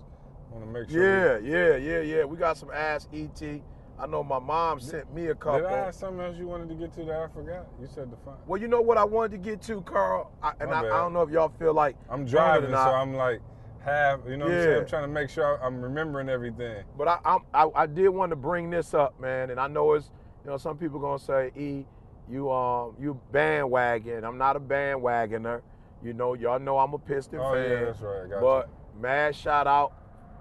I 0.50 0.54
want 0.54 0.66
to 0.66 0.72
make 0.80 0.90
sure. 0.90 1.40
we- 1.40 1.50
Yeah, 1.50 1.72
yeah, 1.72 1.76
yeah, 1.76 2.00
yeah. 2.00 2.24
We 2.24 2.36
got 2.36 2.56
some 2.56 2.70
Ask 2.72 3.08
ET. 3.12 3.62
I 3.96 4.06
know 4.06 4.24
my 4.24 4.40
mom 4.40 4.80
sent 4.80 5.12
me 5.14 5.28
a 5.28 5.34
couple. 5.36 5.60
Did 5.60 5.68
I 5.68 5.84
have 5.84 5.94
something 5.94 6.20
else 6.24 6.36
you 6.36 6.48
wanted 6.48 6.68
to 6.68 6.74
get 6.74 6.92
to 6.94 7.04
that 7.04 7.22
I 7.22 7.28
forgot? 7.28 7.66
You 7.80 7.86
said 7.86 8.10
the 8.10 8.16
fun. 8.18 8.34
Well, 8.46 8.60
you 8.60 8.66
know 8.66 8.80
what 8.80 8.98
I 8.98 9.04
wanted 9.04 9.30
to 9.32 9.38
get 9.38 9.62
to, 9.62 9.82
Carl, 9.82 10.32
I, 10.42 10.52
and 10.58 10.72
I, 10.72 10.80
I 10.80 10.82
don't 10.88 11.12
know 11.12 11.22
if 11.22 11.30
y'all 11.30 11.48
feel 11.60 11.74
like 11.74 11.96
I'm 12.10 12.24
doing 12.24 12.26
it 12.26 12.30
or 12.30 12.60
driving, 12.60 12.70
so 12.70 12.76
I'm 12.76 13.14
like 13.14 13.40
half. 13.84 14.20
You 14.26 14.36
know 14.36 14.46
what 14.46 14.54
I'm 14.54 14.60
saying? 14.60 14.70
Yeah. 14.72 14.78
I'm 14.80 14.86
trying 14.86 15.02
to 15.04 15.08
make 15.08 15.30
sure 15.30 15.62
I'm 15.62 15.80
remembering 15.80 16.28
everything. 16.28 16.84
But 16.96 17.08
I, 17.08 17.18
I'm, 17.24 17.40
I 17.52 17.68
I 17.74 17.86
did 17.86 18.08
want 18.08 18.30
to 18.30 18.36
bring 18.36 18.70
this 18.70 18.94
up, 18.94 19.18
man, 19.20 19.50
and 19.50 19.60
I 19.60 19.68
know 19.68 19.92
it's 19.94 20.10
you 20.44 20.50
know 20.50 20.56
some 20.56 20.76
people 20.76 20.98
gonna 20.98 21.18
say, 21.18 21.50
E, 21.56 21.84
you 22.30 22.50
um 22.50 22.94
you 23.00 23.20
bandwagon. 23.32 24.24
I'm 24.24 24.38
not 24.38 24.56
a 24.56 24.60
bandwagoner. 24.60 25.60
You 26.02 26.12
know, 26.12 26.34
y'all 26.34 26.58
know 26.58 26.78
I'm 26.78 26.92
a 26.92 26.98
Piston 26.98 27.40
Oh, 27.40 27.52
fan. 27.52 27.70
yeah, 27.70 27.84
that's 27.86 28.00
right. 28.00 28.24
I 28.24 28.28
got 28.28 28.40
but 28.40 28.68
mad 29.00 29.34
shout 29.34 29.66
out, 29.66 29.92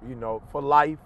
you 0.07 0.15
know, 0.15 0.41
for 0.51 0.61
life, 0.61 0.99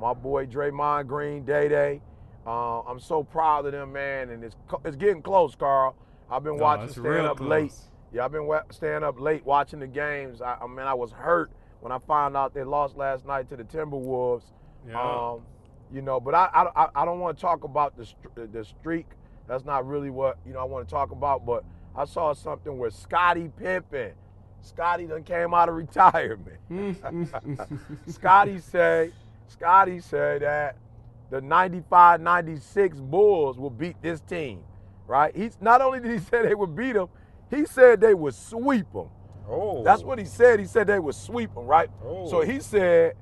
my 0.00 0.12
boy 0.12 0.46
Draymond 0.46 1.06
Green, 1.06 1.44
Day 1.44 1.68
Day. 1.68 2.00
Uh, 2.46 2.80
I'm 2.80 2.98
so 3.00 3.22
proud 3.22 3.66
of 3.66 3.72
them, 3.72 3.92
man, 3.92 4.30
and 4.30 4.42
it's 4.44 4.56
it's 4.84 4.96
getting 4.96 5.22
close, 5.22 5.54
Carl. 5.54 5.94
I've 6.30 6.42
been 6.42 6.56
No, 6.56 6.62
watching 6.64 6.84
it's 6.84 6.92
stand 6.94 7.06
real 7.06 7.26
up 7.26 7.40
late. 7.40 7.72
Yeah, 8.12 8.24
I've 8.24 8.32
been 8.32 8.46
wa- 8.46 8.62
staying 8.70 9.02
up 9.04 9.18
late 9.20 9.44
watching 9.46 9.78
the 9.80 9.86
games. 9.86 10.42
I, 10.42 10.56
I 10.60 10.66
mean, 10.66 10.80
I 10.80 10.92
was 10.94 11.12
hurt 11.12 11.50
when 11.82 11.92
I 11.92 11.98
found 11.98 12.36
out 12.36 12.54
they 12.54 12.62
lost 12.64 12.96
last 12.96 13.26
night 13.26 13.48
to 13.50 13.56
the 13.56 13.64
Timberwolves. 13.64 14.44
Yeah. 14.88 15.00
Um, 15.00 15.40
you 15.92 16.00
know, 16.00 16.18
but 16.20 16.34
I 16.34 16.48
I, 16.74 16.88
I- 16.94 17.04
don't 17.04 17.20
want 17.20 17.36
to 17.36 17.40
talk 17.42 17.64
about 17.64 17.96
the 17.96 18.06
the 18.52 18.64
streak. 18.64 19.06
That's 19.46 19.64
not 19.64 19.86
really 19.86 20.08
what 20.10 20.38
you 20.46 20.52
know 20.54 20.60
I 20.60 20.64
want 20.64 20.88
to 20.88 20.90
talk 20.94 21.10
about. 21.10 21.44
But 21.44 21.64
I 21.94 22.04
saw 22.06 22.32
something 22.32 22.78
where 22.78 22.90
Scottie 22.90 23.50
Pippen, 23.58 24.12
Scotty 24.62 25.06
done 25.06 25.24
came 25.24 25.52
out 25.52 25.68
of 25.68 25.74
retirement. 25.84 26.58
Scotty 28.06 28.58
said, 28.58 29.12
Scotty 29.48 30.00
said 30.00 30.42
that 30.42 30.76
the 31.30 31.40
95-96 31.40 33.00
Bulls 33.10 33.58
will 33.58 33.70
beat 33.70 34.00
this 34.02 34.20
team, 34.20 34.62
right? 35.06 35.34
He's 35.34 35.58
not 35.60 35.80
only 35.80 36.00
did 36.00 36.10
he 36.12 36.18
say 36.30 36.42
they 36.42 36.54
would 36.54 36.74
beat 36.76 36.92
them, 36.92 37.08
he 37.50 37.64
said 37.66 38.00
they 38.00 38.14
would 38.14 38.34
sweep 38.34 38.90
them. 38.92 39.08
Oh, 39.48 39.82
That's 39.82 40.02
what 40.02 40.18
he 40.18 40.24
said. 40.24 40.60
He 40.60 40.66
said 40.66 40.86
they 40.86 40.98
would 40.98 41.14
sweep 41.14 41.54
them, 41.54 41.66
right? 41.66 41.90
Oh. 42.04 42.28
So 42.28 42.40
he 42.42 42.60
said 42.60 43.14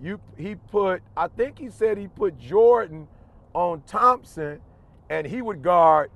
you 0.00 0.20
he 0.36 0.56
put 0.56 1.02
I 1.16 1.28
think 1.28 1.58
he 1.58 1.70
said 1.70 1.96
he 1.98 2.08
put 2.08 2.38
Jordan 2.38 3.06
on 3.54 3.82
Thompson 3.86 4.60
and 5.08 5.26
he 5.26 5.40
would 5.42 5.62
guard 5.62 6.10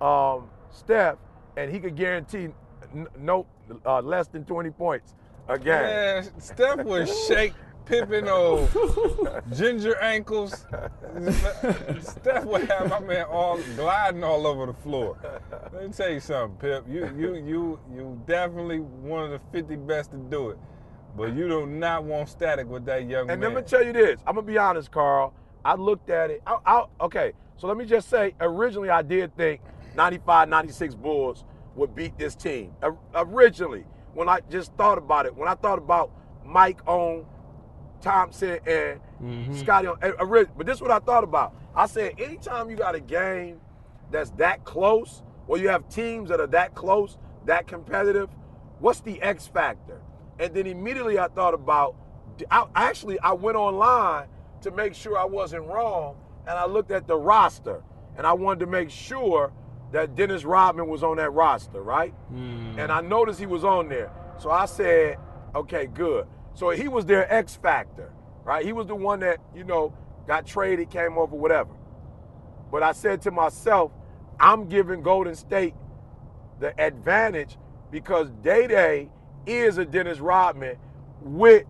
um, 0.00 0.48
Steph 0.70 1.16
and 1.56 1.72
he 1.72 1.80
could 1.80 1.96
guarantee 1.96 2.48
n- 2.94 3.06
no 3.18 3.46
uh, 3.86 4.00
less 4.00 4.28
than 4.28 4.44
20 4.44 4.70
points 4.70 5.14
a 5.48 5.58
game. 5.58 5.66
Man, 5.66 6.40
Steph 6.40 6.84
would 6.84 7.08
shake 7.28 7.54
Pippen 7.86 8.28
old 8.28 8.70
ginger 9.52 9.96
ankles. 10.00 10.66
Steph 12.00 12.44
would 12.44 12.62
have 12.70 12.88
my 12.88 13.00
man 13.00 13.26
all 13.26 13.58
gliding 13.76 14.24
all 14.24 14.46
over 14.46 14.66
the 14.66 14.72
floor. 14.74 15.18
Let 15.72 15.86
me 15.86 15.92
tell 15.92 16.10
you 16.10 16.20
something, 16.20 16.56
Pip. 16.58 16.84
You 16.88 17.10
you 17.16 17.34
you 17.36 17.80
you 17.94 18.22
definitely 18.26 18.80
one 18.80 19.24
of 19.24 19.30
the 19.30 19.40
50 19.52 19.76
best 19.76 20.10
to 20.12 20.16
do 20.16 20.50
it. 20.50 20.58
But 21.16 21.34
you 21.34 21.46
do 21.46 21.66
not 21.66 22.04
want 22.04 22.28
static 22.28 22.66
with 22.66 22.84
that 22.86 23.06
young 23.08 23.30
And 23.30 23.40
man. 23.40 23.44
And 23.44 23.54
let 23.54 23.64
me 23.64 23.68
tell 23.68 23.84
you 23.84 23.92
this. 23.92 24.20
I'm 24.26 24.34
gonna 24.34 24.46
be 24.46 24.58
honest, 24.58 24.90
Carl. 24.90 25.32
I 25.64 25.74
looked 25.76 26.10
at 26.10 26.30
it. 26.30 26.42
I, 26.46 26.56
I, 26.66 26.84
okay, 27.02 27.32
so 27.56 27.66
let 27.68 27.76
me 27.76 27.84
just 27.84 28.08
say. 28.10 28.34
Originally, 28.40 28.90
I 28.90 29.02
did 29.02 29.34
think 29.36 29.60
95, 29.94 30.48
96 30.48 30.94
Bulls 30.96 31.44
would 31.76 31.94
beat 31.94 32.18
this 32.18 32.34
team. 32.34 32.72
O- 32.82 32.98
Originally, 33.14 33.84
when 34.12 34.28
I 34.28 34.40
just 34.50 34.72
thought 34.74 34.98
about 34.98 35.26
it, 35.26 35.34
when 35.36 35.48
I 35.48 35.54
thought 35.54 35.78
about 35.78 36.10
Mike 36.44 36.80
on 36.86 37.24
Thompson 38.04 38.58
and 38.66 39.00
mm-hmm. 39.22 39.54
Scottie 39.54 39.88
and 40.02 40.14
ori- 40.20 40.46
but 40.56 40.66
this 40.66 40.76
is 40.76 40.82
what 40.82 40.90
I 40.90 40.98
thought 40.98 41.24
about. 41.24 41.54
I 41.74 41.86
said, 41.86 42.12
anytime 42.20 42.68
you 42.68 42.76
got 42.76 42.94
a 42.94 43.00
game 43.00 43.60
that's 44.10 44.30
that 44.32 44.62
close, 44.64 45.22
or 45.48 45.56
you 45.56 45.68
have 45.68 45.88
teams 45.88 46.28
that 46.28 46.38
are 46.38 46.46
that 46.48 46.74
close, 46.74 47.16
that 47.46 47.66
competitive, 47.66 48.28
what's 48.78 49.00
the 49.00 49.20
X 49.22 49.46
factor? 49.46 50.00
And 50.38 50.54
then 50.54 50.66
immediately 50.66 51.18
I 51.18 51.28
thought 51.28 51.54
about, 51.54 51.96
I, 52.50 52.66
actually, 52.74 53.18
I 53.20 53.32
went 53.32 53.56
online 53.56 54.28
to 54.60 54.70
make 54.70 54.94
sure 54.94 55.16
I 55.18 55.24
wasn't 55.24 55.64
wrong, 55.66 56.16
and 56.46 56.58
I 56.58 56.66
looked 56.66 56.90
at 56.90 57.06
the 57.06 57.16
roster, 57.16 57.82
and 58.18 58.26
I 58.26 58.34
wanted 58.34 58.60
to 58.60 58.66
make 58.66 58.90
sure 58.90 59.52
that 59.92 60.14
Dennis 60.14 60.44
Rodman 60.44 60.88
was 60.88 61.02
on 61.02 61.16
that 61.16 61.30
roster, 61.30 61.80
right? 61.80 62.12
Mm-hmm. 62.32 62.78
And 62.78 62.92
I 62.92 63.00
noticed 63.00 63.40
he 63.40 63.46
was 63.46 63.64
on 63.64 63.88
there. 63.88 64.10
So 64.38 64.50
I 64.50 64.66
said, 64.66 65.18
okay, 65.54 65.86
good. 65.86 66.26
So 66.54 66.70
he 66.70 66.88
was 66.88 67.04
their 67.04 67.32
X 67.32 67.56
factor, 67.56 68.12
right? 68.44 68.64
He 68.64 68.72
was 68.72 68.86
the 68.86 68.94
one 68.94 69.20
that, 69.20 69.38
you 69.54 69.64
know, 69.64 69.92
got 70.26 70.46
traded, 70.46 70.90
came 70.90 71.18
over, 71.18 71.34
whatever. 71.36 71.70
But 72.70 72.82
I 72.82 72.92
said 72.92 73.22
to 73.22 73.30
myself, 73.30 73.92
I'm 74.40 74.68
giving 74.68 75.02
Golden 75.02 75.34
State 75.34 75.74
the 76.60 76.78
advantage 76.80 77.56
because 77.90 78.30
Day 78.42 78.66
Day 78.66 79.10
is 79.46 79.78
a 79.78 79.84
Dennis 79.84 80.20
Rodman 80.20 80.76
with 81.20 81.64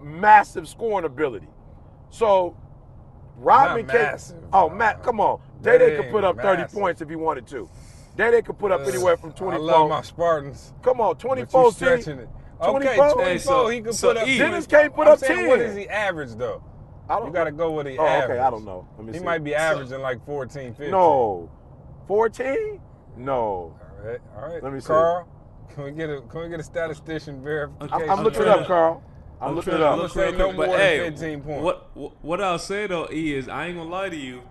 massive 0.00 0.68
scoring 0.68 1.04
ability. 1.04 1.48
So 2.10 2.56
Rodman 3.36 3.86
Not 3.86 3.94
can 3.94 4.02
massive. 4.02 4.36
Oh, 4.52 4.68
Matt, 4.68 5.02
come 5.02 5.20
on. 5.20 5.40
Day 5.62 5.78
Day 5.78 5.96
could 5.96 6.10
put 6.10 6.24
up 6.24 6.40
30 6.40 6.64
points 6.72 7.00
if 7.00 7.08
he 7.08 7.16
wanted 7.16 7.46
to. 7.48 7.68
Day 8.16 8.30
Day 8.30 8.42
could 8.42 8.58
put 8.58 8.72
up 8.72 8.80
anywhere 8.86 9.16
from 9.16 9.32
24. 9.32 9.54
I 9.54 9.58
love 9.58 9.88
my 9.88 10.02
Spartans. 10.02 10.72
Come 10.82 11.00
on, 11.00 11.10
But 11.14 11.20
24 11.20 11.64
you 11.64 11.70
see? 11.70 11.76
stretching 11.76 12.18
it. 12.18 12.28
Okay, 12.60 12.96
24? 12.96 13.12
24, 13.12 13.24
Hey, 13.24 13.38
so- 13.38 13.68
he 13.68 13.80
could 13.80 13.94
so 13.94 14.08
put 14.08 14.16
up. 14.18 14.28
E- 14.28 14.38
Dennis 14.38 14.66
can't 14.66 14.94
put 14.94 15.06
I'm 15.06 15.12
up 15.14 15.18
saying, 15.20 15.48
10. 15.48 15.60
is 15.60 15.76
he 15.76 15.88
average 15.88 16.34
though? 16.34 16.62
I 17.08 17.16
don't 17.18 17.28
You 17.28 17.32
got 17.32 17.44
to 17.44 17.52
go 17.52 17.70
with 17.72 17.86
the 17.86 17.96
Oh, 17.98 18.02
okay, 18.04 18.14
average. 18.22 18.40
I 18.40 18.50
don't 18.50 18.64
know. 18.64 18.86
Let 18.98 19.06
me 19.06 19.12
He 19.12 19.18
see. 19.20 19.24
might 19.24 19.42
be 19.44 19.54
averaging 19.54 20.00
like 20.00 20.24
14, 20.26 20.74
15. 20.74 20.90
No. 20.90 21.48
14? 22.06 22.80
No. 23.16 23.34
All 23.36 23.80
right, 24.04 24.18
all 24.36 24.48
right. 24.48 24.62
Let 24.62 24.72
me 24.72 24.80
see. 24.80 24.86
Carl, 24.88 25.26
can 25.74 25.84
we 25.84 25.90
get 25.92 26.10
a 26.10 26.20
can 26.22 26.42
we 26.42 26.48
get 26.48 26.60
a 26.60 26.62
statistician 26.62 27.42
verification? 27.42 27.94
I'm, 27.94 28.02
I'm 28.10 28.18
I'm 28.18 28.24
looking 28.24 28.42
it 28.42 28.48
up, 28.48 28.66
Carl. 28.66 29.02
I'm, 29.40 29.48
I'm 29.50 29.54
looking 29.56 29.70
trying 29.72 29.82
it 29.82 29.84
to 29.84 29.90
up. 29.92 29.98
look 29.98 30.12
Say 30.12 30.30
real 30.30 30.38
no 30.38 30.44
quick, 30.46 30.56
but 30.56 30.66
than 30.70 30.78
hey, 30.80 30.98
15 31.10 31.40
points. 31.42 31.62
What 31.64 31.96
what- 31.96 32.24
what 32.24 32.40
I'll 32.42 32.58
say 32.58 32.86
though, 32.86 33.08
E 33.10 33.34
is 33.34 33.48
I 33.48 33.66
ain't 33.66 33.76
gonna 33.78 33.88
lie 33.90 34.08
to 34.08 34.16
you. 34.16 34.42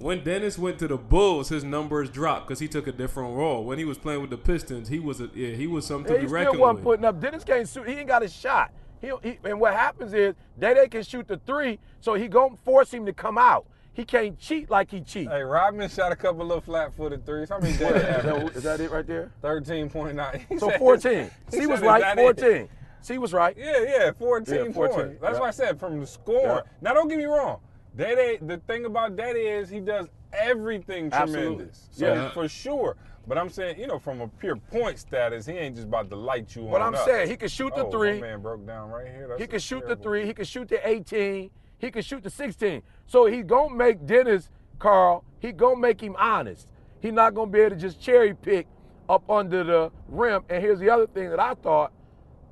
When 0.00 0.24
Dennis 0.24 0.58
went 0.58 0.78
to 0.78 0.88
the 0.88 0.96
Bulls, 0.96 1.50
his 1.50 1.62
numbers 1.62 2.08
dropped 2.08 2.48
because 2.48 2.58
he 2.58 2.68
took 2.68 2.86
a 2.86 2.92
different 2.92 3.36
role. 3.36 3.64
When 3.64 3.78
he 3.78 3.84
was 3.84 3.98
playing 3.98 4.22
with 4.22 4.30
the 4.30 4.38
Pistons, 4.38 4.88
he 4.88 4.98
was 4.98 5.20
a 5.20 5.28
yeah, 5.34 5.54
he 5.54 5.66
was 5.66 5.84
something 5.84 6.10
Yeah, 6.10 6.22
to 6.22 6.26
he 6.26 6.32
be 6.32 6.40
still 6.40 6.58
wasn't 6.58 6.76
with. 6.78 6.84
putting 6.84 7.04
up. 7.04 7.20
Dennis 7.20 7.44
can't 7.44 7.68
shoot. 7.68 7.86
He 7.86 7.96
ain't 7.96 8.08
got 8.08 8.22
a 8.22 8.28
shot. 8.28 8.72
He, 9.02 9.12
he 9.22 9.38
and 9.44 9.60
what 9.60 9.74
happens 9.74 10.14
is 10.14 10.34
Day 10.58 10.72
Day 10.72 10.88
can 10.88 11.02
shoot 11.02 11.28
the 11.28 11.36
three, 11.46 11.78
so 12.00 12.14
he 12.14 12.28
gonna 12.28 12.56
force 12.64 12.92
him 12.94 13.04
to 13.04 13.12
come 13.12 13.36
out. 13.36 13.66
He 13.92 14.06
can't 14.06 14.38
cheat 14.38 14.70
like 14.70 14.90
he 14.90 15.02
cheat. 15.02 15.28
Hey, 15.28 15.42
Rodman 15.42 15.90
shot 15.90 16.12
a 16.12 16.16
couple 16.16 16.46
little 16.46 16.62
flat-footed 16.62 17.26
threes. 17.26 17.50
How 17.50 17.58
many 17.58 17.72
did 17.76 17.96
is, 17.96 18.02
that, 18.02 18.56
is 18.56 18.62
that 18.62 18.80
it 18.80 18.90
right 18.90 19.06
there? 19.06 19.30
13.9. 19.42 20.58
So 20.60 20.70
14. 20.78 21.30
C 21.50 21.66
was 21.66 21.80
right. 21.80 22.16
14. 22.16 22.68
C 23.02 23.18
was 23.18 23.34
right. 23.34 23.54
Yeah, 23.58 23.82
yeah, 23.82 24.12
14, 24.12 24.54
Yeah, 24.54 24.72
14, 24.72 24.72
points. 24.72 25.20
That's 25.20 25.34
yeah. 25.34 25.40
why 25.40 25.48
I 25.48 25.50
said 25.50 25.78
from 25.78 26.00
the 26.00 26.06
score. 26.06 26.40
Yeah. 26.42 26.60
Now, 26.80 26.94
don't 26.94 27.08
get 27.08 27.18
me 27.18 27.24
wrong. 27.24 27.60
Daddy, 27.96 28.38
the 28.40 28.58
thing 28.58 28.84
about 28.84 29.16
Daddy 29.16 29.40
is 29.40 29.68
he 29.68 29.80
does 29.80 30.06
everything 30.32 31.10
Absolutely. 31.12 31.56
tremendous. 31.56 31.88
So 31.90 32.06
Yeah. 32.06 32.30
for 32.30 32.48
sure. 32.48 32.96
But 33.26 33.36
I'm 33.38 33.50
saying, 33.50 33.78
you 33.78 33.86
know, 33.86 33.98
from 33.98 34.20
a 34.20 34.28
pure 34.28 34.56
point 34.56 34.98
status, 34.98 35.46
he 35.46 35.52
ain't 35.52 35.76
just 35.76 35.88
about 35.88 36.08
to 36.10 36.16
light 36.16 36.54
you 36.56 36.62
But 36.70 36.80
on 36.80 36.88
I'm 36.88 36.94
up. 36.94 37.04
saying 37.04 37.28
he 37.28 37.36
can 37.36 37.48
shoot 37.48 37.74
the 37.74 37.84
oh, 37.84 37.90
three. 37.90 38.20
Man 38.20 38.40
broke 38.40 38.66
down 38.66 38.90
right 38.90 39.06
here. 39.06 39.28
That's 39.28 39.40
He 39.40 39.46
can 39.46 39.60
shoot 39.60 39.86
the 39.86 39.96
three. 39.96 40.26
He 40.26 40.34
can 40.34 40.44
shoot 40.44 40.68
the 40.68 40.86
18. 40.88 41.50
He 41.78 41.90
can 41.90 42.02
shoot 42.02 42.22
the 42.22 42.30
16. 42.30 42.82
So 43.06 43.26
he 43.26 43.42
gonna 43.42 43.74
make 43.74 44.04
Dennis 44.06 44.50
Carl. 44.78 45.24
He 45.38 45.52
gonna 45.52 45.78
make 45.78 46.00
him 46.02 46.16
honest. 46.18 46.68
He 47.00 47.10
not 47.10 47.34
gonna 47.34 47.50
be 47.50 47.60
able 47.60 47.70
to 47.70 47.76
just 47.76 48.00
cherry 48.00 48.34
pick 48.34 48.66
up 49.08 49.28
under 49.30 49.64
the 49.64 49.90
rim. 50.08 50.42
And 50.48 50.62
here's 50.62 50.78
the 50.78 50.90
other 50.90 51.06
thing 51.06 51.30
that 51.30 51.40
I 51.40 51.54
thought: 51.54 51.92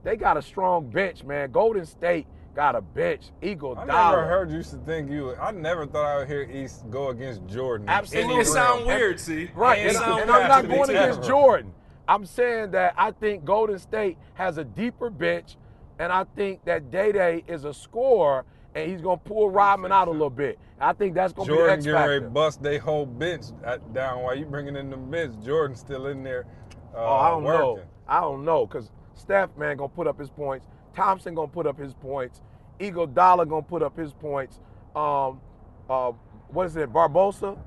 they 0.05 0.17
got 0.17 0.37
a 0.37 0.43
strong 0.43 0.89
bench, 0.91 1.25
man. 1.25 1.51
Golden 1.51 1.85
State 1.87 2.27
got 2.59 2.75
a 2.75 2.81
bench. 2.81 3.31
Eagle 3.41 3.79
I 3.79 3.87
Dollar. 3.87 4.17
never 4.17 4.27
heard 4.27 4.51
you 4.51 4.65
to 4.65 4.77
think 4.85 5.13
you. 5.13 5.33
I 5.37 5.53
never 5.53 5.87
thought 5.87 6.05
I 6.07 6.19
would 6.19 6.27
hear 6.27 6.43
East 6.43 6.91
go 6.91 7.11
against 7.11 7.47
Jordan. 7.47 7.89
Absolutely. 7.89 8.33
And 8.33 8.43
it 8.43 8.47
sound 8.47 8.85
weird, 8.85 9.21
see. 9.21 9.49
Right, 9.55 9.79
It 9.79 9.87
and, 9.91 9.97
sound 9.97 10.23
and 10.23 10.31
I'm 10.33 10.49
not 10.49 10.67
going 10.69 10.89
too. 10.89 10.97
against 10.97 11.23
Jordan. 11.23 11.73
I'm 12.09 12.27
saying 12.27 12.73
that 12.73 12.95
I 12.99 13.13
think 13.13 13.45
Golden 13.45 13.79
State 13.79 14.19
has 14.35 14.59
a 14.59 14.65
deeper 14.65 15.09
bench, 15.09 15.57
and 16.01 16.13
I 16.13 16.25
think 16.35 16.65
that 16.65 16.91
Day 16.91 17.13
Day 17.13 17.45
is 17.47 17.65
a 17.65 17.73
scorer, 17.73 18.45
and 18.75 18.91
he's 18.91 19.03
gonna 19.03 19.19
pull 19.19 19.51
Rodman 19.51 19.93
out 19.93 20.09
a 20.09 20.11
little 20.11 20.29
bit. 20.29 20.59
I 20.81 20.95
think 20.95 21.15
that's 21.15 21.33
gonna 21.33 21.47
be 21.47 21.53
the 21.53 21.59
Jordan 21.59 21.77
X 21.79 21.87
factor. 21.87 22.21
to 22.23 22.29
bust 22.29 22.61
they 22.61 22.79
whole 22.79 23.07
bench 23.07 23.45
down 23.93 24.23
while 24.25 24.35
you 24.37 24.47
bringing 24.47 24.75
in 24.75 24.91
the 24.91 24.97
bench. 24.97 25.33
Jordan's 25.45 25.79
still 25.79 26.09
in 26.09 26.25
there. 26.25 26.45
Uh, 26.93 26.99
Oh, 26.99 27.15
I 27.19 27.31
don't 27.31 27.45
know. 27.45 27.81
I 28.09 28.21
don't 28.21 28.45
know, 28.45 28.67
cause 28.67 28.91
Steph 29.15 29.57
man 29.57 29.77
gonna 29.77 29.89
put 29.91 30.09
up 30.09 30.19
his 30.19 30.31
points. 30.31 30.67
Thompson 30.93 31.37
gonna 31.37 31.47
put 31.47 31.65
up 31.65 31.79
his 31.79 31.95
points. 31.95 32.41
Iguodala 32.79 33.49
gonna 33.49 33.63
put 33.63 33.83
up 33.83 33.97
his 33.97 34.13
points. 34.13 34.61
Um, 34.95 35.41
uh, 35.89 36.13
what 36.49 36.67
is 36.67 36.77
it, 36.77 36.93
Barbosa? 36.93 37.59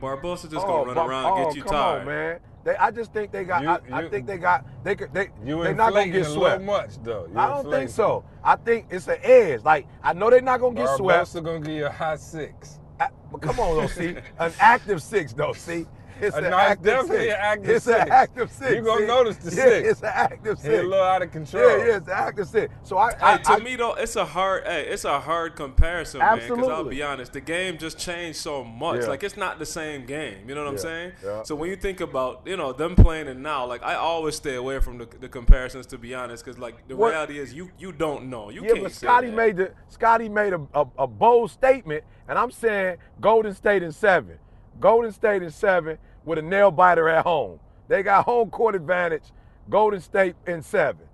Barbosa 0.00 0.50
just 0.50 0.66
oh, 0.66 0.84
gonna 0.84 0.84
run 0.86 0.94
Bar- 0.94 1.08
around 1.10 1.24
and 1.26 1.34
oh, 1.34 1.44
get 1.48 1.56
you 1.56 1.62
come 1.62 1.72
tired. 1.72 2.00
on, 2.00 2.06
man. 2.06 2.40
They, 2.64 2.76
I 2.76 2.90
just 2.90 3.12
think 3.12 3.32
they 3.32 3.44
got. 3.44 3.62
You- 3.62 3.94
I, 3.94 4.00
I 4.00 4.08
think 4.08 4.26
they 4.26 4.36
got. 4.36 4.66
They 4.84 4.94
could. 4.96 5.12
They. 5.14 5.30
You 5.44 5.62
They're 5.62 5.74
not 5.74 5.92
gonna 5.92 6.08
get 6.08 6.22
a 6.22 6.30
swept. 6.30 6.62
much 6.62 7.02
though. 7.02 7.26
You 7.32 7.38
I 7.38 7.48
don't 7.48 7.70
think 7.70 7.90
so. 7.90 8.24
I 8.44 8.56
think 8.56 8.86
it's 8.90 9.08
an 9.08 9.18
edge. 9.22 9.62
Like 9.64 9.86
I 10.02 10.12
know 10.12 10.28
they're 10.30 10.40
not 10.42 10.60
gonna 10.60 10.74
get 10.74 10.96
swept. 10.96 11.28
Barbosa 11.30 11.42
gonna 11.44 11.60
give 11.60 11.74
you 11.74 11.86
a 11.86 11.90
high 11.90 12.16
six. 12.16 12.78
I- 13.00 13.08
but 13.30 13.40
come 13.40 13.58
on, 13.60 13.76
though. 13.76 13.86
See, 13.86 14.16
an 14.38 14.52
active 14.60 15.02
six, 15.02 15.32
though. 15.32 15.52
See, 15.52 15.86
it's 16.20 16.34
Uh, 16.34 16.38
an 16.38 16.44
it's 16.46 16.54
active 16.54 16.84
definitely 16.84 17.18
six. 17.26 17.34
an 17.34 17.40
active 17.40 17.70
it's 17.76 17.84
six. 17.84 18.00
an 18.00 18.08
active 18.10 18.52
six. 18.52 18.74
You 18.74 18.82
gonna 18.82 19.06
notice 19.06 19.36
the 19.36 19.50
yeah, 19.56 19.62
six. 19.64 19.88
It's 19.88 20.02
an 20.02 20.10
active 20.12 20.62
He 20.62 20.68
a 20.68 20.82
little 20.82 20.94
out 21.02 21.22
of 21.22 21.30
control. 21.32 21.68
Yeah, 21.78 21.86
yeah, 21.86 21.96
it's 21.96 22.08
an 22.08 22.14
active 22.16 22.48
six. 22.48 22.74
So 22.82 22.98
I, 22.98 23.10
Hey, 23.12 23.16
I, 23.22 23.36
to 23.38 23.50
I 23.52 23.58
me 23.58 23.76
though, 23.76 23.94
it's 23.94 24.16
a 24.16 24.24
hard. 24.24 24.64
Hey, 24.66 24.86
it's 24.88 25.04
a 25.04 25.20
hard 25.20 25.56
comparison, 25.56 26.20
man. 26.20 26.38
Because 26.38 26.68
I'll 26.68 26.84
be 26.84 27.02
honest, 27.02 27.32
the 27.32 27.40
game 27.40 27.78
just 27.78 27.98
changed 27.98 28.38
so 28.38 28.64
much. 28.64 29.02
Yeah. 29.02 29.08
Like 29.08 29.22
it's 29.22 29.36
not 29.36 29.58
the 29.58 29.66
same 29.66 30.06
game. 30.06 30.48
You 30.48 30.54
know 30.54 30.64
what 30.64 30.70
I'm 30.70 30.78
saying? 30.78 31.12
yeah. 31.24 31.42
So 31.42 31.54
when 31.54 31.70
you 31.70 31.76
think 31.76 32.00
about 32.00 32.42
you 32.44 32.56
know 32.56 32.72
them 32.72 32.94
playing 32.96 33.28
it 33.28 33.36
now, 33.36 33.66
like 33.66 33.82
I 33.82 33.94
always 33.94 34.34
stay 34.36 34.54
away 34.56 34.80
from 34.80 34.98
the, 34.98 35.06
the 35.20 35.28
comparisons 35.28 35.86
to 35.86 35.98
be 35.98 36.14
honest, 36.14 36.44
because 36.44 36.58
like 36.58 36.86
the 36.88 36.96
What- 36.96 37.10
reality 37.10 37.38
is 37.38 37.52
you 37.54 37.70
you 37.78 37.92
don't 37.92 38.28
know. 38.28 38.50
You 38.50 38.62
yeah, 38.64 38.72
can't. 38.72 38.82
but 38.84 38.92
Scotty 38.92 39.30
made 39.30 39.56
the 39.56 39.72
Scotty 39.88 40.28
made 40.28 40.52
a, 40.52 40.60
a, 40.74 40.86
a 40.98 41.06
bold 41.06 41.50
statement, 41.50 42.04
and 42.28 42.38
I'm 42.38 42.50
saying 42.50 42.96
Golden 43.20 43.54
State 43.54 43.82
in 43.82 43.92
seven. 43.92 44.38
Golden 44.80 45.10
State 45.10 45.42
in 45.42 45.50
seven 45.50 45.98
with 46.28 46.38
a 46.38 46.42
nail 46.42 46.70
biter 46.70 47.08
at 47.08 47.24
home. 47.24 47.58
They 47.88 48.02
got 48.02 48.26
home 48.26 48.50
court 48.50 48.74
advantage. 48.74 49.24
Golden 49.70 50.00
State 50.00 50.36
in 50.46 50.62
seven. 50.62 51.06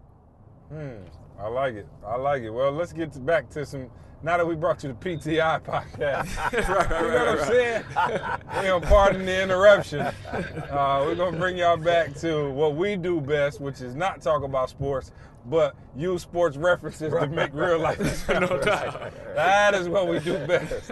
Hmm, 0.69 0.97
I 1.39 1.47
like 1.49 1.75
it. 1.75 1.87
I 2.05 2.17
like 2.17 2.43
it. 2.43 2.51
Well, 2.51 2.73
let's 2.73 2.93
get 2.93 3.13
to 3.13 3.21
back 3.21 3.49
to 3.51 3.65
some. 3.65 3.89
Now 4.23 4.39
that 4.39 4.47
we 4.47 4.55
brought 4.55 4.83
you 4.83 4.89
the 4.89 4.95
PTI 4.95 5.63
podcast, 5.63 6.53
you 6.53 6.61
know 6.61 7.27
what 7.27 7.41
I'm 7.41 7.47
saying? 7.47 8.83
pardon 8.89 9.27
the 9.27 9.43
interruption. 9.43 10.01
Uh, 10.01 11.03
we're 11.07 11.15
gonna 11.15 11.39
bring 11.39 11.59
y'all 11.59 11.77
back 11.77 12.15
to 12.17 12.51
what 12.51 12.75
we 12.75 12.97
do 12.97 13.21
best, 13.21 13.61
which 13.61 13.81
is 13.83 13.95
not 13.95 14.21
talk 14.23 14.43
about 14.43 14.71
sports, 14.71 15.13
but 15.47 15.77
use 15.95 16.23
sports 16.23 16.57
references 16.57 17.13
to 17.13 17.27
make 17.29 17.53
real 17.53 17.79
life. 17.79 18.29
no 18.29 18.61
doubt. 18.61 19.13
That 19.35 19.75
is 19.75 19.89
what 19.89 20.09
we 20.09 20.19
do 20.21 20.45
best. 20.47 20.91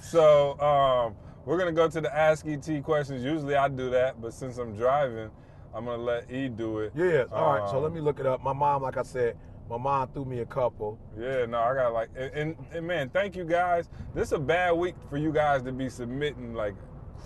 So 0.00 0.58
um, 0.60 1.16
we're 1.44 1.58
gonna 1.58 1.72
go 1.72 1.88
to 1.88 2.00
the 2.00 2.14
Ask 2.16 2.46
ET 2.46 2.82
questions. 2.84 3.24
Usually 3.24 3.56
I 3.56 3.68
do 3.68 3.90
that, 3.90 4.20
but 4.20 4.32
since 4.32 4.58
I'm 4.58 4.74
driving, 4.74 5.30
I'm 5.74 5.84
gonna 5.84 6.02
let 6.02 6.30
E 6.30 6.48
do 6.48 6.80
it. 6.80 6.92
Yeah. 6.94 7.24
All 7.32 7.58
right. 7.58 7.70
So 7.70 7.76
Um, 7.78 7.82
let 7.84 7.92
me 7.92 8.00
look 8.00 8.20
it 8.20 8.26
up. 8.26 8.42
My 8.42 8.52
mom, 8.52 8.82
like 8.82 8.96
I 8.96 9.02
said, 9.02 9.36
my 9.68 9.78
mom 9.78 10.08
threw 10.08 10.24
me 10.24 10.40
a 10.40 10.46
couple. 10.46 10.98
Yeah, 11.16 11.46
no, 11.46 11.58
I 11.60 11.74
got 11.74 11.92
like, 11.92 12.08
and, 12.16 12.32
and, 12.34 12.56
and 12.72 12.86
man, 12.86 13.08
thank 13.10 13.36
you 13.36 13.44
guys. 13.44 13.88
This 14.14 14.28
is 14.28 14.32
a 14.32 14.38
bad 14.38 14.72
week 14.72 14.96
for 15.08 15.16
you 15.16 15.32
guys 15.32 15.62
to 15.62 15.72
be 15.72 15.88
submitting 15.88 16.54
like 16.54 16.74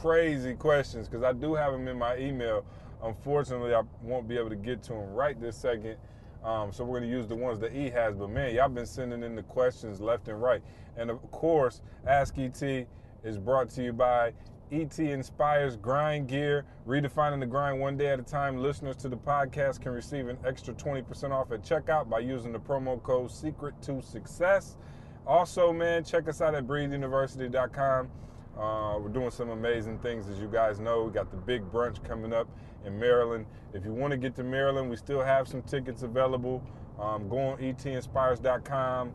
crazy 0.00 0.54
questions 0.54 1.08
because 1.08 1.24
I 1.24 1.32
do 1.32 1.54
have 1.54 1.72
them 1.72 1.88
in 1.88 1.98
my 1.98 2.18
email. 2.18 2.64
Unfortunately, 3.02 3.74
I 3.74 3.82
won't 4.02 4.28
be 4.28 4.36
able 4.36 4.50
to 4.50 4.56
get 4.56 4.82
to 4.84 4.92
them 4.92 5.12
right 5.14 5.40
this 5.40 5.56
second. 5.56 5.96
Um, 6.44 6.70
so 6.70 6.84
we're 6.84 7.00
gonna 7.00 7.10
use 7.10 7.26
the 7.26 7.34
ones 7.36 7.58
that 7.60 7.74
E 7.74 7.88
has. 7.90 8.14
But 8.14 8.28
man, 8.28 8.54
y'all 8.54 8.68
been 8.68 8.84
sending 8.86 9.22
in 9.22 9.34
the 9.34 9.42
questions 9.42 10.00
left 10.00 10.28
and 10.28 10.40
right. 10.40 10.60
And 10.98 11.10
of 11.10 11.22
course, 11.30 11.80
Ask 12.06 12.36
ET 12.38 12.86
is 13.24 13.38
brought 13.38 13.70
to 13.70 13.82
you 13.82 13.92
by 13.92 14.32
ET 14.70 14.98
Inspires 14.98 15.76
Grind 15.76 16.28
Gear. 16.28 16.64
Redefining 16.86 17.40
the 17.40 17.46
grind 17.46 17.80
one 17.80 17.96
day 17.96 18.08
at 18.08 18.20
a 18.20 18.22
time. 18.22 18.58
Listeners 18.58 18.96
to 18.96 19.08
the 19.08 19.16
podcast 19.16 19.80
can 19.80 19.92
receive 19.92 20.28
an 20.28 20.38
extra 20.46 20.74
20% 20.74 21.30
off 21.30 21.52
at 21.52 21.62
checkout 21.62 22.08
by 22.08 22.18
using 22.18 22.52
the 22.52 22.58
promo 22.58 23.02
code 23.02 23.30
Secret 23.30 23.74
to 23.82 24.02
Success. 24.02 24.76
Also, 25.26 25.72
man, 25.72 26.04
check 26.04 26.28
us 26.28 26.40
out 26.40 26.54
at 26.54 26.66
breatheuniversity.com. 26.66 28.10
Uh, 28.58 28.98
we're 29.00 29.08
doing 29.08 29.30
some 29.30 29.50
amazing 29.50 29.98
things, 29.98 30.28
as 30.28 30.38
you 30.38 30.48
guys 30.48 30.78
know. 30.78 31.04
We 31.04 31.12
got 31.12 31.30
the 31.30 31.36
big 31.36 31.62
brunch 31.72 32.02
coming 32.04 32.32
up 32.32 32.48
in 32.84 32.98
Maryland. 32.98 33.46
If 33.72 33.84
you 33.84 33.92
want 33.92 34.12
to 34.12 34.16
get 34.16 34.36
to 34.36 34.44
Maryland, 34.44 34.90
we 34.90 34.96
still 34.96 35.22
have 35.22 35.48
some 35.48 35.62
tickets 35.62 36.02
available. 36.02 36.62
Um, 37.00 37.28
go 37.28 37.38
on 37.38 37.58
etinspires.com. 37.58 39.14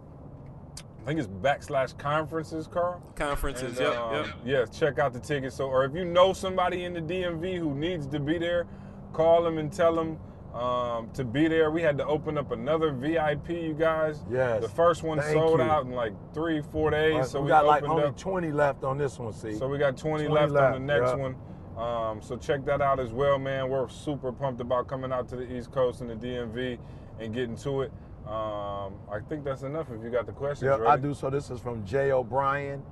I 1.09 1.11
think 1.11 1.21
it's 1.21 1.27
backslash 1.27 1.97
conferences, 1.97 2.67
Carl. 2.67 3.01
Conferences, 3.15 3.79
And, 3.79 3.87
yep, 3.87 3.97
um, 3.97 4.13
yep. 4.13 4.27
Yes, 4.45 4.77
check 4.77 4.99
out 4.99 5.11
the 5.11 5.19
tickets. 5.19 5.55
So, 5.55 5.65
or 5.65 5.83
if 5.83 5.95
you 5.95 6.05
know 6.05 6.33
somebody 6.33 6.83
in 6.83 6.93
the 6.93 7.01
DMV 7.01 7.57
who 7.57 7.73
needs 7.73 8.05
to 8.05 8.19
be 8.19 8.37
there, 8.37 8.67
call 9.11 9.41
them 9.41 9.57
and 9.57 9.73
tell 9.73 9.95
them 9.95 10.19
um, 10.53 11.09
to 11.15 11.23
be 11.23 11.47
there. 11.47 11.71
We 11.71 11.81
had 11.81 11.97
to 11.97 12.05
open 12.05 12.37
up 12.37 12.51
another 12.51 12.91
VIP, 12.91 13.49
you 13.49 13.73
guys. 13.73 14.23
Yes. 14.29 14.61
The 14.61 14.69
first 14.69 15.01
one 15.01 15.17
Thank 15.17 15.33
sold 15.33 15.61
you. 15.61 15.65
out 15.65 15.87
in 15.87 15.93
like 15.93 16.13
three, 16.31 16.61
four 16.61 16.91
days. 16.91 17.15
Uh, 17.15 17.23
so 17.23 17.39
we 17.39 17.45
we, 17.45 17.49
got 17.49 17.65
like 17.65 17.81
only 17.85 18.03
up. 18.03 18.15
20 18.15 18.51
left 18.51 18.83
on 18.83 18.99
this 18.99 19.17
one. 19.17 19.33
See. 19.33 19.55
So 19.55 19.67
we 19.67 19.79
got 19.79 19.97
20, 19.97 20.27
20 20.27 20.27
left, 20.27 20.53
left, 20.53 20.75
on 20.75 20.85
the 20.85 20.93
next 20.93 21.09
yeah. 21.09 21.15
one. 21.15 21.35
Um, 21.75 22.21
so 22.21 22.37
check 22.37 22.63
that 22.65 22.81
out 22.81 22.99
as 22.99 23.13
well, 23.13 23.39
man. 23.39 23.67
We're 23.67 23.89
super 23.89 24.31
pumped 24.31 24.61
about 24.61 24.87
coming 24.87 25.11
out 25.11 25.27
to 25.29 25.37
the 25.37 25.51
East 25.51 25.71
Coast 25.71 26.01
and 26.01 26.09
the 26.11 26.27
DMV 26.27 26.77
and 27.19 27.33
getting 27.33 27.55
to 27.57 27.81
it. 27.81 27.91
Um, 28.29 28.93
I 29.11 29.19
think 29.27 29.43
that's 29.43 29.63
enough. 29.63 29.87
If 29.91 30.03
you 30.03 30.11
got 30.11 30.27
the 30.27 30.31
questions, 30.31 30.67
yeah, 30.67 30.77
ready. 30.77 30.85
I 30.85 30.97
do. 30.97 31.13
So 31.15 31.31
this 31.31 31.49
is 31.49 31.59
from 31.59 31.83
Jay 31.83 32.11
O'Brien, 32.11 32.83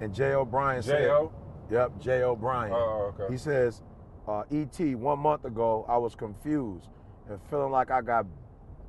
and 0.00 0.14
Jay 0.14 0.34
O'Brien 0.34 0.82
said, 0.82 1.02
J.O.? 1.02 1.32
Yep, 1.70 2.00
Jay 2.00 2.22
O'Brien. 2.22 2.72
Oh, 2.72 3.12
okay. 3.18 3.32
He 3.32 3.36
says, 3.36 3.82
uh, 4.28 4.44
"Et, 4.52 4.94
one 4.94 5.18
month 5.18 5.44
ago, 5.44 5.84
I 5.88 5.96
was 5.98 6.14
confused 6.14 6.88
and 7.28 7.40
feeling 7.50 7.72
like 7.72 7.90
I 7.90 8.02
got, 8.02 8.26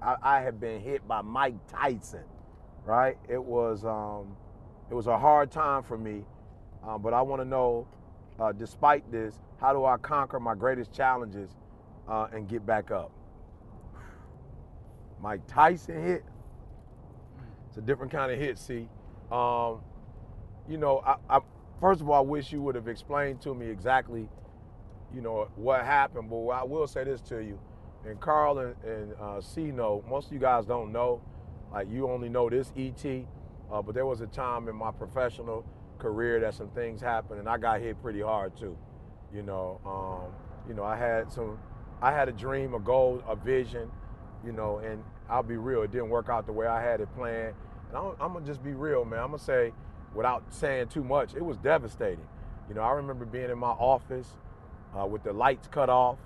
I, 0.01 0.16
I 0.22 0.41
had 0.41 0.60
been 0.60 0.80
hit 0.82 1.08
by 1.08 1.22
Mike 1.22 1.56
Tyson. 1.68 2.24
Right? 2.86 3.18
It 3.28 3.43
was, 3.43 3.84
um, 3.84 4.36
it 4.91 4.93
was 4.93 5.08
a 5.08 5.18
hard 5.18 5.49
time 5.49 5.82
for 5.82 5.97
me, 5.97 6.24
um, 6.88 7.01
but 7.01 7.16
I 7.16 7.22
want 7.24 7.41
to 7.41 7.45
know, 7.45 7.88
uh, 8.39 8.51
despite 8.51 9.12
this, 9.12 9.39
how 9.60 9.74
do 9.74 9.86
I 9.86 9.97
conquer 9.97 10.39
my 10.39 10.53
greatest 10.53 10.91
challenges 10.93 11.49
uh, 12.08 12.28
and 12.32 12.47
get 12.47 12.64
back 12.64 12.91
up? 12.91 13.12
Mike 15.22 15.41
Tyson 15.47 16.03
hit. 16.03 16.24
It's 17.68 17.78
a 17.78 17.82
different 17.82 18.11
kind 18.11 18.32
of 18.32 18.39
hit. 18.39 18.57
See, 18.57 18.88
um, 19.32 19.82
you 20.68 20.78
know, 20.78 21.01
I, 21.05 21.16
I 21.30 21.39
first 21.80 22.01
of 22.01 22.09
all, 22.09 22.16
I 22.16 22.26
wish 22.26 22.51
you 22.51 22.61
would 22.61 22.76
have 22.76 22.88
explained 22.88 23.41
to 23.41 23.53
me 23.53 23.68
exactly, 23.68 24.30
you 25.13 25.22
know, 25.22 25.49
what 25.55 25.84
happened. 25.84 26.30
But 26.30 26.47
I 26.47 26.63
will 26.63 26.88
say 26.88 27.03
this 27.03 27.22
to 27.22 27.39
you, 27.39 27.59
and 28.05 28.20
Carl 28.20 28.59
and, 28.59 28.76
and 28.84 29.13
uh, 29.20 29.41
C 29.41 29.72
know. 29.72 30.03
Most 30.09 30.28
of 30.28 30.34
you 30.34 30.39
guys 30.39 30.66
don't 30.66 30.91
know, 30.91 31.22
like 31.72 31.89
you 31.89 32.09
only 32.09 32.30
know 32.30 32.49
this 32.49 32.72
ET. 32.78 33.05
Uh, 33.72 33.82
but 33.82 33.95
there 33.95 34.05
was 34.05 34.22
a 34.22 34.28
time 34.28 34.68
in 34.68 34.76
my 34.76 34.91
professional 34.91 35.66
career 35.97 36.39
that 36.39 36.53
some 36.53 36.70
things 36.70 37.01
happened, 37.01 37.39
and 37.39 37.49
I 37.49 37.57
got 37.57 37.82
hit 37.82 38.01
pretty 38.01 38.22
hard 38.22 38.55
too. 38.55 38.78
You 39.34 39.41
know, 39.41 39.82
um, 39.86 40.32
you 40.68 40.74
know, 40.76 40.84
I 40.84 40.95
had 40.95 41.32
some, 41.32 41.57
I 42.01 42.11
had 42.11 42.30
a 42.30 42.32
dream, 42.32 42.74
a 42.74 42.80
goal, 42.80 43.24
a 43.28 43.36
vision, 43.36 43.89
you 44.45 44.51
know, 44.51 44.77
and 44.77 45.03
I'll 45.29 45.43
be 45.43 45.57
real, 45.57 45.81
it 45.81 45.91
didn't 45.91 46.09
work 46.09 46.29
out 46.29 46.45
the 46.45 46.53
way 46.53 46.67
I 46.67 46.81
had 46.81 47.01
it 47.01 47.13
planned. 47.15 47.55
And 47.89 47.97
I'm, 47.97 48.11
I'm 48.19 48.33
gonna 48.33 48.45
just 48.45 48.63
be 48.63 48.73
real, 48.73 49.05
man. 49.05 49.19
I'm 49.19 49.31
gonna 49.31 49.39
say, 49.39 49.71
without 50.13 50.43
saying 50.49 50.89
too 50.89 51.03
much, 51.03 51.33
it 51.35 51.43
was 51.43 51.57
devastating. 51.57 52.25
You 52.69 52.75
know, 52.75 52.81
I 52.81 52.91
remember 52.91 53.25
being 53.25 53.49
in 53.49 53.57
my 53.57 53.69
office 53.69 54.29
uh, 54.97 55.05
with 55.05 55.23
the 55.23 55.33
lights 55.33 55.67
cut 55.67 55.89
off, 55.89 56.17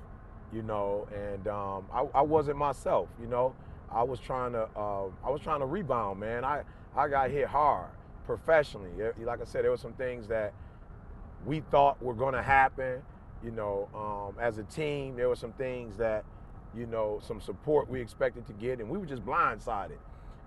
you 0.54 0.62
know, 0.62 1.08
and 1.14 1.48
um, 1.48 1.86
I, 1.94 2.06
I 2.14 2.22
wasn't 2.22 2.58
myself. 2.58 3.10
You 3.22 3.28
know, 3.28 3.56
I 3.92 4.04
was 4.04 4.20
trying 4.20 4.54
to, 4.54 4.68
uh, 4.76 5.06
I 5.24 5.30
was 5.30 5.42
trying 5.42 5.60
to 5.60 5.66
rebound, 5.66 6.20
man. 6.20 6.44
I, 6.46 6.64
I 6.96 7.08
got 7.08 7.30
hit 7.30 7.48
hard 7.48 7.90
professionally. 8.26 8.90
Like 9.20 9.42
I 9.42 9.46
said, 9.46 9.64
there 9.64 9.72
were 9.72 9.78
some 9.78 9.94
things 9.94 10.28
that 10.28 10.54
we 11.46 11.62
thought 11.72 12.02
were 12.02 12.14
to 12.34 12.44
happen. 12.44 13.02
You 13.44 13.52
know, 13.52 13.88
um, 13.96 14.42
as 14.42 14.58
a 14.58 14.64
team, 14.64 15.16
there 15.16 15.30
were 15.30 15.36
some 15.36 15.54
things 15.54 15.98
that, 15.98 16.26
you 16.76 16.86
know, 16.86 17.20
some 17.22 17.42
support 17.42 17.90
we 17.90 18.02
expected 18.02 18.46
to 18.48 18.54
get, 18.54 18.80
and 18.80 18.90
we 18.90 18.98
were 18.98 19.06
just 19.06 19.26
blindsided. 19.26 19.98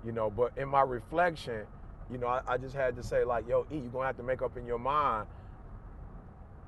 You 0.05 0.13
know, 0.13 0.31
but 0.31 0.53
in 0.57 0.69
my 0.69 0.83
reflection, 0.83 1.63
you 2.11 2.19
know, 2.19 2.27
I, 2.27 2.43
I 2.47 2.57
just 2.59 2.75
had 2.75 2.97
to 2.97 3.03
say 3.03 3.25
like, 3.25 3.49
yo, 3.49 3.67
E, 3.73 3.77
you're 3.77 3.91
gonna 3.91 4.07
have 4.07 4.17
to 4.17 4.23
make 4.23 4.43
up 4.43 4.57
in 4.57 4.67
your 4.67 4.79
mind. 4.79 5.27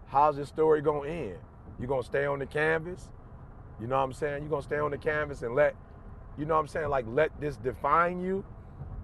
How's 0.06 0.36
this 0.36 0.48
story 0.48 0.80
gonna 0.82 1.08
end? 1.08 1.38
You 1.80 1.86
gonna 1.86 2.02
stay 2.02 2.26
on 2.26 2.38
the 2.38 2.46
canvas? 2.46 3.10
You 3.80 3.86
know 3.86 3.96
what 3.96 4.04
I'm 4.04 4.12
saying? 4.12 4.44
You 4.44 4.48
gonna 4.48 4.62
stay 4.62 4.78
on 4.78 4.92
the 4.92 4.98
canvas 4.98 5.42
and 5.42 5.54
let, 5.54 5.74
you 6.38 6.44
know 6.44 6.54
what 6.54 6.60
I'm 6.60 6.68
saying, 6.68 6.88
like 6.88 7.06
let 7.08 7.30
this 7.40 7.56
define 7.56 8.20
you, 8.20 8.44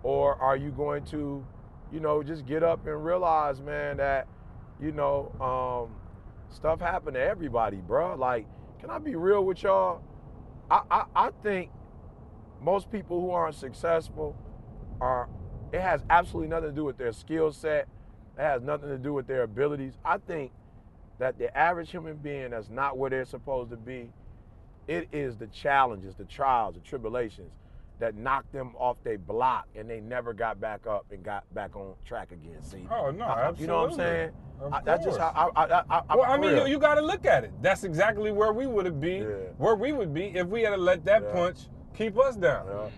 or 0.03 0.37
are 0.37 0.57
you 0.57 0.71
going 0.71 1.05
to, 1.07 1.45
you 1.93 2.01
know, 2.01 2.23
just 2.23 2.47
get 2.47 2.63
up 2.63 2.87
and 2.87 3.05
realize, 3.05 3.61
man, 3.61 3.97
that, 3.97 4.29
you 4.81 4.93
know, 4.93 5.33
um, 5.41 5.95
stuff 6.55 6.81
happen 6.81 7.15
to 7.15 7.21
everybody, 7.21 7.79
bro. 7.79 8.15
Like, 8.15 8.47
can 8.81 8.91
I 8.91 8.99
be 8.99 9.17
real 9.17 9.45
with 9.45 9.63
y'all? 9.63 10.03
I, 10.71 10.83
I, 10.91 11.05
I 11.15 11.31
think 11.43 11.71
most 12.63 12.91
people 12.91 13.21
who 13.21 13.31
aren't 13.31 13.57
successful 13.57 14.37
are, 15.01 15.29
it 15.73 15.81
has 15.81 16.03
absolutely 16.11 16.49
nothing 16.49 16.71
to 16.71 16.75
do 16.75 16.85
with 16.85 16.99
their 16.99 17.13
skill 17.13 17.53
set. 17.53 17.89
It 18.39 18.43
has 18.43 18.63
nothing 18.63 18.89
to 18.89 18.99
do 18.99 19.13
with 19.13 19.27
their 19.27 19.43
abilities. 19.43 19.95
I 20.05 20.19
think 20.19 20.53
that 21.19 21.39
the 21.39 21.57
average 21.57 21.91
human 21.91 22.17
being 22.17 22.51
that's 22.51 22.71
not 22.71 22.97
where 22.97 23.11
they're 23.11 23.25
supposed 23.25 23.71
to 23.71 23.77
be, 23.77 24.11
it 24.89 25.09
is 25.13 25.37
the 25.37 25.47
challenges, 25.49 26.15
the 26.15 26.25
trials, 26.25 26.75
the 26.75 26.81
tribulations 26.81 27.51
that 28.01 28.17
knocked 28.17 28.53
them 28.53 28.75
off 28.79 28.97
their 29.05 29.19
block 29.19 29.67
and 29.77 29.89
they 29.89 30.01
never 30.01 30.33
got 30.33 30.61
back 30.61 30.87
up 30.87 31.07
and 31.13 31.23
got 31.23 31.45
back 31.55 31.77
on 31.77 31.95
track 32.05 32.33
again. 32.33 32.61
See? 32.63 32.87
Oh, 32.91 33.11
no, 33.11 33.25
I- 33.25 33.53
You 33.57 33.67
know 33.67 33.83
what 33.83 33.91
I'm 33.93 33.97
saying? 33.97 34.31
I, 34.73 34.81
that's 34.83 35.05
just 35.05 35.19
how 35.19 35.53
I, 35.57 35.65
I, 35.65 35.83
I, 35.91 36.03
I 36.11 36.17
Well, 36.17 36.25
I 36.27 36.37
mean, 36.37 36.51
real. 36.53 36.67
you, 36.67 36.73
you 36.75 36.79
got 36.79 36.97
to 36.97 37.01
look 37.03 37.25
at 37.25 37.45
it. 37.45 37.53
That's 37.63 37.85
exactly 37.85 38.31
where 38.33 38.53
we 38.53 38.67
would 38.67 38.85
have 38.85 39.01
been, 39.01 39.23
Yeah. 39.23 39.35
where 39.59 39.75
we 39.75 39.93
would 39.93 40.13
be 40.13 40.25
if 40.37 40.47
we 40.49 40.63
had 40.63 40.71
to 40.71 40.77
let 40.77 41.05
that 41.07 41.23
Yeah. 41.23 41.33
punch 41.33 41.59
keep 41.95 42.19
us 42.19 42.37
down. 42.37 42.67
Yeah. 42.67 42.89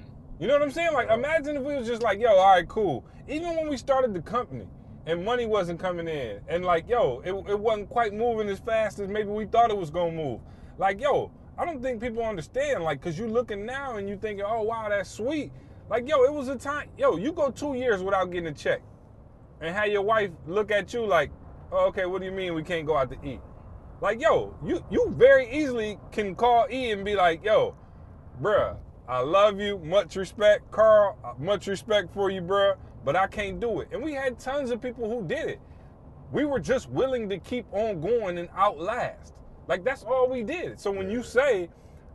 You 0.41 0.47
know 0.49 0.55
what 0.55 0.63
I'm 0.63 0.71
saying? 0.73 0.93
Like, 0.93 1.11
imagine 1.11 1.57
if 1.57 1.63
we 1.63 1.77
was 1.77 1.87
just 1.87 2.03
like, 2.03 2.19
yo, 2.21 2.31
all 2.35 2.55
right, 2.57 2.67
cool. 2.67 3.05
Even 3.29 3.55
when 3.57 3.69
we 3.69 3.77
started 3.77 4.13
the 4.13 4.23
company 4.23 4.67
and 5.07 5.25
money 5.25 5.47
wasn't 5.47 5.79
coming 5.79 6.09
in, 6.09 6.41
and 6.49 6.65
like, 6.65 6.89
yo, 6.89 7.21
it, 7.25 7.33
it 7.51 7.59
wasn't 7.59 7.89
quite 7.91 8.13
moving 8.13 8.49
as 8.49 8.59
fast 8.59 8.99
as 8.99 9.09
maybe 9.09 9.29
we 9.31 9.47
thought 9.47 9.71
it 9.71 9.77
was 9.77 9.91
gonna 9.91 10.11
move. 10.13 10.41
Like, 10.79 11.01
yo, 11.01 11.31
I 11.63 11.65
don't 11.65 11.81
think 11.81 12.01
people 12.01 12.25
understand. 12.25 12.83
Like, 12.83 13.01
cause 13.01 13.17
you 13.17 13.29
looking 13.29 13.65
now 13.65 13.97
and 13.97 14.09
you 14.09 14.17
thinking, 14.17 14.45
oh 14.45 14.63
wow, 14.63 14.89
that's 14.89 15.09
sweet. 15.09 15.53
Like, 15.89 16.09
yo, 16.09 16.25
it 16.25 16.33
was 16.33 16.49
a 16.49 16.57
time. 16.57 16.89
Yo, 16.99 17.17
you 17.17 17.31
go 17.31 17.53
two 17.53 17.75
years 17.75 18.03
without 18.03 18.33
getting 18.33 18.49
a 18.49 18.53
check, 18.53 18.83
and 19.61 19.73
have 19.73 19.87
your 19.87 20.03
wife 20.03 20.31
look 20.49 20.73
at 20.73 20.93
you 20.93 21.07
like, 21.07 21.31
oh, 21.71 21.87
okay, 21.87 22.05
what 22.05 22.19
do 22.19 22.25
you 22.25 22.33
mean 22.33 22.55
we 22.55 22.65
can't 22.65 22.85
go 22.85 22.97
out 22.97 23.13
to 23.13 23.17
eat? 23.25 23.41
Like, 24.01 24.21
yo, 24.21 24.57
you 24.67 24.85
you 24.91 25.15
very 25.17 25.49
easily 25.53 26.01
can 26.11 26.35
call 26.35 26.67
E 26.69 26.91
and 26.91 27.05
be 27.05 27.15
like, 27.15 27.45
yo, 27.45 27.77
bruh, 28.43 28.77
I 29.09 29.21
love 29.21 29.61
you, 29.61 29.79
much 29.79 30.17
respect, 30.17 30.69
Carl, 30.73 31.17
uh, 31.23 31.35
much 31.39 31.69
respect 31.69 32.13
for 32.13 32.29
you, 32.29 32.43
bruh, 32.43 32.75
but 33.05 33.15
I 33.15 33.29
can't 33.29 33.61
do 33.61 33.83
it. 33.83 33.89
And 33.93 34.03
we 34.03 34.15
had 34.15 34.37
tons 34.41 34.73
of 34.73 34.83
people 34.83 35.09
who 35.09 35.25
did 35.29 35.49
it. 35.49 35.61
We 36.33 36.45
were 36.45 36.59
just 36.59 36.91
willing 36.91 37.29
to 37.29 37.39
keep 37.39 37.67
on 37.73 38.01
going 38.01 38.39
and 38.39 38.49
outlast. 38.57 39.35
Like 39.69 39.85
that's 39.85 40.03
all 40.03 40.29
we 40.29 40.43
did. 40.43 40.81
So 40.81 40.91
when 40.91 41.11
you 41.11 41.23
say, 41.23 41.69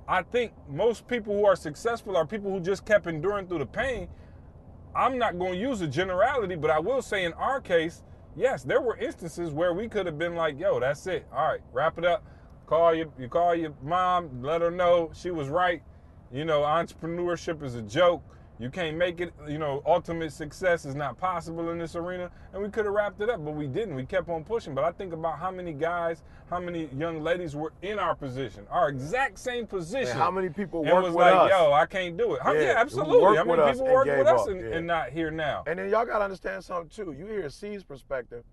I 0.07 0.21
think 0.21 0.53
most 0.69 1.07
people 1.07 1.35
who 1.35 1.45
are 1.45 1.55
successful 1.55 2.15
are 2.15 2.25
people 2.25 2.51
who 2.51 2.59
just 2.59 2.85
kept 2.85 3.07
enduring 3.07 3.47
through 3.47 3.59
the 3.59 3.65
pain. 3.65 4.07
I'm 4.95 5.17
not 5.17 5.37
going 5.37 5.53
to 5.53 5.59
use 5.59 5.81
a 5.81 5.87
generality, 5.87 6.55
but 6.55 6.71
I 6.71 6.79
will 6.79 7.01
say 7.01 7.25
in 7.25 7.33
our 7.33 7.59
case, 7.61 8.03
yes, 8.35 8.63
there 8.63 8.81
were 8.81 8.97
instances 8.97 9.51
where 9.51 9.73
we 9.73 9.87
could 9.87 10.05
have 10.05 10.17
been 10.17 10.35
like, 10.35 10.59
"Yo, 10.59 10.79
that's 10.79 11.05
it. 11.07 11.27
All 11.31 11.47
right, 11.47 11.61
wrap 11.73 11.97
it 11.97 12.05
up. 12.05 12.23
Call 12.65 12.95
your 12.95 13.07
you 13.19 13.27
call 13.27 13.55
your 13.55 13.73
mom, 13.81 14.41
let 14.41 14.61
her 14.61 14.71
know 14.71 15.11
she 15.13 15.31
was 15.31 15.49
right. 15.49 15.81
You 16.31 16.45
know, 16.45 16.61
entrepreneurship 16.61 17.63
is 17.63 17.75
a 17.75 17.81
joke. 17.81 18.23
You 18.59 18.71
can't 18.71 18.97
make 18.97 19.21
it. 19.21 19.33
You 19.47 19.59
know, 19.59 19.83
ultimate 19.85 20.33
success 20.33 20.85
is 20.85 20.95
not 20.95 21.17
possible 21.17 21.69
in 21.69 21.77
this 21.77 21.95
arena. 21.95 22.31
And 22.53 22.61
we 22.61 22.69
could 22.69 22.85
have 22.85 22.93
wrapped 22.93 23.21
it 23.21 23.29
up, 23.29 23.43
but 23.45 23.51
we 23.51 23.67
didn't. 23.67 23.93
We 23.93 24.05
kept 24.05 24.29
on 24.29 24.43
pushing. 24.43 24.73
But 24.73 24.83
I 24.83 24.91
think 24.91 25.13
about 25.13 25.37
how 25.37 25.51
many 25.51 25.73
guys, 25.73 26.23
how 26.49 26.59
many 26.59 26.89
young 26.97 27.21
ladies 27.21 27.55
were 27.55 27.71
in 27.83 27.99
our 27.99 28.15
position, 28.15 28.65
our 28.71 28.89
exact 28.89 29.37
same 29.37 29.67
position. 29.67 30.09
And 30.09 30.19
how 30.19 30.31
many 30.31 30.49
people 30.49 30.83
work 30.83 30.85
with 30.85 30.93
that? 30.93 30.95
and 30.95 31.03
was 31.03 31.13
with 31.13 31.33
like, 31.33 31.51
us? 31.51 31.59
yo, 31.59 31.71
I 31.73 31.85
can't 31.85 32.17
do 32.17 32.33
it. 32.33 32.41
Yeah, 32.45 32.53
yeah, 32.53 32.73
absolutely. 32.77 33.35
How 33.37 33.43
many 33.43 33.71
people 33.71 33.85
and 33.85 33.93
work 33.93 34.05
with 34.07 34.27
us 34.27 34.47
and, 34.47 34.59
yeah. 34.59 34.77
and 34.77 34.87
not 34.87 35.09
here 35.11 35.29
now? 35.29 35.63
And 35.67 35.77
then 35.77 35.89
y'all 35.89 36.05
gotta 36.05 36.23
understand 36.23 36.63
something 36.63 36.89
too. 36.89 37.15
You 37.17 37.27
hear 37.27 37.49
C's 37.49 37.83
perspective, 37.83 38.43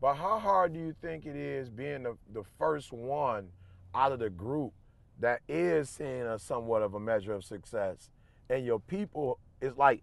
but 0.00 0.14
how 0.14 0.38
hard 0.38 0.72
do 0.72 0.78
you 0.78 0.94
think 1.02 1.26
it 1.26 1.34
is 1.34 1.68
being 1.68 2.04
the, 2.04 2.16
the 2.32 2.44
first 2.58 2.92
one 2.92 3.48
out 3.92 4.12
of 4.12 4.20
the 4.20 4.30
group 4.30 4.72
that 5.18 5.40
is 5.48 5.90
seeing 5.90 6.22
a 6.22 6.38
somewhat 6.38 6.82
of 6.82 6.94
a 6.94 7.00
measure 7.00 7.32
of 7.32 7.44
success? 7.44 8.10
And 8.50 8.64
your 8.64 8.80
people 8.80 9.38
is 9.60 9.76
like, 9.76 10.02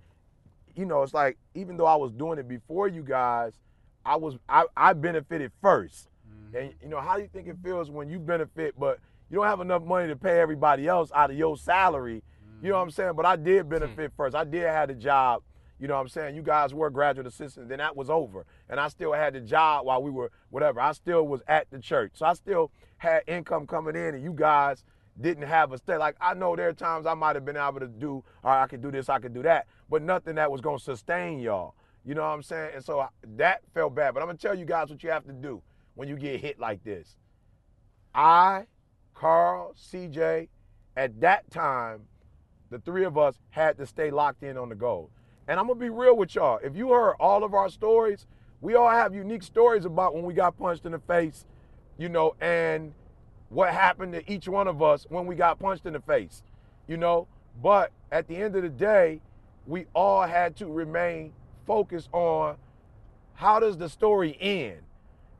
you 0.76 0.86
know, 0.86 1.04
it's 1.04 1.14
like 1.14 1.38
even 1.54 1.78
though 1.78 1.86
I 1.86 1.96
was 1.96 2.12
doing 2.12 2.40
it 2.40 2.48
before 2.48 2.88
you 2.88 3.04
guys, 3.04 3.54
I 4.06 4.16
was 4.16 4.38
I, 4.48 4.66
I 4.76 4.94
benefited 4.94 5.52
1st 5.64 6.08
mm-hmm. 6.08 6.58
And 6.58 6.74
you 6.82 6.90
know, 6.90 7.00
how 7.00 7.16
do 7.16 7.22
you 7.22 7.30
think 7.32 7.48
it 7.48 7.58
feels 7.64 7.90
when 7.90 8.10
you 8.10 8.20
benefit, 8.20 8.76
but 8.80 9.00
you 9.30 9.38
don't 9.38 9.48
have 9.48 9.62
enough 9.62 9.84
money 9.84 10.08
to 10.08 10.16
pay 10.16 10.40
everybody 10.40 10.88
else 10.88 11.12
out 11.14 11.32
of 11.32 11.38
your 11.38 11.58
salary? 11.58 12.22
You 12.62 12.70
know 12.70 12.76
what 12.76 12.82
mm-hmm. 12.82 12.88
I'm 12.88 12.92
saying? 12.92 13.14
But 13.16 13.26
I 13.26 13.36
did 13.36 13.64
hmm. 13.64 13.70
benefit 13.70 14.12
first. 14.16 14.36
I 14.36 14.44
did 14.44 14.64
have 14.64 14.90
the 14.90 14.96
job. 14.96 15.42
You 15.80 15.88
know 15.90 15.96
what 15.96 16.02
I'm 16.02 16.08
saying? 16.08 16.36
You 16.36 16.42
guys 16.42 16.74
were 16.74 16.90
graduate 16.90 17.28
assistants, 17.28 17.68
then 17.68 17.80
that 17.80 17.96
was 17.98 18.10
over. 18.10 18.46
And 18.70 18.80
I 18.80 18.88
still 18.88 19.12
had 19.12 19.34
the 19.34 19.42
job 19.42 19.86
while 19.86 20.02
we 20.02 20.10
were 20.10 20.32
whatever. 20.50 20.80
I 20.80 20.94
still 20.94 21.28
was 21.28 21.42
at 21.48 21.70
the 21.70 21.80
church. 21.80 22.12
So 22.16 22.26
I 22.26 22.34
still 22.34 22.72
had 22.98 23.24
income 23.28 23.68
coming 23.68 23.96
in 23.96 24.16
and 24.16 24.24
you 24.24 24.32
guys 24.34 24.86
didn't 25.20 25.44
have 25.44 25.72
a 25.72 25.78
stay. 25.78 25.98
Like 25.98 26.16
I 26.20 26.34
know 26.34 26.56
there 26.56 26.70
are 26.70 26.74
times 26.74 27.06
I 27.06 27.14
might 27.14 27.36
have 27.36 27.46
been 27.46 27.58
able 27.58 27.80
to 27.80 27.88
do, 27.88 28.24
all 28.44 28.52
right, 28.52 28.64
I 28.64 28.68
could 28.68 28.82
do 28.82 28.92
this, 28.92 29.10
I 29.10 29.20
could 29.20 29.34
do 29.34 29.44
that, 29.44 29.68
but 29.90 30.02
nothing 30.02 30.36
that 30.36 30.52
was 30.52 30.62
gonna 30.62 30.80
sustain 30.80 31.40
y'all. 31.40 31.76
You 32.04 32.14
know 32.14 32.22
what 32.22 32.30
I'm 32.30 32.44
saying? 32.44 32.72
And 32.76 32.84
so 32.84 33.00
I, 33.00 33.08
that 33.38 33.62
felt 33.74 33.96
bad. 33.96 34.14
But 34.14 34.22
I'm 34.22 34.28
gonna 34.28 34.38
tell 34.38 34.58
you 34.58 34.66
guys 34.66 34.90
what 34.90 35.04
you 35.04 35.10
have 35.10 35.26
to 35.26 35.34
do 35.34 35.62
when 35.96 36.08
you 36.08 36.18
get 36.18 36.40
hit 36.42 36.60
like 36.60 36.84
this. 36.84 37.16
I, 38.14 38.66
Carl, 39.14 39.74
CJ, 39.76 40.50
at 40.96 41.20
that 41.22 41.50
time, 41.50 42.02
the 42.70 42.80
three 42.80 43.06
of 43.06 43.18
us 43.18 43.40
had 43.50 43.78
to 43.78 43.86
stay 43.86 44.12
locked 44.12 44.44
in 44.44 44.58
on 44.58 44.70
the 44.70 44.76
goal. 44.76 45.10
And 45.48 45.60
I'm 45.60 45.68
gonna 45.68 45.80
be 45.80 45.90
real 45.90 46.16
with 46.16 46.36
y'all. 46.36 46.60
If 46.64 46.76
you 46.76 46.90
heard 46.90 47.16
all 47.20 47.44
of 47.44 47.54
our 47.54 47.70
stories, 47.70 48.28
we 48.62 48.76
all 48.76 48.90
have 48.90 49.14
unique 49.14 49.44
stories 49.44 49.86
about 49.86 50.16
when 50.16 50.24
we 50.24 50.34
got 50.34 50.58
punched 50.58 50.86
in 50.86 50.92
the 50.92 51.00
face, 51.00 51.46
you 51.98 52.10
know, 52.10 52.36
and 52.42 52.94
what 53.50 53.74
happened 53.74 54.14
to 54.14 54.32
each 54.32 54.48
one 54.48 54.68
of 54.68 54.82
us 54.82 55.06
when 55.10 55.26
we 55.26 55.36
got 55.36 55.60
punched 55.60 55.86
in 55.86 55.94
the 55.94 56.00
face, 56.00 56.44
you 56.88 56.98
know. 56.98 57.28
But 57.62 57.92
at 58.12 58.28
the 58.28 58.36
end 58.36 58.56
of 58.56 58.64
the 58.64 58.70
day, 58.70 59.22
we 59.66 59.86
all 59.94 60.24
had 60.24 60.56
to 60.58 60.68
remain 60.68 61.34
focused 61.66 62.10
on 62.12 62.58
how 63.36 63.60
does 63.60 63.78
the 63.78 63.90
story 63.90 64.38
end? 64.40 64.82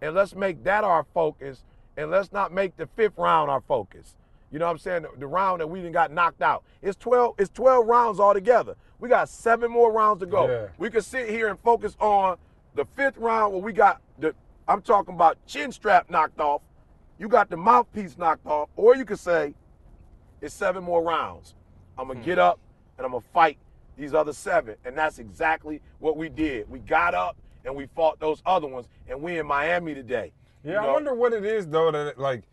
And 0.02 0.14
let's 0.16 0.36
make 0.36 0.64
that 0.64 0.84
our 0.84 1.06
focus. 1.14 1.64
And 1.98 2.12
let's 2.12 2.32
not 2.32 2.52
make 2.54 2.76
the 2.76 2.88
fifth 2.96 3.18
round 3.18 3.50
our 3.50 3.62
focus. 3.62 4.16
You 4.52 4.60
know 4.60 4.66
what 4.66 4.72
I'm 4.72 4.78
saying? 4.78 5.06
The, 5.18 5.28
round 5.28 5.62
that 5.62 5.68
we 5.68 5.80
didn't 5.80 5.94
got 5.94 6.12
knocked 6.12 6.42
out. 6.42 6.64
It's 6.82 6.98
12, 6.98 7.36
it's 7.38 7.50
12 7.52 7.86
rounds 7.88 8.20
altogether. 8.20 8.76
We 9.00 9.10
got 9.10 9.30
seven 9.30 9.72
more 9.72 9.92
rounds 9.92 10.20
to 10.22 10.26
go. 10.26 10.48
Yeah. 10.48 10.68
We 10.78 10.90
could 10.90 11.04
sit 11.04 11.30
here 11.30 11.48
and 11.48 11.60
focus 11.60 11.96
on 12.00 12.38
the 12.76 12.86
fifth 12.86 13.18
round 13.18 13.54
where 13.54 13.62
we 13.62 13.74
got 13.74 14.02
the 14.20 14.36
I'm 14.68 14.82
talking 14.82 15.14
about 15.14 15.38
chin 15.46 15.72
strap 15.72 16.10
knocked 16.10 16.40
off. 16.40 16.62
You 17.18 17.28
got 17.28 17.50
the 17.50 17.58
mouthpiece 17.58 18.18
knocked 18.18 18.46
off. 18.46 18.70
Or 18.76 18.96
you 18.96 19.06
could 19.06 19.20
say, 19.20 19.54
it's 20.42 20.54
seven 20.54 20.84
more 20.84 21.02
rounds. 21.02 21.56
I'm 21.98 22.08
gonna 22.08 22.20
hmm. 22.20 22.26
get 22.26 22.40
up 22.40 22.60
and 22.98 23.06
I'm 23.06 23.12
gonna 23.12 23.24
fight 23.34 23.58
these 23.98 24.14
other 24.14 24.34
seven. 24.34 24.76
And 24.86 24.98
that's 24.98 25.20
exactly 25.20 25.82
what 26.00 26.18
we 26.18 26.30
did. 26.30 26.70
We 26.70 26.80
got 26.80 27.14
up 27.14 27.38
and 27.64 27.76
we 27.76 27.88
fought 27.96 28.20
those 28.20 28.44
other 28.46 28.68
ones, 28.68 28.88
and 29.08 29.20
we 29.22 29.40
in 29.40 29.48
Miami 29.48 29.96
today. 29.96 30.32
Yeah, 30.64 30.84
You 30.84 30.90
I 30.90 30.92
wonder 30.92 31.16
what 31.16 31.34
it 31.34 31.46
is 31.46 31.68
though 31.68 31.92
that 31.92 32.20
like 32.20 32.44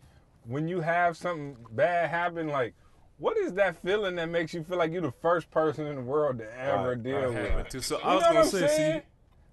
when 0.45 0.67
you 0.67 0.81
have 0.81 1.15
something 1.17 1.55
bad 1.71 2.09
happen, 2.09 2.47
like 2.47 2.73
what 3.17 3.37
is 3.37 3.53
that 3.53 3.81
feeling 3.83 4.15
that 4.15 4.29
makes 4.29 4.53
you 4.53 4.63
feel 4.63 4.77
like 4.77 4.91
you're 4.91 5.01
the 5.01 5.13
first 5.21 5.49
person 5.51 5.85
in 5.87 5.95
the 5.95 6.01
world 6.01 6.39
to 6.39 6.59
ever 6.59 6.89
Right, 6.89 7.03
deal 7.03 7.29
with? 7.29 7.35
happened 7.35 7.69
to. 7.69 7.81
So 7.81 7.97
You 7.97 8.03
I 8.03 8.15
was 8.15 8.23
gonna 8.23 8.45
say, 8.45 8.67
see, 8.67 9.01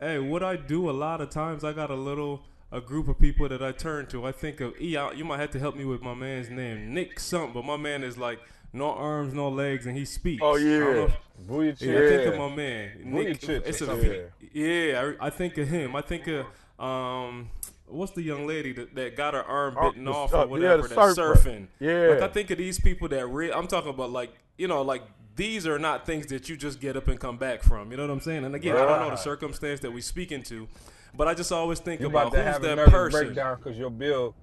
hey, 0.04 0.18
what 0.18 0.42
I 0.42 0.56
do 0.56 0.90
a 0.90 0.92
lot 0.92 1.20
of 1.20 1.30
times, 1.30 1.62
I 1.62 1.72
got 1.72 1.90
a 1.90 1.94
little 1.94 2.42
a 2.72 2.80
group 2.80 3.08
of 3.08 3.18
people 3.18 3.48
that 3.48 3.62
I 3.62 3.72
turn 3.72 4.06
to. 4.08 4.26
I 4.26 4.32
think 4.32 4.60
of 4.60 4.80
E. 4.80 4.96
I- 4.96 5.12
You 5.12 5.24
might 5.24 5.40
have 5.40 5.50
to 5.52 5.58
help 5.58 5.76
me 5.76 5.84
with 5.84 6.02
my 6.02 6.14
man's 6.14 6.50
name, 6.50 6.94
Nick 6.94 7.18
something, 7.20 7.52
but 7.52 7.64
my 7.64 7.76
man 7.76 8.04
is 8.04 8.16
like 8.18 8.38
no 8.72 8.90
arms, 8.90 9.34
no 9.34 9.48
legs, 9.48 9.86
and 9.86 9.96
he 9.96 10.04
speaks. 10.04 10.40
Oh, 10.42 10.56
I 10.56 10.60
yeah. 10.60 11.04
if- 11.04 11.16
Booyah 11.48 11.80
yeah, 11.80 11.98
I 11.98 12.08
think 12.08 12.32
of 12.34 12.38
my 12.38 12.54
man. 12.54 12.90
Booyah 13.04 13.24
Nick, 13.28 13.40
Chips 13.40 13.68
it's 13.68 13.80
a 13.82 14.28
yeah. 14.52 15.12
I, 15.20 15.26
I 15.26 15.30
think 15.30 15.56
of 15.58 15.68
him. 15.68 15.96
I 15.96 16.02
think 16.02 16.28
of 16.28 16.46
um, 16.84 17.50
what's 17.86 18.12
the 18.12 18.22
young 18.22 18.46
lady 18.46 18.72
that, 18.74 18.94
that 18.94 19.16
got 19.16 19.34
her 19.34 19.42
arm 19.42 19.74
Oh, 19.78 19.88
bitten 19.90 20.04
the 20.04 20.12
off 20.12 20.32
or 20.34 20.46
whatever 20.46 20.82
the 20.86 20.94
that's 20.94 21.18
surfing. 21.18 21.66
Yeah. 21.80 22.08
Like 22.08 22.22
I 22.22 22.28
think 22.28 22.50
of 22.50 22.58
these 22.58 22.78
people 22.78 23.08
that 23.08 23.26
re- 23.26 23.50
I'm 23.52 23.66
talking 23.66 23.90
about 23.90 24.10
like 24.12 24.32
you 24.58 24.68
know 24.68 24.82
like 24.82 25.02
these 25.36 25.66
are 25.66 25.78
not 25.78 26.04
things 26.06 26.26
that 26.26 26.48
you 26.50 26.56
just 26.56 26.80
get 26.80 26.96
up 26.96 27.08
and 27.08 27.18
come 27.18 27.38
back 27.38 27.62
from. 27.62 27.90
You 27.90 27.96
know 27.96 28.06
what 28.06 28.12
I'm 28.12 28.20
saying? 28.20 28.44
And 28.44 28.54
again, 28.54 28.76
I 28.76 28.84
don't 28.84 29.00
know 29.00 29.10
the 29.10 29.16
circumstance 29.16 29.80
that 29.80 29.90
we 29.90 30.02
speaking 30.02 30.42
to, 30.44 30.68
but 31.16 31.28
I 31.28 31.34
just 31.34 31.50
always 31.52 31.78
think 31.80 32.00
You 32.00 32.06
about 32.08 32.28
about 32.34 32.56
who's 32.60 32.62
that 32.76 32.88
person. 32.88 33.24
breakdown 33.26 33.56
because 33.56 33.78
your 33.78 33.90
bill 33.90 34.34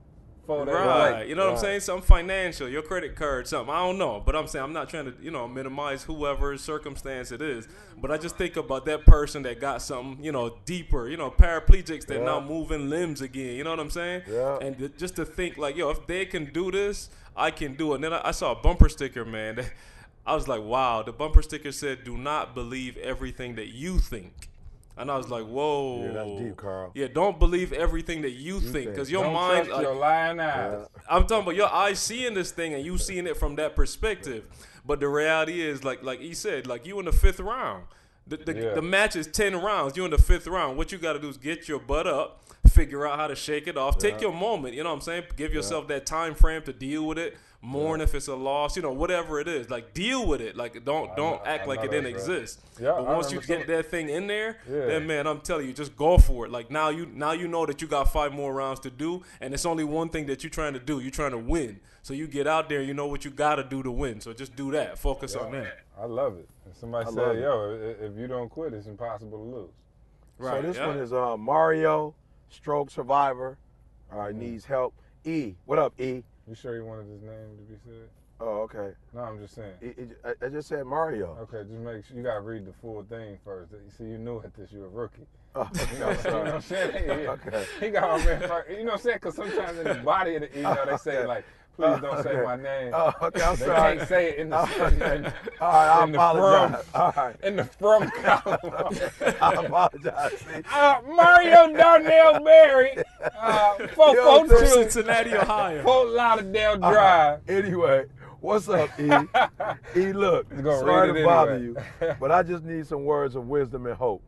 days 0.48 0.68
Right. 0.68 1.28
You 1.28 1.36
know 1.36 1.46
what 1.48 1.54
I'm 1.56 1.60
saying? 1.60 1.82
Something 1.82 2.06
financial, 2.08 2.70
your 2.70 2.82
credit 2.82 3.18
card, 3.18 3.48
something. 3.50 3.74
I 3.74 3.80
don't 3.80 3.98
know. 3.98 4.22
But 4.26 4.34
I'm 4.36 4.48
saying 4.48 4.64
I'm 4.64 4.72
not 4.72 4.88
trying 4.88 5.06
to, 5.06 5.14
you 5.22 5.30
know, 5.30 5.46
minimize 5.46 6.04
whoever's 6.04 6.62
circumstance 6.64 7.34
it 7.34 7.42
is. 7.42 7.68
But 8.00 8.12
I 8.12 8.18
just 8.18 8.38
think 8.38 8.56
about 8.56 8.86
that 8.86 9.06
person 9.06 9.44
that 9.44 9.60
got 9.60 9.82
something, 9.82 10.24
you 10.24 10.32
know, 10.32 10.58
deeper, 10.64 11.10
you 11.10 11.18
know, 11.18 11.30
paraplegics 11.30 12.06
that 12.08 12.20
Yeah. 12.20 12.24
now 12.24 12.40
moving 12.40 12.90
limbs 12.90 13.20
again. 13.22 13.56
You 13.58 13.66
know 13.66 13.72
what 13.72 13.80
I'm 13.82 13.90
saying? 13.90 14.22
Yeah. 14.32 14.58
And 14.62 14.78
th- 14.78 14.92
just 14.98 15.18
to 15.18 15.26
think 15.26 15.58
like, 15.58 15.76
yo, 15.76 15.90
if 15.90 16.08
they 16.08 16.26
can 16.26 16.46
do 16.54 16.72
this, 16.72 17.10
I 17.36 17.52
can 17.52 17.74
do 17.76 17.92
it. 17.92 17.96
And 17.96 18.04
then 18.06 18.14
I, 18.14 18.30
I 18.30 18.32
saw 18.32 18.54
a 18.54 18.56
bumper 18.56 18.88
sticker, 18.88 19.26
man. 19.26 19.56
that- 19.56 19.74
I 20.26 20.34
was 20.34 20.48
like, 20.48 20.62
wow. 20.62 21.04
The 21.04 21.12
bumper 21.14 21.42
sticker 21.42 21.72
said, 21.74 22.04
do 22.06 22.18
not 22.18 22.54
believe 22.56 22.96
everything 22.98 23.56
that 23.56 23.68
you 23.68 24.00
think. 24.00 24.50
And 24.98 25.12
I 25.12 25.18
was 25.18 25.30
like, 25.30 25.46
whoa. 25.46 26.04
Yeah, 26.06 26.12
that's 26.12 26.42
deep, 26.42 26.58
Carl. 26.58 26.92
Yeah, 26.96 27.08
don't 27.08 27.38
believe 27.40 27.72
everything 27.72 28.24
that 28.24 28.32
you, 28.32 28.60
think. 28.60 28.74
think. 28.74 28.92
Because 28.92 29.12
your 29.12 29.24
Don't 29.26 29.34
mind, 29.34 29.66
trust 29.68 29.72
like, 29.72 29.82
your 29.84 29.96
lying 29.96 30.40
eyes. 30.40 30.88
I'm 31.10 31.28
talking 31.28 31.44
about 31.44 31.56
your 31.56 31.72
eyes 31.72 32.00
seeing 32.00 32.34
this 32.34 32.52
thing 32.52 32.74
and 32.74 32.84
you 32.84 32.98
seeing 32.98 33.28
it 33.28 33.38
from 33.38 33.56
that 33.58 33.76
perspective. 33.76 34.48
But 34.86 35.00
the 35.00 35.08
reality 35.08 35.62
is, 35.62 35.84
like 35.84 36.02
like 36.04 36.20
he 36.22 36.34
said, 36.34 36.66
like 36.66 36.86
you 36.86 36.98
in 37.00 37.06
the 37.06 37.12
fifth 37.12 37.40
round. 37.40 37.84
The 38.26 38.38
the, 38.38 38.54
Yeah. 38.56 38.74
the 38.74 38.82
match 38.82 39.16
is 39.16 39.28
ten 39.28 39.56
rounds. 39.62 39.96
You're 39.96 40.06
in 40.06 40.12
the 40.12 40.18
fifth 40.18 40.48
round. 40.48 40.78
What 40.78 40.92
you 40.92 40.98
got 40.98 41.14
to 41.14 41.20
do 41.20 41.30
is 41.30 41.38
get 41.38 41.68
your 41.68 41.80
butt 41.80 42.08
up, 42.08 42.44
figure 42.70 43.06
out 43.08 43.20
how 43.20 43.28
to 43.28 43.36
shake 43.36 43.68
it 43.68 43.78
off, 43.78 43.98
take 44.00 44.20
your 44.22 44.34
moment. 44.34 44.74
You 44.76 44.84
know 44.84 44.90
what 44.90 44.96
I'm 44.96 45.02
saying? 45.02 45.24
Give 45.36 45.54
yourself 45.54 45.88
that 45.90 46.06
time 46.06 46.34
frame 46.36 46.62
to 46.64 46.74
deal 46.74 47.06
with 47.06 47.18
it. 47.20 47.38
Mourn 47.62 48.02
if 48.02 48.14
it's 48.14 48.28
a 48.28 48.36
loss. 48.36 48.76
You 48.76 48.84
know 48.84 48.92
whatever 48.94 49.40
it 49.40 49.48
is. 49.48 49.70
Like 49.70 49.94
deal 49.94 50.26
with 50.28 50.42
it. 50.42 50.56
Like 50.56 50.74
don't 50.86 51.16
don't 51.16 51.38
know- 51.38 51.42
act 51.46 51.64
I 51.64 51.66
like 51.68 51.80
know 51.80 51.86
it 51.86 51.92
didn't 51.92 52.06
right. 52.06 52.14
exist. 52.14 52.62
Yeah, 52.80 52.92
but 52.98 53.08
once 53.08 53.32
you 53.32 53.42
get 53.42 53.68
that 53.68 53.88
thing 53.88 54.10
in 54.10 54.28
there, 54.28 54.58
Yeah. 54.70 54.86
then 54.86 55.08
man, 55.08 55.26
I'm 55.28 55.42
telling 55.42 55.66
you, 55.68 55.74
just 55.74 55.96
go 55.98 56.18
for 56.20 56.46
it. 56.46 56.52
Like 56.52 56.70
now 56.70 56.90
you 56.90 57.08
now 57.08 57.32
you 57.32 57.48
know 57.48 57.66
that 57.66 57.82
you 57.82 57.88
got 57.88 58.12
five 58.14 58.32
more 58.32 58.54
rounds 58.54 58.80
to 58.82 58.90
do, 58.92 59.24
and 59.42 59.54
it's 59.54 59.66
only 59.66 59.84
one 59.84 60.10
thing 60.10 60.28
that 60.28 60.44
you're 60.44 60.52
trying 60.52 60.74
to 60.74 60.80
do. 60.80 61.00
You're 61.00 61.12
trying 61.12 61.32
to 61.32 61.38
win. 61.38 61.80
So 62.04 62.14
you 62.14 62.28
get 62.28 62.48
out 62.48 62.70
there, 62.70 62.82
you 62.82 62.94
know 62.94 63.08
what 63.08 63.26
you 63.26 63.32
got 63.32 63.56
to 63.56 63.64
do 63.64 63.84
to 63.84 63.92
win. 63.92 64.22
So 64.22 64.32
just 64.34 64.56
do 64.56 64.72
that. 64.72 64.98
Focus 64.98 65.36
on 65.36 65.52
that. 65.52 65.80
I 66.00 66.06
love 66.06 66.38
it. 66.38 66.48
And 66.66 66.76
somebody 66.76 67.08
I 67.10 67.12
said, 67.12 67.40
"Yo, 67.42 67.72
i- 67.74 68.06
if 68.06 68.18
you 68.18 68.28
don't 68.28 68.50
quit, 68.50 68.74
it's 68.74 68.88
impossible 68.88 69.38
to 69.40 69.44
lose." 69.58 69.70
Right. 70.38 70.62
So 70.62 70.68
this 70.68 70.78
yeah. 70.78 70.88
one 70.88 70.98
is 71.00 71.12
uh, 71.12 71.36
Mario, 71.36 72.14
stroke 72.50 72.92
survivor, 72.92 73.58
uh, 74.12 74.28
Hmm. 74.28 74.38
needs 74.40 74.64
help. 74.66 74.94
E, 75.26 75.56
what 75.66 75.80
up, 75.80 76.00
E? 76.00 76.24
You 76.48 76.56
sure 76.56 76.76
you 76.76 76.86
wanted 76.86 77.08
his 77.10 77.22
name 77.22 77.58
to 77.58 77.64
be 77.64 77.78
said? 77.86 78.08
Oh, 78.40 78.62
okay. 78.62 78.92
No, 79.14 79.22
I'm 79.22 79.40
just 79.40 79.56
saying. 79.56 79.74
I 80.42 80.48
just 80.50 80.70
said 80.70 80.86
Mario. 80.86 81.36
Okay, 81.42 81.68
just 81.68 81.80
make 81.82 82.06
sure 82.06 82.16
you 82.16 82.24
gotta 82.24 82.42
read 82.42 82.66
the 82.66 82.74
full 82.74 83.04
thing 83.04 83.38
first. 83.44 83.72
You 83.72 83.80
see, 83.98 84.04
you 84.04 84.18
knew 84.20 84.40
at 84.44 84.54
this, 84.54 84.72
you're 84.72 84.86
a 84.86 84.90
rookie. 84.90 85.26
Oh, 85.56 85.68
You 85.94 86.00
know, 86.00 86.12
you 86.12 86.24
know 86.24 86.40
what 86.40 86.48
I'm 86.48 86.62
saying? 86.62 87.04
Yeah. 87.24 87.32
Okay. 87.32 87.66
He 87.80 87.90
got 87.90 88.22
there 88.24 88.40
first. 88.42 88.70
You 88.70 88.78
know 88.80 88.84
what 88.86 88.94
I'm 88.94 89.00
saying? 89.00 89.18
Because 89.22 89.36
sometimes 89.36 89.78
in 89.80 89.84
the 89.86 89.96
body 89.96 90.36
of 90.36 90.42
the 90.44 90.60
email 90.60 90.86
they 90.86 90.98
say 90.98 91.26
like, 91.26 91.46
"Please 91.78 92.02
don't 92.02 92.24
say 92.24 92.42
my 92.44 92.56
name." 92.56 92.92
Oh, 92.94 93.12
okay, 93.22 93.42
I'm 93.42 93.56
they 93.56 93.66
sorry. 93.66 93.98
can't 93.98 94.10
say 94.10 94.30
it 94.32 94.38
in 94.40 94.50
the 94.50 94.62
Okay. 94.62 95.16
in, 95.16 95.26
All 95.62 95.72
right, 95.72 95.90
I 96.00 96.04
in 96.04 96.12
the 96.12 96.18
apologize. 96.18 96.86
from. 96.92 97.02
All 97.02 97.14
right. 97.16 97.36
in 97.44 97.56
the 97.56 97.64
from 97.66 98.10
column. 98.24 99.36
I 99.42 99.66
apologize. 99.66 100.44
Uh, 100.74 100.96
Mario 101.08 101.74
Darnell 101.74 102.44
Berry. 102.44 102.98
Uh, 103.40 103.74
Fort, 103.96 104.18
Fort 104.18 104.50
Cincinnati, 104.68 105.36
Ohio. 105.36 105.84
Fort 105.84 106.10
Lauderdale. 106.10 106.78
Drive. 106.78 107.40
Anyway, 107.50 108.06
what's 108.42 108.68
up, 108.70 108.90
E? 109.00 109.10
E, 109.96 110.14
look, 110.14 110.48
sorry 110.52 111.14
to 111.14 111.20
it 111.22 111.26
bother 111.26 111.58
you, 111.60 111.76
but 112.20 112.32
I 112.32 112.44
just 112.44 112.64
need 112.64 112.86
some 112.88 113.04
words 113.06 113.36
of 113.36 113.48
wisdom 113.48 113.86
and 113.86 113.96
hope. 113.96 114.22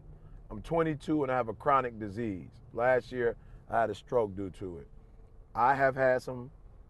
I'm 0.52 0.62
22 0.64 1.24
and 1.24 1.32
I 1.32 1.36
have 1.36 1.47
a 1.47 1.54
chronic 1.54 2.00
disease. 2.00 2.47
Last 2.74 3.12
year, 3.12 3.36
I 3.70 3.82
had 3.82 3.89
a 3.91 3.95
stroke 3.95 4.36
due 4.36 4.50
to 4.60 4.78
it. 4.80 4.88
I 5.54 5.76
have 5.76 5.95
had 5.95 6.22
some 6.24 6.50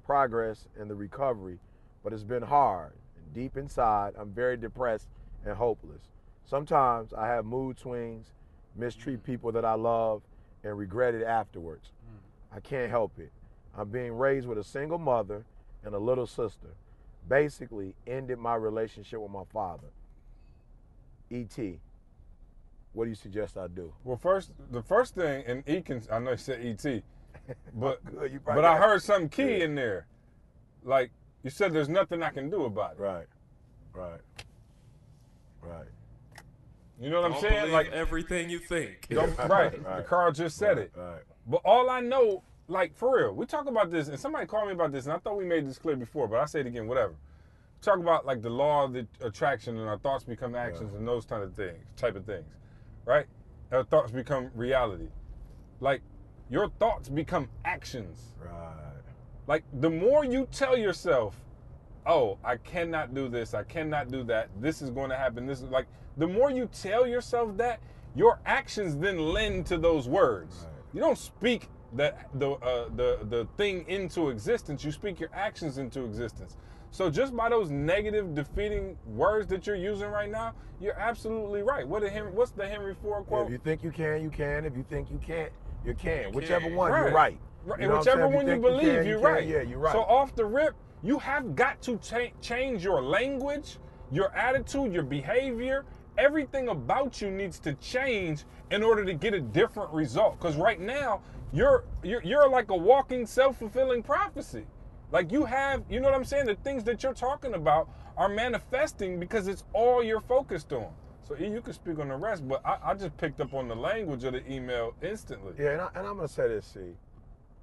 progress 0.09 0.65
in 0.81 0.87
the 0.87 0.95
recovery, 0.95 1.59
but 2.03 2.11
it's 2.11 2.23
been 2.23 2.41
hard. 2.41 2.93
And 3.15 3.31
Deep 3.31 3.57
inside, 3.57 4.13
I'm 4.17 4.31
very 4.31 4.57
depressed 4.57 5.07
and 5.45 5.55
hopeless. 5.55 6.01
Sometimes 6.45 7.13
I 7.13 7.27
have 7.27 7.45
mood 7.45 7.77
swings, 7.77 8.31
mistreat 8.75 9.19
mm. 9.19 9.23
people 9.23 9.51
that 9.51 9.63
I 9.63 9.75
love, 9.75 10.23
and 10.63 10.75
regret 10.75 11.13
it 11.13 11.23
afterwards. 11.23 11.91
Mm. 11.91 12.57
I 12.57 12.59
can't 12.59 12.89
help 12.89 13.19
it. 13.19 13.31
I'm 13.77 13.89
being 13.89 14.13
raised 14.13 14.47
with 14.47 14.57
a 14.57 14.63
single 14.63 14.97
mother 14.97 15.45
and 15.85 15.93
a 15.93 15.99
little 15.99 16.25
sister. 16.25 16.69
Basically, 17.27 17.93
ended 18.07 18.39
my 18.39 18.55
relationship 18.55 19.19
with 19.19 19.29
my 19.29 19.43
father. 19.53 19.89
E.T., 21.29 21.79
what 22.93 23.03
do 23.03 23.09
you 23.09 23.15
suggest 23.15 23.59
I 23.59 23.67
do? 23.67 23.93
Well, 24.03 24.17
first, 24.17 24.53
the 24.71 24.81
first 24.81 25.13
thing, 25.13 25.43
and 25.45 25.63
E 25.69 25.81
can, 25.81 26.01
I 26.11 26.17
know 26.17 26.31
you 26.31 26.37
said 26.37 26.65
ET, 26.65 27.03
but 27.73 28.03
Good, 28.19 28.33
you 28.33 28.39
but 28.45 28.65
I 28.65 28.77
heard 28.77 29.01
something 29.01 29.29
key 29.29 29.57
Yeah. 29.57 29.65
in 29.65 29.75
there. 29.75 30.07
Like 30.83 31.11
you 31.43 31.49
said, 31.49 31.73
there's 31.73 31.89
nothing 31.89 32.23
I 32.23 32.29
can 32.29 32.49
do 32.49 32.65
about 32.65 32.93
it. 32.93 32.99
Right, 32.99 33.27
right, 33.93 34.21
right. 35.61 35.87
You 36.99 37.09
know 37.09 37.21
what 37.21 37.31
I'm 37.31 37.39
saying? 37.41 37.71
Like, 37.71 37.91
everything 37.91 38.49
you 38.49 38.59
think. 38.59 39.07
don't, 39.09 39.37
right. 39.47 39.81
right. 39.85 40.05
Carl 40.05 40.31
just 40.33 40.57
said 40.57 40.77
it. 40.77 40.91
Right. 40.95 41.21
But 41.47 41.61
all 41.63 41.89
I 41.89 42.01
know, 42.01 42.43
like 42.67 42.95
for 42.95 43.17
real, 43.17 43.33
we 43.33 43.45
talk 43.45 43.67
about 43.67 43.89
this, 43.89 44.09
and 44.09 44.19
somebody 44.19 44.45
called 44.45 44.67
me 44.67 44.73
about 44.73 44.91
this, 44.91 45.05
and 45.05 45.13
I 45.13 45.17
thought 45.17 45.37
we 45.37 45.45
made 45.45 45.67
this 45.67 45.77
clear 45.77 45.95
before, 45.95 46.27
but 46.27 46.39
I 46.39 46.45
say 46.45 46.59
it 46.59 46.67
again, 46.67 46.87
whatever. 46.87 47.15
Talk 47.81 47.99
about 47.99 48.25
like 48.25 48.41
the 48.41 48.49
law 48.49 48.83
of 48.83 48.91
the 48.91 49.07
attraction 49.21 49.77
and 49.77 49.87
our 49.87 49.97
thoughts 49.97 50.25
become 50.25 50.53
actions 50.53 50.93
and 50.93 51.07
those 51.07 51.25
kind 51.25 51.41
of 51.43 51.55
things, 51.55 51.85
type 51.95 52.17
of 52.17 52.25
things, 52.25 52.45
right? 53.05 53.25
Our 53.71 53.85
thoughts 53.85 54.11
become 54.11 54.51
reality. 54.53 55.07
Like 55.79 56.01
your 56.49 56.69
thoughts 56.79 57.09
become 57.09 57.49
actions. 57.65 58.33
Right. 58.43 58.73
Like 59.47 59.63
the 59.79 59.89
more 59.89 60.25
you 60.25 60.47
tell 60.51 60.77
yourself, 60.77 61.35
"Oh, 62.05 62.37
I 62.43 62.57
cannot 62.57 63.13
do 63.13 63.29
this. 63.29 63.53
I 63.53 63.63
cannot 63.63 64.11
do 64.11 64.23
that. 64.25 64.49
This 64.59 64.81
is 64.81 64.89
going 64.89 65.09
to 65.09 65.17
happen. 65.17 65.45
This 65.45 65.61
is 65.61 65.69
like 65.69 65.87
the 66.17 66.27
more 66.27 66.51
you 66.51 66.69
tell 66.71 67.07
yourself 67.07 67.55
that, 67.57 67.79
your 68.15 68.39
actions 68.45 68.95
then 68.97 69.17
lend 69.17 69.65
to 69.67 69.77
those 69.77 70.07
words. 70.07 70.65
Right. 70.65 70.83
You 70.93 70.99
don't 71.01 71.17
speak 71.17 71.69
the 71.93 72.13
the 72.35 72.51
uh, 72.51 72.89
the 72.95 73.19
the 73.29 73.47
thing 73.57 73.85
into 73.87 74.29
existence. 74.29 74.83
You 74.83 74.91
speak 74.91 75.19
your 75.19 75.29
actions 75.33 75.77
into 75.77 76.03
existence. 76.03 76.57
So 76.91 77.09
just 77.09 77.35
by 77.35 77.49
those 77.49 77.69
negative, 77.69 78.33
defeating 78.33 78.97
words 79.05 79.47
that 79.47 79.67
you're 79.67 79.75
using 79.75 80.09
right 80.09 80.29
now, 80.29 80.53
you're 80.81 80.99
absolutely 80.99 81.61
right. 81.61 81.87
What 81.87 82.03
Henry? 82.03 82.31
What's 82.31 82.51
the 82.51 82.67
Henry 82.67 82.95
Ford 83.01 83.25
quote? 83.27 83.45
if 83.45 83.51
you 83.51 83.59
think 83.59 83.83
you 83.83 83.91
can, 83.91 84.21
you 84.23 84.29
can. 84.29 84.65
If 84.65 84.75
you 84.75 84.83
think 84.89 85.11
you 85.11 85.19
can't, 85.19 85.51
you 85.85 85.93
can. 85.93 86.29
You 86.29 86.35
Whichever 86.35 86.67
can. 86.67 86.75
one, 86.75 86.91
Right. 86.91 87.03
you're 87.05 87.13
right. 87.13 87.37
Right, 87.65 87.81
You 87.81 87.87
know 87.89 87.97
whichever 87.99 88.27
one 88.27 88.45
you 88.47 88.53
think 88.53 88.61
believe, 88.63 88.87
you 89.05 89.11
you're 89.11 89.19
can. 89.19 89.33
right. 89.33 89.45
Yeah, 89.47 89.61
you're 89.61 89.79
right. 89.79 89.91
So 89.91 90.01
off 90.03 90.35
the 90.35 90.45
rip, 90.45 90.75
you 91.03 91.19
have 91.19 91.55
got 91.55 91.81
to 91.83 91.97
cha- 91.97 92.31
change 92.41 92.83
your 92.83 93.01
language, 93.01 93.77
your 94.11 94.33
attitude, 94.35 94.93
your 94.93 95.03
behavior. 95.03 95.85
Everything 96.17 96.69
about 96.69 97.21
you 97.21 97.31
needs 97.31 97.59
to 97.59 97.73
change 97.75 98.43
in 98.71 98.83
order 98.83 99.05
to 99.05 99.13
get 99.13 99.33
a 99.33 99.39
different 99.39 99.91
result. 99.91 100.37
Because 100.39 100.55
right 100.57 100.79
now, 100.79 101.21
you're, 101.53 101.83
you're 102.03 102.21
you're 102.23 102.49
like 102.49 102.69
a 102.71 102.75
walking 102.75 103.25
self-fulfilling 103.25 104.03
prophecy. 104.03 104.65
Like 105.11 105.31
you 105.31 105.45
have, 105.45 105.83
you 105.89 105.99
know 105.99 106.07
what 106.09 106.15
I'm 106.15 106.23
saying? 106.25 106.45
The 106.45 106.55
things 106.55 106.83
that 106.85 107.01
you're 107.03 107.13
talking 107.13 107.53
about 107.55 107.89
are 108.17 108.29
manifesting 108.29 109.19
because 109.19 109.47
it's 109.47 109.63
all 109.73 110.03
you're 110.03 110.21
focused 110.21 110.71
on. 110.73 110.87
So 111.29 111.35
E, 111.39 111.47
you 111.47 111.61
can 111.61 111.73
speak 111.73 111.99
on 111.99 112.07
the 112.07 112.15
rest, 112.15 112.47
but 112.47 112.65
I, 112.65 112.77
I 112.83 112.93
just 112.95 113.15
picked 113.17 113.39
up 113.39 113.53
on 113.53 113.67
the 113.67 113.75
language 113.75 114.23
of 114.23 114.33
the 114.33 114.51
email 114.51 114.95
instantly. 115.03 115.53
Yeah, 115.59 115.73
and, 115.73 115.81
I, 115.81 115.89
and 115.95 116.07
I'm 116.07 116.15
gonna 116.15 116.27
say 116.27 116.47
this, 116.47 116.65
see, 116.65 116.95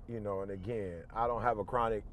you 0.09 0.21
know, 0.21 0.43
and 0.43 0.53
again, 0.53 1.03
I 1.13 1.27
don't 1.27 1.43
have 1.43 1.59
a 1.59 1.65
chronic 1.65 2.05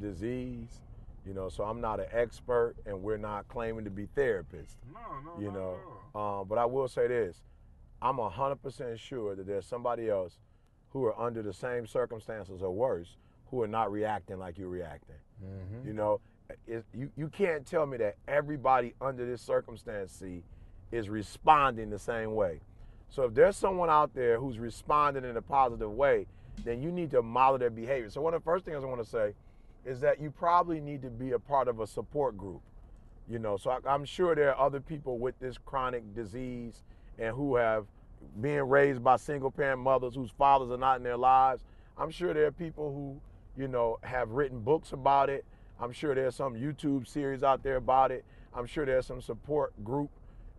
disease, 0.00 0.82
you 1.26 1.32
know, 1.32 1.48
so 1.48 1.64
I'm 1.64 1.80
not 1.80 1.98
an 1.98 2.06
expert, 2.12 2.74
and 2.84 3.02
we're 3.02 3.16
not 3.16 3.48
claiming 3.48 3.84
to 3.84 3.90
be 3.90 4.06
therapists, 4.14 4.76
No, 4.92 5.00
no, 5.24 5.40
you 5.40 5.46
not 5.46 5.54
know. 5.54 5.76
at. 6.14 6.20
Um, 6.20 6.46
but 6.46 6.58
I 6.58 6.66
will 6.66 6.88
say 6.88 7.08
this: 7.08 7.42
I'm 8.02 8.18
hundred 8.18 8.62
percent 8.62 8.98
sure 9.00 9.34
that 9.34 9.46
there's 9.46 9.64
somebody 9.64 10.10
else 10.10 10.38
who 10.90 11.06
are 11.06 11.18
under 11.18 11.42
the 11.42 11.54
same 11.54 11.86
circumstances 11.86 12.62
or 12.62 12.70
worse 12.70 13.16
who 13.50 13.62
are 13.62 13.68
not 13.68 13.90
reacting 13.90 14.38
like 14.38 14.58
you're 14.58 14.68
reacting. 14.68 15.16
Mm-hmm. 15.42 15.88
You 15.88 15.94
know, 15.94 16.20
it, 16.66 16.84
you 16.92 17.10
you 17.16 17.28
can't 17.28 17.64
tell 17.64 17.86
me 17.86 17.96
that 17.98 18.16
everybody 18.28 18.92
under 19.00 19.24
this 19.24 19.40
circumstance 19.40 20.12
see, 20.12 20.42
is 20.92 21.08
responding 21.08 21.90
the 21.90 21.98
same 21.98 22.34
way. 22.34 22.60
So 23.08 23.24
if 23.24 23.34
there's 23.34 23.56
someone 23.56 23.90
out 23.90 24.14
there 24.14 24.38
who's 24.38 24.58
responding 24.58 25.24
in 25.24 25.36
a 25.36 25.42
positive 25.42 25.90
way, 25.90 26.26
then 26.64 26.82
you 26.82 26.92
need 26.92 27.10
to 27.10 27.22
model 27.22 27.58
their 27.58 27.70
behavior. 27.70 28.10
So 28.10 28.20
one 28.20 28.34
of 28.34 28.42
the 28.42 28.44
first 28.44 28.64
things 28.64 28.84
I 28.84 28.86
want 28.86 29.02
to 29.02 29.08
say 29.08 29.34
is 29.84 30.00
that 30.00 30.20
you 30.20 30.30
probably 30.30 30.80
need 30.80 31.02
to 31.02 31.10
be 31.10 31.32
a 31.32 31.38
part 31.38 31.66
of 31.66 31.80
a 31.80 31.86
support 31.86 32.36
group. 32.36 32.60
You 33.28 33.38
know, 33.38 33.56
so 33.56 33.70
I, 33.70 33.78
I'm 33.86 34.04
sure 34.04 34.34
there 34.34 34.54
are 34.54 34.66
other 34.66 34.80
people 34.80 35.18
with 35.18 35.38
this 35.40 35.56
chronic 35.58 36.14
disease 36.14 36.82
and 37.18 37.34
who 37.34 37.56
have 37.56 37.86
been 38.40 38.68
raised 38.68 39.02
by 39.02 39.16
single 39.16 39.50
parent 39.50 39.80
mothers 39.80 40.14
whose 40.14 40.30
fathers 40.30 40.70
are 40.70 40.78
not 40.78 40.98
in 40.98 41.02
their 41.02 41.16
lives. 41.16 41.64
I'm 41.98 42.10
sure 42.10 42.32
there 42.32 42.46
are 42.46 42.52
people 42.52 42.92
who, 42.92 43.60
you 43.60 43.68
know, 43.68 43.98
have 44.02 44.30
written 44.30 44.60
books 44.60 44.92
about 44.92 45.28
it. 45.28 45.44
I'm 45.80 45.92
sure 45.92 46.14
there's 46.14 46.36
some 46.36 46.54
YouTube 46.54 47.06
series 47.06 47.42
out 47.42 47.62
there 47.62 47.76
about 47.76 48.10
it. 48.10 48.24
I'm 48.54 48.66
sure 48.66 48.86
there's 48.86 49.06
some 49.06 49.20
support 49.20 49.72
group 49.84 50.10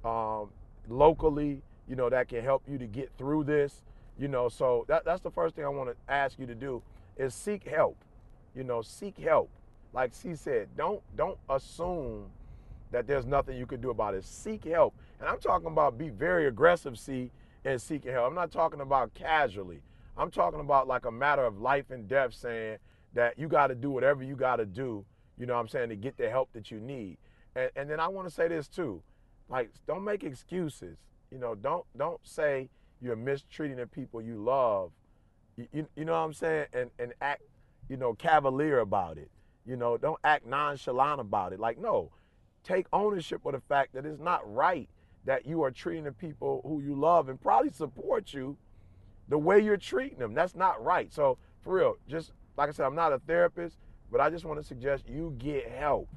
um, 0.04 0.50
locally, 0.88 1.62
you 1.88 1.96
know, 1.96 2.10
that 2.10 2.28
can 2.30 2.44
help 2.44 2.64
you 2.68 2.78
to 2.78 2.86
get 2.86 3.12
through 3.18 3.44
this. 3.46 3.84
You 4.18 4.28
know, 4.28 4.48
so 4.48 4.86
that, 4.88 5.06
that's 5.06 5.22
the 5.22 5.32
first 5.32 5.56
thing 5.56 5.66
I 5.66 5.70
want 5.70 5.90
to 5.90 6.14
ask 6.14 6.38
you 6.38 6.46
to 6.46 6.56
do 6.56 6.82
is 7.18 7.34
seek 7.34 7.68
help. 7.68 7.98
You 8.56 8.64
know, 8.64 8.82
seek 8.82 9.18
help. 9.18 9.50
Like 9.92 10.12
she 10.22 10.36
said, 10.36 10.70
don't 10.78 11.02
don't 11.16 11.38
assume 11.50 12.26
that 12.92 13.08
there's 13.08 13.26
nothing 13.26 13.58
you 13.58 13.66
can 13.66 13.82
do 13.82 13.90
about 13.90 14.14
it. 14.14 14.24
Seek 14.24 14.66
help. 14.66 14.94
And 15.20 15.28
I'm 15.28 15.40
talking 15.40 15.68
about 15.68 15.98
be 15.98 16.10
very 16.10 16.48
aggressive, 16.48 16.98
C, 16.98 17.32
in 17.66 17.80
seeking 17.80 18.12
help. 18.12 18.28
I'm 18.28 18.36
not 18.36 18.52
talking 18.52 18.82
about 18.82 19.14
casually. 19.14 19.82
I'm 20.16 20.30
talking 20.30 20.60
about 20.60 20.88
like 20.88 21.06
a 21.06 21.12
matter 21.12 21.44
of 21.44 21.60
life 21.60 21.90
and 21.90 22.08
death 22.08 22.34
saying 22.34 22.78
that 23.14 23.38
you 23.38 23.48
got 23.48 23.68
to 23.68 23.76
do 23.76 23.90
whatever 23.90 24.24
you 24.24 24.36
got 24.36 24.58
to 24.58 24.66
do, 24.66 25.06
you 25.38 25.46
know 25.46 25.54
what 25.54 25.60
I'm 25.60 25.68
saying, 25.68 25.90
to 25.90 25.96
get 25.96 26.18
the 26.18 26.30
help 26.30 26.54
that 26.54 26.72
you 26.72 26.80
need. 26.80 27.18
And, 27.56 27.72
and 27.76 27.90
then 27.90 28.00
I 28.00 28.08
want 28.08 28.28
to 28.28 28.34
say 28.34 28.48
this 28.48 28.68
too. 28.68 29.02
Like, 29.50 29.72
don't 29.88 30.04
make 30.04 30.24
excuses. 30.24 30.98
You 31.32 31.40
know, 31.40 31.56
don't 31.56 31.86
don't 31.98 32.20
say 32.24 32.70
you're 33.02 33.16
mistreating 33.16 33.78
the 33.78 33.88
people 33.88 34.22
you 34.22 34.38
love. 34.44 34.92
You, 35.58 35.68
you, 35.74 35.88
you 35.96 36.06
know 36.06 36.14
what 36.14 36.20
I'm 36.20 36.34
saying? 36.34 36.68
And 36.74 36.90
and 37.00 37.14
act, 37.22 37.44
you 37.90 37.98
know, 37.98 38.14
cavalier 38.14 38.80
about 38.80 39.18
it. 39.18 39.30
You 39.66 39.76
know, 39.76 39.98
don't 39.98 40.20
act 40.24 40.46
nonchalant 40.46 41.22
about 41.22 41.54
it. 41.54 41.60
Like, 41.60 41.80
no, 41.80 42.12
take 42.64 42.88
ownership 42.94 43.46
of 43.46 43.54
the 43.54 43.62
fact 43.62 43.94
that 43.94 44.06
it's 44.06 44.20
not 44.20 44.42
right 44.54 44.90
that 45.26 45.46
you 45.46 45.64
are 45.64 45.72
treating 45.72 46.04
the 46.04 46.12
people 46.12 46.62
who 46.66 46.82
you 46.82 46.96
love 46.96 47.30
and 47.30 47.42
probably 47.42 47.72
support 47.72 48.34
you 48.34 48.58
the 49.30 49.38
way 49.38 49.60
you're 49.60 49.78
treating 49.78 50.20
them. 50.20 50.34
That's 50.34 50.56
not 50.56 50.84
right. 50.84 51.12
So 51.14 51.38
for 51.62 51.74
real, 51.74 51.98
just 52.10 52.32
like 52.58 52.70
I 52.70 52.72
said, 52.72 52.86
I'm 52.86 52.96
not 52.96 53.14
a 53.14 53.20
therapist, 53.20 53.78
but 54.12 54.20
I 54.22 54.30
just 54.30 54.46
want 54.46 54.60
to 54.60 54.66
suggest 54.66 55.08
you 55.08 55.36
get 55.38 55.70
help. 55.72 56.08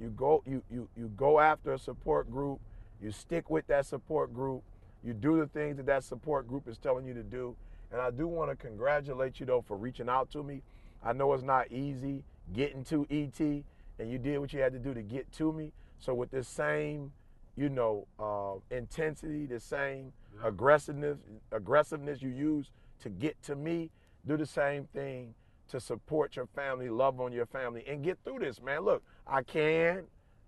You 0.00 0.10
go 0.10 0.42
you 0.46 0.62
you 0.70 0.88
you 0.96 1.10
go 1.16 1.40
after 1.40 1.72
a 1.72 1.78
support 1.78 2.30
group, 2.30 2.60
you 3.02 3.10
stick 3.10 3.50
with 3.50 3.66
that 3.68 3.86
support 3.86 4.34
group, 4.34 4.62
you 5.04 5.12
do 5.12 5.38
the 5.38 5.46
things 5.46 5.76
that 5.76 5.86
that 5.86 6.04
support 6.04 6.48
group 6.48 6.68
is 6.68 6.78
telling 6.78 7.06
you 7.06 7.14
to 7.14 7.22
do. 7.22 7.54
And 7.92 8.00
I 8.00 8.10
do 8.10 8.26
want 8.26 8.50
to 8.50 8.56
congratulate 8.56 9.40
you 9.40 9.46
though 9.46 9.62
for 9.66 9.76
reaching 9.76 10.08
out 10.08 10.30
to 10.32 10.42
me. 10.42 10.62
I 11.02 11.12
know 11.12 11.32
it's 11.32 11.44
not 11.44 11.70
easy 11.70 12.24
getting 12.52 12.84
to 12.84 13.06
ET 13.10 13.40
and 13.40 14.10
you 14.10 14.18
did 14.18 14.38
what 14.38 14.52
you 14.52 14.60
had 14.60 14.72
to 14.72 14.78
do 14.78 14.94
to 14.94 15.02
get 15.02 15.30
to 15.32 15.52
me. 15.52 15.72
So 15.98 16.14
with 16.14 16.30
this 16.30 16.48
same, 16.48 17.12
you 17.56 17.68
know, 17.68 18.06
uh, 18.18 18.74
intensity, 18.74 19.46
the 19.46 19.60
same 19.60 20.12
aggressiveness, 20.44 21.18
aggressiveness 21.52 22.22
you 22.22 22.30
use 22.30 22.70
to 23.00 23.08
get 23.08 23.40
to 23.44 23.56
me, 23.56 23.90
do 24.26 24.36
the 24.36 24.46
same 24.46 24.84
thing 24.92 25.34
to 25.68 25.80
support 25.80 26.36
your 26.36 26.46
family, 26.46 26.88
love 26.88 27.20
on 27.20 27.32
your 27.32 27.46
family, 27.46 27.84
and 27.88 28.02
get 28.02 28.18
through 28.24 28.38
this, 28.38 28.60
man. 28.62 28.80
Look, 28.82 29.02
I 29.26 29.42
can, 29.42 30.04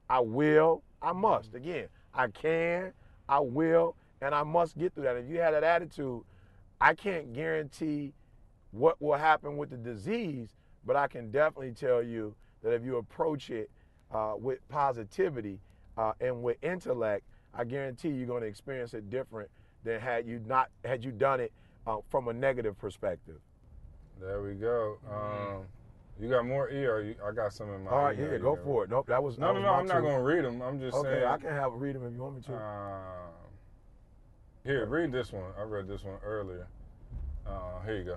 I 0.09 0.20
will, 0.20 0.82
I 1.03 1.12
must. 1.12 1.55
Again, 1.55 1.88
I 2.14 2.28
can, 2.28 2.92
I 3.28 3.40
will, 3.40 3.96
and 4.20 4.34
I 4.34 4.42
must 4.42 4.76
get 4.76 4.94
through 4.94 5.04
that. 5.04 5.16
If 5.16 5.28
you 5.28 5.38
had 5.38 5.54
that 5.54 5.64
attitude, 5.64 6.22
I 6.80 6.94
can't 6.94 7.32
guarantee 7.32 8.12
what 8.72 9.00
will 9.00 9.16
happen 9.16 9.56
with 9.56 9.70
the 9.70 9.76
disease, 9.76 10.50
but 10.86 10.96
I 10.96 11.08
can 11.08 11.30
definitely 11.30 11.72
tell 11.72 12.02
you 12.02 12.34
that 12.62 12.72
if 12.72 12.84
you 12.84 12.96
approach 12.96 13.50
it 13.50 13.70
uh, 14.12 14.34
with 14.38 14.66
positivity 14.68 15.61
uh, 15.96 16.12
and 16.20 16.42
with 16.42 16.56
intellect, 16.62 17.24
I 17.54 17.64
guarantee 17.64 18.11
you're 18.11 18.26
going 18.26 18.42
to 18.42 18.48
experience 18.48 18.94
it 18.94 19.11
different 19.11 19.50
than 19.84 20.00
had 20.00 20.26
you 20.26 20.40
not 20.46 20.68
had 20.84 21.04
you 21.04 21.11
done 21.11 21.40
it 21.40 21.52
uh, 21.86 21.96
from 22.11 22.28
a 22.28 22.32
negative 22.32 22.78
perspective. 22.78 23.40
There 24.20 24.42
we 24.42 24.54
go. 24.54 24.98
Um, 25.11 25.64
you 26.20 26.28
got 26.28 26.44
more 26.44 26.70
E 26.70 26.84
or 26.86 27.00
you, 27.00 27.14
I 27.26 27.32
got 27.32 27.52
some 27.52 27.72
in 27.72 27.84
my. 27.84 27.90
All 27.90 28.04
right, 28.04 28.18
yeah, 28.18 28.36
go 28.38 28.58
for 28.62 28.84
it. 28.84 28.90
Nope, 28.90 29.06
that 29.06 29.22
was 29.22 29.38
No, 29.38 29.48
that 29.48 29.54
no, 29.54 29.60
was 29.60 29.64
no. 29.64 29.72
I'm 29.72 29.86
not 29.86 30.08
gonna 30.08 30.22
read 30.22 30.44
them. 30.44 30.60
I'm 30.60 30.78
just 30.78 30.96
Okay, 30.96 31.08
saying. 31.08 31.24
I 31.24 31.36
can 31.38 31.50
have 31.50 31.72
read 31.74 31.96
them 31.96 32.06
if 32.06 32.12
you 32.12 32.20
want 32.20 32.36
me 32.36 32.42
to. 32.42 32.54
Um, 32.54 33.00
here, 34.64 34.86
read 34.86 35.12
this 35.12 35.32
one. 35.32 35.50
I 35.58 35.62
read 35.62 35.88
this 35.88 36.04
one 36.04 36.18
earlier. 36.24 36.66
Uh, 37.46 37.80
here 37.86 37.96
you 37.96 38.04
go. 38.04 38.16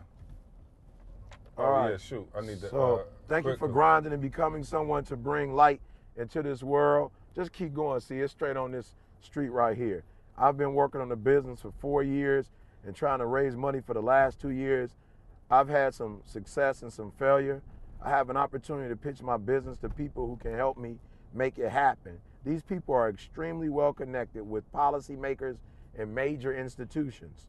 All 1.57 1.65
oh 1.65 1.69
right. 1.69 1.91
yeah, 1.91 1.97
shoot. 1.97 2.27
I 2.35 2.41
need 2.41 2.59
to. 2.61 2.69
So 2.69 2.95
uh, 2.95 3.03
thank 3.29 3.45
you 3.45 3.55
for 3.57 3.67
grinding 3.67 4.11
and 4.11 4.21
becoming 4.21 4.63
someone 4.63 5.03
to 5.05 5.15
bring 5.15 5.53
light 5.53 5.79
into 6.17 6.41
this 6.41 6.63
world. 6.63 7.11
Just 7.35 7.53
keep 7.53 7.73
going. 7.73 7.99
See, 8.01 8.19
it's 8.19 8.33
straight 8.33 8.57
on 8.57 8.71
this 8.71 8.95
street 9.21 9.49
right 9.49 9.77
here. 9.77 10.03
I've 10.37 10.57
been 10.57 10.73
working 10.73 10.99
on 10.99 11.09
the 11.09 11.15
business 11.15 11.61
for 11.61 11.71
four 11.79 12.03
years 12.03 12.51
and 12.85 12.95
trying 12.95 13.19
to 13.19 13.25
raise 13.27 13.55
money 13.55 13.79
for 13.85 13.93
the 13.93 14.01
last 14.01 14.41
two 14.41 14.49
years. 14.49 14.95
I've 15.49 15.69
had 15.69 15.93
some 15.93 16.21
success 16.25 16.81
and 16.81 16.91
some 16.91 17.11
failure. 17.11 17.61
I 18.03 18.09
have 18.09 18.29
an 18.29 18.37
opportunity 18.37 18.89
to 18.89 18.97
pitch 18.97 19.21
my 19.21 19.37
business 19.37 19.77
to 19.79 19.89
people 19.89 20.27
who 20.27 20.35
can 20.35 20.55
help 20.55 20.77
me 20.77 20.97
make 21.33 21.57
it 21.57 21.69
happen. 21.69 22.19
These 22.45 22.61
people 22.61 22.93
are 22.93 23.09
extremely 23.09 23.69
well 23.69 23.93
connected 23.93 24.43
with 24.43 24.69
policymakers 24.73 25.55
and 25.97 26.13
major 26.13 26.53
institutions. 26.53 27.47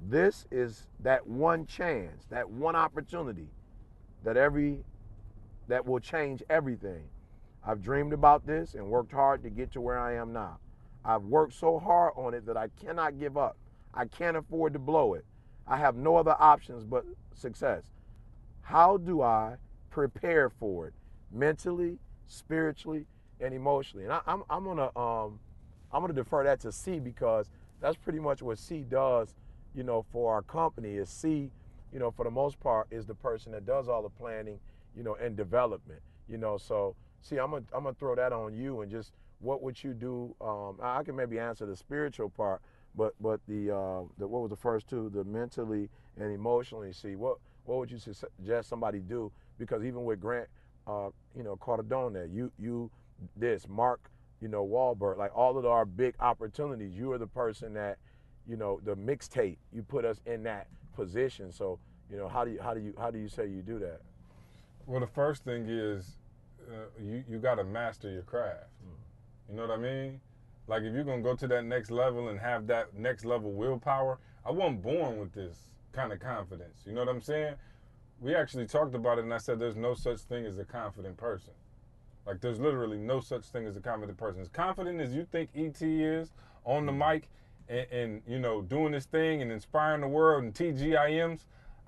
This 0.00 0.46
is 0.52 0.86
that 1.00 1.26
one 1.26 1.66
chance, 1.66 2.24
that 2.30 2.48
one 2.48 2.76
opportunity 2.76 3.48
that 4.24 4.36
every 4.36 4.84
that 5.68 5.86
will 5.86 6.00
change 6.00 6.42
everything. 6.48 7.04
I've 7.64 7.82
dreamed 7.82 8.12
about 8.12 8.46
this 8.46 8.74
and 8.74 8.86
worked 8.86 9.12
hard 9.12 9.42
to 9.44 9.50
get 9.50 9.72
to 9.72 9.80
where 9.80 9.98
I 9.98 10.14
am 10.14 10.32
now. 10.32 10.58
I've 11.04 11.22
worked 11.22 11.54
so 11.54 11.78
hard 11.78 12.12
on 12.16 12.34
it 12.34 12.46
that 12.46 12.56
I 12.56 12.68
cannot 12.80 13.18
give 13.18 13.36
up. 13.36 13.56
I 13.94 14.06
can't 14.06 14.36
afford 14.36 14.72
to 14.74 14.78
blow 14.78 15.14
it. 15.14 15.24
I 15.66 15.76
have 15.76 15.96
no 15.96 16.16
other 16.16 16.36
options 16.38 16.84
but 16.84 17.04
success. 17.34 17.82
How 18.62 18.96
do 18.96 19.22
I 19.22 19.56
prepare 19.90 20.48
for 20.48 20.88
it 20.88 20.94
mentally, 21.30 21.98
spiritually, 22.26 23.06
and 23.40 23.54
emotionally? 23.54 24.04
And 24.04 24.12
I, 24.12 24.20
am 24.26 24.44
I'm 24.48 24.64
gonna 24.64 24.96
um, 24.96 25.38
I'm 25.92 26.00
gonna 26.00 26.14
defer 26.14 26.44
that 26.44 26.60
to 26.60 26.72
C 26.72 26.98
because 26.98 27.50
that's 27.80 27.96
pretty 27.96 28.20
much 28.20 28.42
what 28.42 28.58
C 28.58 28.84
does. 28.88 29.34
You 29.74 29.82
know, 29.82 30.04
for 30.12 30.32
our 30.32 30.42
company 30.42 30.94
is 30.96 31.08
C. 31.08 31.50
You 31.92 31.98
know, 31.98 32.10
for 32.10 32.24
the 32.24 32.30
most 32.30 32.58
part, 32.60 32.86
is 32.90 33.06
the 33.06 33.14
person 33.14 33.52
that 33.52 33.66
does 33.66 33.88
all 33.88 34.02
the 34.02 34.10
planning. 34.10 34.58
You 34.96 35.02
know, 35.02 35.14
and 35.14 35.36
development. 35.36 36.00
You 36.28 36.38
know, 36.38 36.58
so 36.58 36.94
see, 37.20 37.38
I'm 37.38 37.50
gonna 37.50 37.64
I'm 37.74 37.84
gonna 37.84 37.94
throw 37.94 38.14
that 38.14 38.32
on 38.32 38.54
you 38.54 38.80
and 38.82 38.90
just 38.90 39.12
what 39.40 39.60
would 39.62 39.82
you 39.82 39.92
do? 39.92 40.34
Um, 40.40 40.78
I 40.80 40.98
I 40.98 41.02
can 41.02 41.16
maybe 41.16 41.38
answer 41.38 41.66
the 41.66 41.76
spiritual 41.76 42.30
part, 42.30 42.62
but 42.94 43.14
but 43.20 43.40
the, 43.48 43.70
uh, 43.74 44.02
the 44.18 44.26
what 44.26 44.42
was 44.42 44.50
the 44.50 44.56
first 44.56 44.88
two? 44.88 45.10
The 45.10 45.24
mentally 45.24 45.90
and 46.16 46.32
emotionally. 46.32 46.92
See, 46.92 47.16
what 47.16 47.38
what 47.64 47.78
would 47.78 47.90
you 47.90 47.98
suggest 47.98 48.68
somebody 48.68 48.98
do? 48.98 49.30
Because 49.58 49.84
even 49.84 50.04
with 50.04 50.20
Grant, 50.20 50.48
uh, 50.86 51.10
you 51.36 51.42
know, 51.42 51.56
Cardone, 51.56 52.32
you 52.32 52.50
you 52.58 52.90
this 53.36 53.68
Mark, 53.68 54.10
you 54.40 54.48
know, 54.48 54.66
Wahlberg, 54.66 55.18
like 55.18 55.36
all 55.36 55.56
of 55.56 55.64
our 55.64 55.84
big 55.84 56.14
opportunities. 56.20 56.94
You 56.94 57.12
are 57.12 57.18
the 57.18 57.26
person 57.26 57.72
that, 57.74 57.98
you 58.48 58.56
know, 58.56 58.80
the 58.84 58.96
mixtape. 58.96 59.58
You 59.72 59.82
put 59.82 60.04
us 60.04 60.20
in 60.26 60.42
that 60.44 60.66
position. 60.94 61.52
So 61.52 61.78
you 62.10 62.18
know, 62.18 62.28
how 62.28 62.44
do 62.44 62.50
you 62.50 62.60
how 62.60 62.74
do 62.74 62.80
you 62.80 62.94
how 62.98 63.10
do 63.10 63.18
you 63.18 63.28
say 63.28 63.46
you 63.46 63.62
do 63.62 63.78
that? 63.78 64.00
Well, 64.86 65.00
the 65.00 65.06
first 65.06 65.44
thing 65.44 65.66
is 65.68 66.16
uh, 66.68 66.86
you 67.00 67.24
you 67.28 67.38
got 67.38 67.56
to 67.56 67.64
master 67.64 68.10
your 68.10 68.22
craft. 68.22 68.66
You 69.48 69.56
know 69.56 69.66
what 69.66 69.78
I 69.78 69.80
mean? 69.80 70.20
Like 70.66 70.82
if 70.82 70.94
you're 70.94 71.04
gonna 71.04 71.22
go 71.22 71.34
to 71.34 71.46
that 71.48 71.64
next 71.64 71.90
level 71.90 72.28
and 72.28 72.38
have 72.38 72.66
that 72.68 72.94
next 72.94 73.24
level 73.24 73.52
willpower, 73.52 74.18
I 74.44 74.50
wasn't 74.50 74.82
born 74.82 75.18
with 75.18 75.32
this 75.32 75.71
kind 75.92 76.12
of 76.12 76.20
confidence. 76.20 76.82
You 76.86 76.92
know 76.92 77.00
what 77.00 77.08
I'm 77.08 77.20
saying? 77.20 77.54
We 78.20 78.34
actually 78.34 78.66
talked 78.66 78.94
about 78.94 79.18
it, 79.18 79.24
and 79.24 79.34
I 79.34 79.38
said 79.38 79.58
there's 79.58 79.76
no 79.76 79.94
such 79.94 80.20
thing 80.20 80.46
as 80.46 80.58
a 80.58 80.64
confident 80.64 81.16
person. 81.16 81.52
Like 82.26 82.40
there's 82.40 82.60
literally 82.60 82.98
no 82.98 83.20
such 83.20 83.44
thing 83.46 83.66
as 83.66 83.76
a 83.76 83.80
confident 83.80 84.16
person. 84.16 84.40
As 84.40 84.48
confident 84.48 85.00
as 85.00 85.12
you 85.12 85.26
think 85.30 85.50
ET 85.56 85.80
is 85.82 86.32
on 86.64 86.86
the 86.86 86.92
mic 86.92 87.28
and, 87.68 87.86
and 87.90 88.22
you 88.26 88.38
know 88.38 88.62
doing 88.62 88.92
this 88.92 89.06
thing 89.06 89.42
and 89.42 89.50
inspiring 89.50 90.00
the 90.02 90.08
world 90.08 90.44
and 90.44 90.54
TGIMs, 90.54 91.40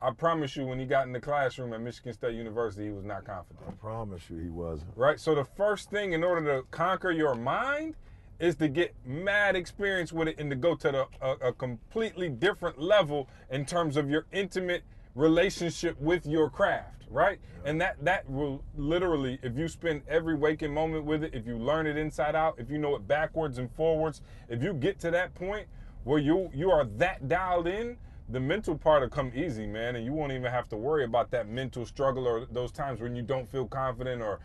I 0.02 0.11
promise 0.11 0.57
you, 0.57 0.66
when 0.66 0.78
he 0.78 0.86
got 0.86 1.07
in 1.07 1.12
the 1.12 1.20
classroom 1.20 1.72
at 1.72 1.80
Michigan 1.80 2.12
State 2.12 2.34
University, 2.34 2.86
he 2.86 2.90
was 2.90 3.05
not 3.05 3.24
confident 3.24 3.64
I 3.68 3.72
promise 3.72 4.28
you, 4.28 4.38
he 4.38 4.48
wasn't. 4.48 4.90
right? 4.96 5.18
So 5.20 5.34
the 5.34 5.44
first 5.44 5.90
thing 5.90 6.12
in 6.12 6.24
order 6.24 6.44
to 6.57 6.66
conquer 6.70 7.11
your 7.11 7.34
mind 7.34 7.96
is 8.39 8.57
to 8.57 8.68
get 8.68 8.95
mad 9.05 9.57
experience 9.57 10.12
with 10.12 10.28
it 10.28 10.39
and 10.39 10.51
to 10.51 10.57
go 10.57 10.74
to 10.74 10.91
the, 10.91 11.07
a, 11.20 11.49
a 11.49 11.53
completely 11.53 12.28
different 12.28 12.78
level 12.78 13.28
in 13.51 13.64
terms 13.64 13.97
of 13.97 14.11
your 14.11 14.26
intimate 14.32 14.82
relationship 15.14 16.01
with 16.01 16.26
your 16.26 16.51
craft, 16.51 17.05
right? 17.11 17.39
And 17.64 17.80
that 17.80 18.05
that 18.05 18.28
will 18.28 18.62
literally, 18.76 19.39
if 19.43 19.57
you 19.57 19.68
spend 19.68 20.03
every 20.09 20.35
waking 20.35 20.74
moment 20.74 21.05
with 21.05 21.22
it, 21.24 21.35
if 21.35 21.47
you 21.47 21.57
learn 21.57 21.87
it 21.87 21.97
inside 21.97 22.35
out, 22.35 22.57
if 22.59 22.70
you 22.70 22.78
know 22.78 22.97
it 22.97 23.07
backwards 23.07 23.59
and 23.59 23.70
forwards, 23.72 24.20
if 24.49 24.62
you 24.62 24.74
get 24.74 24.99
to 25.01 25.11
that 25.12 25.35
point 25.35 25.66
where 26.03 26.18
you 26.18 26.51
you 26.53 26.70
are 26.70 26.85
that 26.85 27.28
dialed 27.28 27.66
in, 27.66 27.97
the 28.29 28.41
mental 28.41 28.77
part 28.77 29.03
will 29.03 29.09
come 29.11 29.31
easy, 29.35 29.66
man, 29.66 29.97
and 29.97 30.05
you 30.05 30.12
won't 30.12 30.33
even 30.33 30.51
have 30.51 30.68
to 30.70 30.77
worry 30.77 31.05
about 31.05 31.31
that 31.31 31.47
mental 31.49 31.85
struggle 31.85 32.27
or 32.27 32.47
those 32.47 32.72
times 32.72 33.01
when 33.01 33.14
you 33.14 33.22
don't 33.22 33.49
feel 33.49 33.66
confident 33.66 34.22
or 34.22 34.41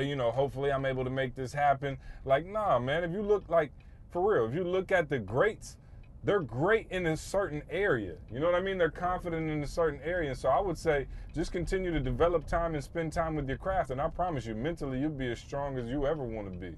you 0.00 0.16
know, 0.16 0.30
hopefully 0.32 0.72
I'm 0.72 0.84
able 0.84 1.04
to 1.04 1.10
make 1.10 1.34
this 1.36 1.52
happen. 1.52 1.96
Like, 2.24 2.44
nah, 2.44 2.78
man, 2.80 3.04
if 3.04 3.12
you 3.12 3.22
look 3.22 3.48
like 3.48 3.70
for 4.10 4.34
real, 4.34 4.48
if 4.48 4.54
you 4.54 4.64
look 4.64 4.90
at 4.90 5.08
the 5.08 5.18
greats, 5.20 5.76
they're 6.24 6.40
great 6.40 6.86
in 6.90 7.06
a 7.06 7.16
certain 7.16 7.62
area. 7.70 8.14
You 8.32 8.40
know 8.40 8.46
what 8.46 8.56
I 8.56 8.60
mean? 8.60 8.76
They're 8.78 8.90
confident 8.90 9.48
in 9.48 9.62
a 9.62 9.66
certain 9.66 10.00
area. 10.04 10.30
And 10.30 10.38
so 10.38 10.48
I 10.48 10.60
would 10.60 10.76
say 10.76 11.06
just 11.32 11.52
continue 11.52 11.92
to 11.92 12.00
develop 12.00 12.46
time 12.46 12.74
and 12.74 12.82
spend 12.82 13.12
time 13.12 13.36
with 13.36 13.48
your 13.48 13.56
craft. 13.58 13.90
And 13.90 14.00
I 14.00 14.08
promise 14.08 14.44
you, 14.44 14.54
mentally, 14.54 14.98
you'll 15.00 15.10
be 15.10 15.30
as 15.30 15.38
strong 15.38 15.78
as 15.78 15.88
you 15.88 16.04
ever 16.06 16.22
want 16.24 16.52
to 16.52 16.58
be. 16.58 16.74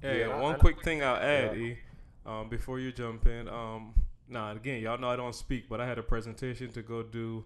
Hey, 0.00 0.20
Yeah, 0.20 0.24
and 0.26 0.32
I- 0.34 0.40
one 0.40 0.54
I- 0.54 0.58
quick 0.58 0.82
thing 0.82 1.02
I'll 1.02 1.16
add, 1.16 1.56
Yeah. 1.56 1.62
E, 1.62 1.78
um, 2.24 2.48
before 2.48 2.78
you 2.78 2.92
jump 2.92 3.26
in. 3.26 3.48
Um, 3.48 3.92
nah, 4.28 4.52
again, 4.52 4.82
y'all 4.82 4.98
know 4.98 5.08
I 5.08 5.16
don't 5.16 5.34
speak, 5.34 5.68
but 5.68 5.80
I 5.80 5.86
had 5.86 5.98
a 5.98 6.02
presentation 6.02 6.72
to 6.72 6.82
go 6.82 7.02
do 7.02 7.44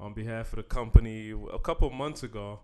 on 0.00 0.14
behalf 0.14 0.52
of 0.52 0.56
the 0.56 0.62
company 0.62 1.32
a 1.52 1.58
couple 1.58 1.88
months 1.90 2.22
ago, 2.22 2.60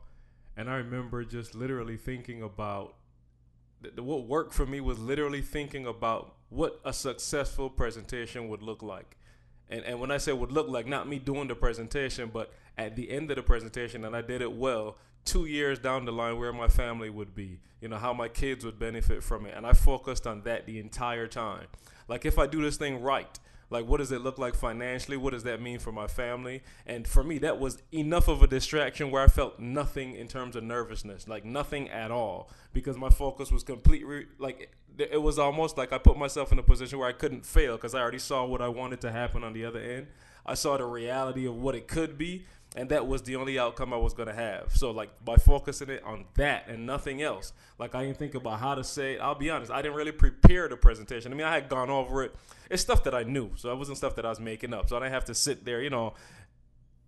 and 0.56 0.68
I 0.68 0.76
remember 0.76 1.24
just 1.24 1.54
literally 1.54 1.96
thinking 1.96 2.42
about 2.42 2.94
th- 3.82 3.96
what 3.96 4.26
worked 4.26 4.52
for 4.52 4.66
me 4.66 4.80
was 4.80 4.98
literally 4.98 5.42
thinking 5.42 5.86
about 5.86 6.34
what 6.48 6.80
a 6.84 6.92
successful 6.92 7.70
presentation 7.70 8.48
would 8.48 8.62
look 8.62 8.82
like. 8.82 9.16
And, 9.70 9.84
and 9.84 10.00
when 10.00 10.10
I 10.10 10.18
say 10.18 10.32
would 10.32 10.52
look 10.52 10.68
like, 10.68 10.86
not 10.86 11.08
me 11.08 11.18
doing 11.18 11.48
the 11.48 11.54
presentation, 11.54 12.30
but 12.32 12.52
at 12.76 12.96
the 12.96 13.10
end 13.10 13.30
of 13.30 13.36
the 13.36 13.42
presentation, 13.42 14.04
and 14.04 14.16
I 14.16 14.22
did 14.22 14.40
it 14.40 14.52
well, 14.52 14.96
two 15.24 15.44
years 15.44 15.78
down 15.78 16.06
the 16.06 16.12
line, 16.12 16.38
where 16.38 16.52
my 16.52 16.68
family 16.68 17.10
would 17.10 17.34
be, 17.34 17.60
you 17.80 17.88
know, 17.88 17.98
how 17.98 18.14
my 18.14 18.28
kids 18.28 18.64
would 18.64 18.78
benefit 18.78 19.22
from 19.22 19.44
it. 19.44 19.54
And 19.54 19.66
I 19.66 19.74
focused 19.74 20.26
on 20.26 20.42
that 20.42 20.64
the 20.64 20.78
entire 20.78 21.26
time. 21.26 21.66
Like, 22.08 22.24
if 22.24 22.38
I 22.38 22.46
do 22.46 22.62
this 22.62 22.78
thing 22.78 23.02
right, 23.02 23.38
like, 23.70 23.86
what 23.86 23.98
does 23.98 24.12
it 24.12 24.22
look 24.22 24.38
like 24.38 24.54
financially? 24.54 25.16
What 25.16 25.32
does 25.32 25.44
that 25.44 25.60
mean 25.60 25.78
for 25.78 25.92
my 25.92 26.06
family? 26.06 26.62
And 26.86 27.06
for 27.06 27.22
me, 27.22 27.38
that 27.38 27.58
was 27.58 27.82
enough 27.92 28.28
of 28.28 28.42
a 28.42 28.46
distraction 28.46 29.10
where 29.10 29.22
I 29.22 29.28
felt 29.28 29.58
nothing 29.58 30.14
in 30.14 30.28
terms 30.28 30.56
of 30.56 30.64
nervousness, 30.64 31.28
like 31.28 31.44
nothing 31.44 31.88
at 31.90 32.10
all, 32.10 32.50
because 32.72 32.96
my 32.96 33.10
focus 33.10 33.50
was 33.50 33.62
completely 33.62 34.26
like 34.38 34.70
it, 34.98 35.10
it 35.12 35.22
was 35.22 35.38
almost 35.38 35.76
like 35.76 35.92
I 35.92 35.98
put 35.98 36.16
myself 36.16 36.52
in 36.52 36.58
a 36.58 36.62
position 36.62 36.98
where 36.98 37.08
I 37.08 37.12
couldn't 37.12 37.44
fail 37.44 37.76
because 37.76 37.94
I 37.94 38.00
already 38.00 38.18
saw 38.18 38.44
what 38.44 38.60
I 38.60 38.68
wanted 38.68 39.00
to 39.02 39.12
happen 39.12 39.44
on 39.44 39.52
the 39.52 39.64
other 39.64 39.80
end. 39.80 40.08
I 40.46 40.54
saw 40.54 40.78
the 40.78 40.84
reality 40.86 41.46
of 41.46 41.56
what 41.56 41.74
it 41.74 41.88
could 41.88 42.16
be, 42.16 42.46
and 42.76 42.88
that 42.90 43.06
was 43.06 43.22
the 43.22 43.36
only 43.36 43.58
outcome 43.58 43.92
I 43.92 43.96
was 43.96 44.14
gonna 44.14 44.34
have. 44.34 44.76
So 44.76 44.90
like 44.90 45.10
by 45.24 45.36
focusing 45.36 45.88
it 45.88 46.02
on 46.04 46.26
that 46.34 46.68
and 46.68 46.86
nothing 46.86 47.22
else, 47.22 47.52
like 47.78 47.94
I 47.94 48.04
didn't 48.04 48.18
think 48.18 48.34
about 48.34 48.60
how 48.60 48.74
to 48.74 48.84
say. 48.84 49.14
It. 49.14 49.20
I'll 49.20 49.34
be 49.34 49.50
honest, 49.50 49.70
I 49.70 49.82
didn't 49.82 49.96
really 49.96 50.12
prepare 50.12 50.68
the 50.68 50.76
presentation. 50.76 51.32
I 51.32 51.36
mean, 51.36 51.46
I 51.46 51.54
had 51.54 51.68
gone 51.68 51.90
over 51.90 52.22
it. 52.24 52.34
It's 52.70 52.82
stuff 52.82 53.04
that 53.04 53.14
I 53.14 53.22
knew, 53.22 53.50
so 53.56 53.72
it 53.72 53.76
wasn't 53.76 53.96
stuff 53.96 54.14
that 54.16 54.26
I 54.26 54.28
was 54.28 54.40
making 54.40 54.74
up. 54.74 54.88
So 54.88 54.96
I 54.96 55.00
didn't 55.00 55.12
have 55.12 55.24
to 55.26 55.34
sit 55.34 55.64
there, 55.64 55.80
you 55.80 55.90
know, 55.90 56.14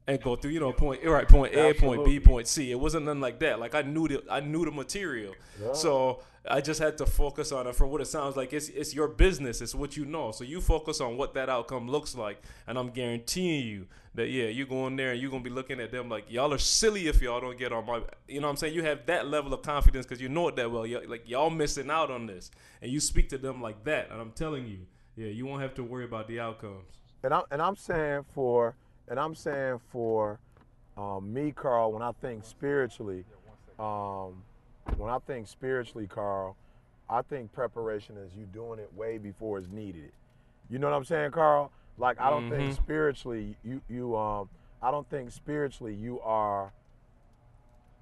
and 0.06 0.20
go 0.20 0.34
through, 0.36 0.50
you 0.50 0.60
know, 0.60 0.72
point 0.72 1.04
right, 1.04 1.28
point 1.28 1.54
A, 1.54 1.74
point 1.74 2.04
B, 2.04 2.18
point 2.20 2.48
C. 2.48 2.70
It 2.70 2.80
wasn't 2.80 3.06
nothing 3.06 3.20
like 3.20 3.38
that. 3.40 3.60
Like 3.60 3.74
I 3.74 3.82
knew 3.82 4.08
the 4.08 4.22
I 4.30 4.40
knew 4.40 4.64
the 4.64 4.70
material, 4.70 5.34
so 5.72 6.22
I 6.48 6.60
just 6.60 6.80
had 6.80 6.96
to 6.98 7.06
focus 7.06 7.52
on 7.52 7.66
it 7.66 7.76
for 7.76 7.86
what 7.86 8.00
it 8.00 8.06
sounds 8.06 8.36
like. 8.36 8.52
It's 8.52 8.68
it's 8.68 8.94
your 8.94 9.08
business. 9.08 9.60
It's 9.60 9.74
what 9.74 9.96
you 9.96 10.04
know. 10.04 10.32
So 10.32 10.42
you 10.44 10.60
focus 10.60 11.00
on 11.00 11.16
what 11.16 11.34
that 11.34 11.48
outcome 11.48 11.88
looks 11.88 12.14
like, 12.14 12.42
and 12.66 12.78
I'm 12.78 12.90
guaranteeing 12.90 13.66
you 13.66 13.86
that 14.14 14.28
yeah, 14.28 14.46
you 14.46 14.66
go 14.66 14.86
in 14.86 14.96
there 14.96 15.12
and 15.12 15.20
you're 15.20 15.30
gonna 15.30 15.44
be 15.44 15.50
looking 15.50 15.80
at 15.80 15.92
them 15.92 16.08
like 16.08 16.30
y'all 16.30 16.52
are 16.52 16.58
silly 16.58 17.06
if 17.06 17.20
y'all 17.20 17.40
don't 17.40 17.58
get 17.58 17.72
on 17.72 17.86
my. 17.86 18.02
You 18.26 18.40
know 18.40 18.46
what 18.46 18.52
I'm 18.52 18.56
saying? 18.56 18.74
You 18.74 18.82
have 18.84 19.06
that 19.06 19.28
level 19.28 19.52
of 19.52 19.62
confidence 19.62 20.06
because 20.06 20.20
you 20.20 20.28
know 20.28 20.48
it 20.48 20.56
that 20.56 20.70
well. 20.70 20.86
you 20.86 21.00
like 21.06 21.28
y'all 21.28 21.50
missing 21.50 21.90
out 21.90 22.10
on 22.10 22.26
this, 22.26 22.50
and 22.80 22.90
you 22.90 23.00
speak 23.00 23.28
to 23.30 23.38
them 23.38 23.60
like 23.60 23.84
that. 23.84 24.10
And 24.10 24.20
I'm 24.20 24.32
telling 24.32 24.66
you, 24.66 24.78
yeah, 25.16 25.28
you 25.28 25.46
won't 25.46 25.62
have 25.62 25.74
to 25.74 25.84
worry 25.84 26.04
about 26.04 26.26
the 26.26 26.40
outcomes. 26.40 27.00
And 27.22 27.34
I'm 27.34 27.44
and 27.50 27.60
I'm 27.60 27.76
saying 27.76 28.24
for 28.32 28.74
and 29.10 29.18
I'm 29.18 29.34
saying 29.34 29.80
for 29.90 30.38
um, 30.96 31.32
me, 31.32 31.52
Carl, 31.52 31.92
when 31.92 32.02
I 32.02 32.12
think 32.22 32.44
spiritually, 32.44 33.24
um, 33.78 34.42
when 34.96 35.10
I 35.10 35.18
think 35.26 35.48
spiritually, 35.48 36.06
Carl, 36.06 36.56
I 37.08 37.22
think 37.22 37.52
preparation 37.52 38.16
is 38.16 38.32
you 38.38 38.46
doing 38.46 38.78
it 38.78 38.88
way 38.94 39.18
before 39.18 39.58
it's 39.58 39.68
needed. 39.68 40.12
You 40.70 40.78
know 40.78 40.88
what 40.88 40.96
I'm 40.96 41.04
saying, 41.04 41.32
Carl? 41.32 41.72
Like 41.98 42.20
I 42.20 42.30
don't 42.30 42.48
think 42.48 42.72
spiritually 42.72 43.56
you 43.64 43.82
you 43.90 44.16
um 44.16 44.48
I 44.80 44.90
don't 44.90 45.08
think 45.10 45.32
spiritually 45.32 45.94
you 45.94 46.20
are. 46.20 46.72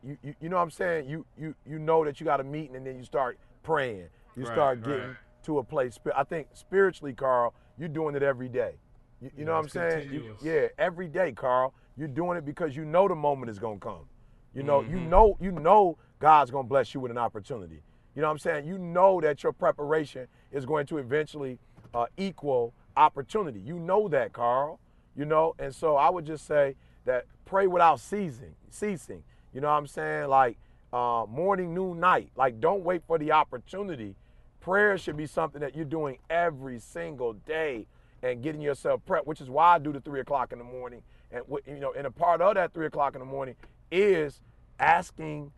You, 0.04 0.16
you, 0.22 0.34
you 0.40 0.48
know 0.48 0.56
what 0.56 0.62
I'm 0.62 0.70
saying? 0.70 1.08
You 1.08 1.24
you 1.38 1.54
you 1.66 1.78
know 1.78 2.04
that 2.04 2.20
you 2.20 2.26
got 2.26 2.38
a 2.38 2.44
meeting 2.44 2.76
and 2.76 2.86
then 2.86 2.96
you 2.96 3.04
start 3.04 3.38
praying. 3.62 4.08
You 4.36 4.44
Right, 4.44 4.52
start 4.52 4.78
right. 4.78 4.86
getting 4.86 5.16
to 5.44 5.58
a 5.58 5.64
place. 5.64 5.98
I 6.14 6.22
think 6.22 6.48
spiritually, 6.52 7.14
Carl, 7.14 7.54
you're 7.78 7.88
doing 7.88 8.14
it 8.14 8.22
every 8.22 8.48
day. 8.48 8.74
You, 9.20 9.30
you 9.38 9.44
know 9.44 9.52
what 9.52 9.58
I'm 9.60 9.68
saying? 9.68 10.12
You- 10.12 10.36
yeah, 10.42 10.68
every 10.78 11.08
day, 11.08 11.32
Carl. 11.32 11.74
You're 11.96 12.08
doing 12.08 12.38
it 12.38 12.44
because 12.44 12.76
you 12.76 12.84
know 12.84 13.08
the 13.08 13.16
moment 13.16 13.50
is 13.50 13.58
gonna 13.58 13.78
come. 13.80 14.06
You 14.54 14.62
know, 14.62 14.82
you 14.82 14.98
Mm-hmm. 14.98 15.08
know, 15.10 15.36
you 15.40 15.50
know 15.50 15.98
God's 16.20 16.50
gonna 16.50 16.68
bless 16.68 16.94
you 16.94 17.00
with 17.00 17.10
an 17.10 17.18
opportunity. 17.18 17.82
You 18.14 18.22
know 18.22 18.28
what 18.28 18.32
I'm 18.32 18.38
saying? 18.38 18.66
You 18.66 18.78
know 18.78 19.20
that 19.20 19.42
your 19.42 19.52
preparation 19.52 20.28
is 20.52 20.64
going 20.64 20.86
to 20.86 20.98
eventually 20.98 21.58
uh, 21.94 22.06
equal 22.16 22.72
opportunity. 22.96 23.60
You 23.60 23.78
know 23.80 24.08
that, 24.08 24.32
Carl. 24.32 24.78
You 25.16 25.24
know, 25.24 25.54
and 25.58 25.74
so 25.74 25.96
I 25.96 26.08
would 26.10 26.24
just 26.24 26.46
say 26.46 26.76
that 27.04 27.26
pray 27.44 27.66
without 27.66 27.98
ceasing, 28.00 28.54
ceasing. 28.70 29.24
You 29.52 29.60
know 29.60 29.68
what 29.68 29.74
I'm 29.74 29.86
saying? 29.88 30.28
Like 30.28 30.56
uh, 30.92 31.26
morning, 31.28 31.74
noon, 31.74 31.98
night. 31.98 32.30
Like 32.36 32.60
don't 32.60 32.84
wait 32.84 33.02
for 33.06 33.18
the 33.18 33.32
opportunity. 33.32 34.14
Prayer 34.60 34.96
should 34.98 35.16
be 35.16 35.26
something 35.26 35.60
that 35.60 35.74
you're 35.74 35.84
doing 35.84 36.18
every 36.30 36.78
single 36.78 37.32
day 37.32 37.86
and 38.22 38.42
getting 38.42 38.60
yourself 38.60 39.00
prepped, 39.06 39.26
which 39.26 39.40
is 39.40 39.48
why 39.48 39.74
I 39.74 39.78
do 39.78 39.92
the 39.92 40.00
three 40.00 40.20
o'clock 40.20 40.52
in 40.52 40.58
the 40.58 40.64
morning. 40.64 41.02
And 41.30 41.44
you 41.66 41.80
know, 41.80 41.92
and 41.92 42.06
a 42.06 42.10
part 42.10 42.40
of 42.40 42.54
that 42.54 42.72
three 42.72 42.86
o'clock 42.86 43.14
in 43.14 43.20
the 43.20 43.26
morning 43.26 43.54
is 43.90 44.40
asking, 44.78 45.52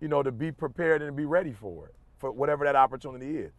you 0.00 0.08
know, 0.08 0.22
to 0.22 0.32
be 0.32 0.50
prepared 0.50 1.02
and 1.02 1.16
be 1.16 1.24
ready 1.24 1.52
for 1.52 1.86
it, 1.86 1.94
for 2.18 2.30
whatever 2.32 2.64
that 2.64 2.76
opportunity 2.76 3.38
is. 3.38 3.52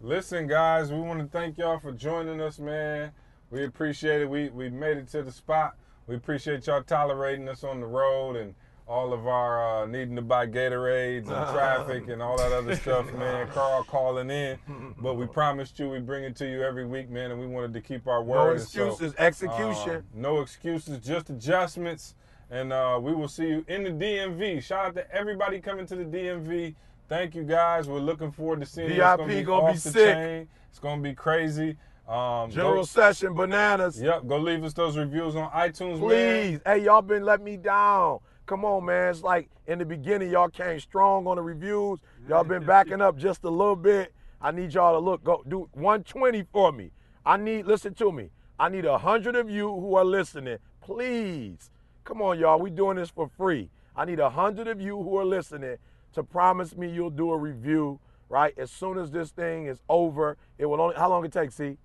Listen, 0.00 0.46
guys, 0.46 0.92
we 0.92 1.00
want 1.00 1.20
to 1.20 1.26
thank 1.26 1.56
y'all 1.56 1.78
for 1.78 1.92
joining 1.92 2.40
us, 2.40 2.58
man. 2.58 3.12
We 3.50 3.64
appreciate 3.64 4.20
it. 4.20 4.28
We 4.28 4.50
we 4.50 4.68
made 4.68 4.98
it 4.98 5.08
to 5.08 5.22
the 5.22 5.32
spot. 5.32 5.76
We 6.06 6.16
appreciate 6.16 6.66
y'all 6.66 6.82
tolerating 6.82 7.48
us 7.48 7.64
on 7.64 7.80
the 7.80 7.86
road 7.86 8.36
and 8.36 8.54
all 8.86 9.12
of 9.14 9.26
our 9.26 9.82
uh, 9.82 9.86
needing 9.86 10.14
to 10.16 10.22
buy 10.22 10.46
Gatorades 10.46 11.28
and 11.28 11.28
traffic 11.54 12.08
and 12.08 12.20
all 12.22 12.36
that 12.36 12.52
other 12.52 12.76
stuff, 12.76 13.10
man. 13.14 13.48
Carl 13.52 13.82
calling 13.84 14.30
in, 14.30 14.58
but 15.00 15.14
we 15.14 15.26
promised 15.40 15.78
you 15.78 15.88
we 15.88 16.00
bring 16.00 16.24
it 16.24 16.36
to 16.36 16.46
you 16.48 16.62
every 16.62 16.84
week, 16.86 17.08
man, 17.08 17.30
and 17.30 17.40
we 17.40 17.46
wanted 17.46 17.72
to 17.74 17.80
keep 17.80 18.06
our 18.06 18.22
word. 18.22 18.44
No 18.44 18.50
And 18.52 18.60
so, 18.60 18.86
excuses, 18.88 19.14
execution. 19.18 19.96
uh, 19.96 20.00
no 20.14 20.40
excuses, 20.40 20.98
just 20.98 21.30
adjustments. 21.30 22.14
And 22.50 22.72
uh, 22.72 22.98
we 23.02 23.14
will 23.14 23.26
see 23.26 23.48
you 23.48 23.64
in 23.68 23.82
the 23.84 23.90
DMV. 23.90 24.62
Shout 24.62 24.86
out 24.86 24.94
to 24.96 25.10
everybody 25.14 25.60
coming 25.60 25.86
to 25.86 25.96
the 25.96 26.04
DMV. 26.04 26.74
Thank 27.08 27.34
you 27.34 27.42
guys. 27.42 27.88
We're 27.88 27.98
looking 28.00 28.30
forward 28.30 28.60
to 28.60 28.66
seeing 28.66 28.90
you. 28.90 28.94
It's 28.94 29.00
VIP 29.02 29.18
gonna 29.18 29.34
be, 29.34 29.42
gonna 29.42 29.72
be 29.72 29.78
sick. 29.78 29.94
chain. 30.14 30.48
It's 30.68 30.78
gonna 30.78 31.00
be 31.02 31.14
crazy. 31.14 31.76
Um, 32.06 32.50
General 32.50 32.76
go, 32.76 32.82
session, 32.84 33.34
bananas. 33.34 34.00
Yep. 34.00 34.26
Go 34.26 34.36
leave 34.38 34.62
us 34.62 34.74
those 34.74 34.96
reviews 34.98 35.36
on 35.36 35.50
iTunes, 35.52 35.92
man. 35.92 36.00
Please. 36.00 36.60
Hey, 36.66 36.84
y'all 36.84 37.00
been 37.02 37.24
letting 37.24 37.46
me 37.46 37.56
down. 37.56 38.18
Come 38.46 38.64
on, 38.64 38.84
man. 38.84 39.10
It's 39.10 39.22
like 39.22 39.48
in 39.66 39.78
the 39.78 39.86
beginning, 39.86 40.30
y'all 40.30 40.48
came 40.48 40.78
strong 40.78 41.26
on 41.26 41.36
the 41.36 41.42
reviews. 41.42 42.00
Y'all 42.28 42.44
been 42.44 42.64
backing 42.64 43.00
up 43.00 43.16
just 43.16 43.42
a 43.44 43.50
little 43.50 43.76
bit. 43.76 44.12
I 44.40 44.50
need 44.50 44.74
y'all 44.74 44.92
to 44.92 44.98
look, 44.98 45.24
go 45.24 45.42
do 45.48 45.68
120 45.72 46.44
for 46.52 46.70
me. 46.70 46.90
I 47.24 47.38
need, 47.38 47.66
listen 47.66 47.94
to 47.94 48.12
me. 48.12 48.28
I 48.58 48.68
need 48.68 48.84
a 48.84 48.98
hundred 48.98 49.34
of 49.34 49.48
you 49.48 49.68
who 49.68 49.94
are 49.94 50.04
listening. 50.04 50.58
Please. 50.82 51.70
Come 52.04 52.20
on, 52.20 52.38
y'all. 52.38 52.60
We 52.60 52.68
doing 52.68 52.98
this 52.98 53.08
for 53.08 53.30
free. 53.38 53.70
I 53.96 54.04
need 54.04 54.20
a 54.20 54.28
hundred 54.28 54.68
of 54.68 54.80
you 54.80 55.02
who 55.02 55.16
are 55.16 55.24
listening 55.24 55.76
to 56.12 56.22
promise 56.22 56.76
me 56.76 56.90
you'll 56.90 57.10
do 57.10 57.30
a 57.30 57.38
review, 57.38 57.98
right? 58.28 58.52
As 58.58 58.70
soon 58.70 58.98
as 58.98 59.10
this 59.10 59.30
thing 59.30 59.66
is 59.66 59.80
over, 59.88 60.36
it 60.58 60.66
will 60.66 60.80
only, 60.80 60.96
how 60.96 61.08
long 61.08 61.24
it 61.24 61.32
take, 61.32 61.50
see? 61.50 61.78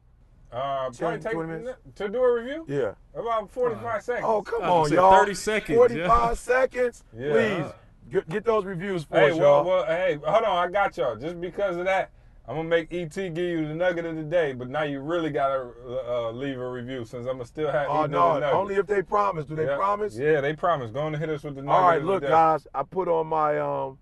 Uh, 0.51 0.89
10, 0.89 0.93
probably 0.97 1.19
take 1.19 1.33
20 1.33 1.47
minutes? 1.49 1.77
to 1.95 2.09
do 2.09 2.23
a 2.23 2.33
review. 2.33 2.65
Yeah. 2.67 2.93
About 3.13 3.51
45 3.51 4.03
seconds. 4.03 4.25
Oh, 4.27 4.41
come 4.41 4.63
on, 4.63 4.87
said 4.89 4.95
y'all. 4.95 5.11
30 5.19 5.33
seconds, 5.35 5.77
45 5.77 6.07
yeah. 6.07 6.33
seconds. 6.33 7.03
Yeah. 7.15 7.31
Please 7.31 7.71
get, 8.11 8.29
get 8.29 8.45
those 8.45 8.65
reviews 8.65 9.03
for 9.03 9.15
Hey, 9.19 9.31
us, 9.31 9.37
well, 9.37 9.57
y'all. 9.57 9.65
well, 9.65 9.85
hey, 9.85 10.17
hold 10.23 10.43
on. 10.43 10.67
I 10.67 10.71
got 10.71 10.97
y'all. 10.97 11.15
Just 11.15 11.39
because 11.39 11.77
of 11.77 11.85
that, 11.85 12.09
I'm 12.47 12.55
gonna 12.55 12.67
make 12.67 12.91
ET 12.91 13.13
give 13.13 13.37
you 13.37 13.67
the 13.67 13.75
nugget 13.75 14.05
of 14.05 14.15
the 14.15 14.23
day. 14.23 14.53
But 14.53 14.69
now 14.69 14.81
you 14.81 15.01
really 15.01 15.29
gotta 15.29 15.69
uh, 16.07 16.31
leave 16.31 16.59
a 16.59 16.67
review 16.67 17.05
since 17.05 17.27
I'm 17.27 17.33
gonna 17.33 17.45
still 17.45 17.69
have. 17.71 17.87
oh 17.87 18.07
no, 18.07 18.33
the 18.33 18.39
nugget. 18.39 18.55
only 18.55 18.75
if 18.75 18.87
they 18.87 19.03
promise. 19.03 19.45
Do 19.45 19.55
they 19.55 19.65
Yeah. 19.67 19.75
promise? 19.75 20.17
Yeah, 20.17 20.41
they 20.41 20.53
promise. 20.55 20.89
Go 20.89 21.01
on 21.01 21.13
and 21.13 21.21
hit 21.21 21.29
us 21.29 21.43
with 21.43 21.53
the 21.57 21.61
nugget. 21.61 21.75
All 21.79 21.87
right, 21.87 21.97
of 21.97 22.05
the 22.07 22.11
look, 22.11 22.21
day. 22.23 22.29
guys. 22.29 22.65
I 22.73 22.81
put 22.81 23.07
on 23.07 23.27
my 23.27 23.59
um, 23.59 23.99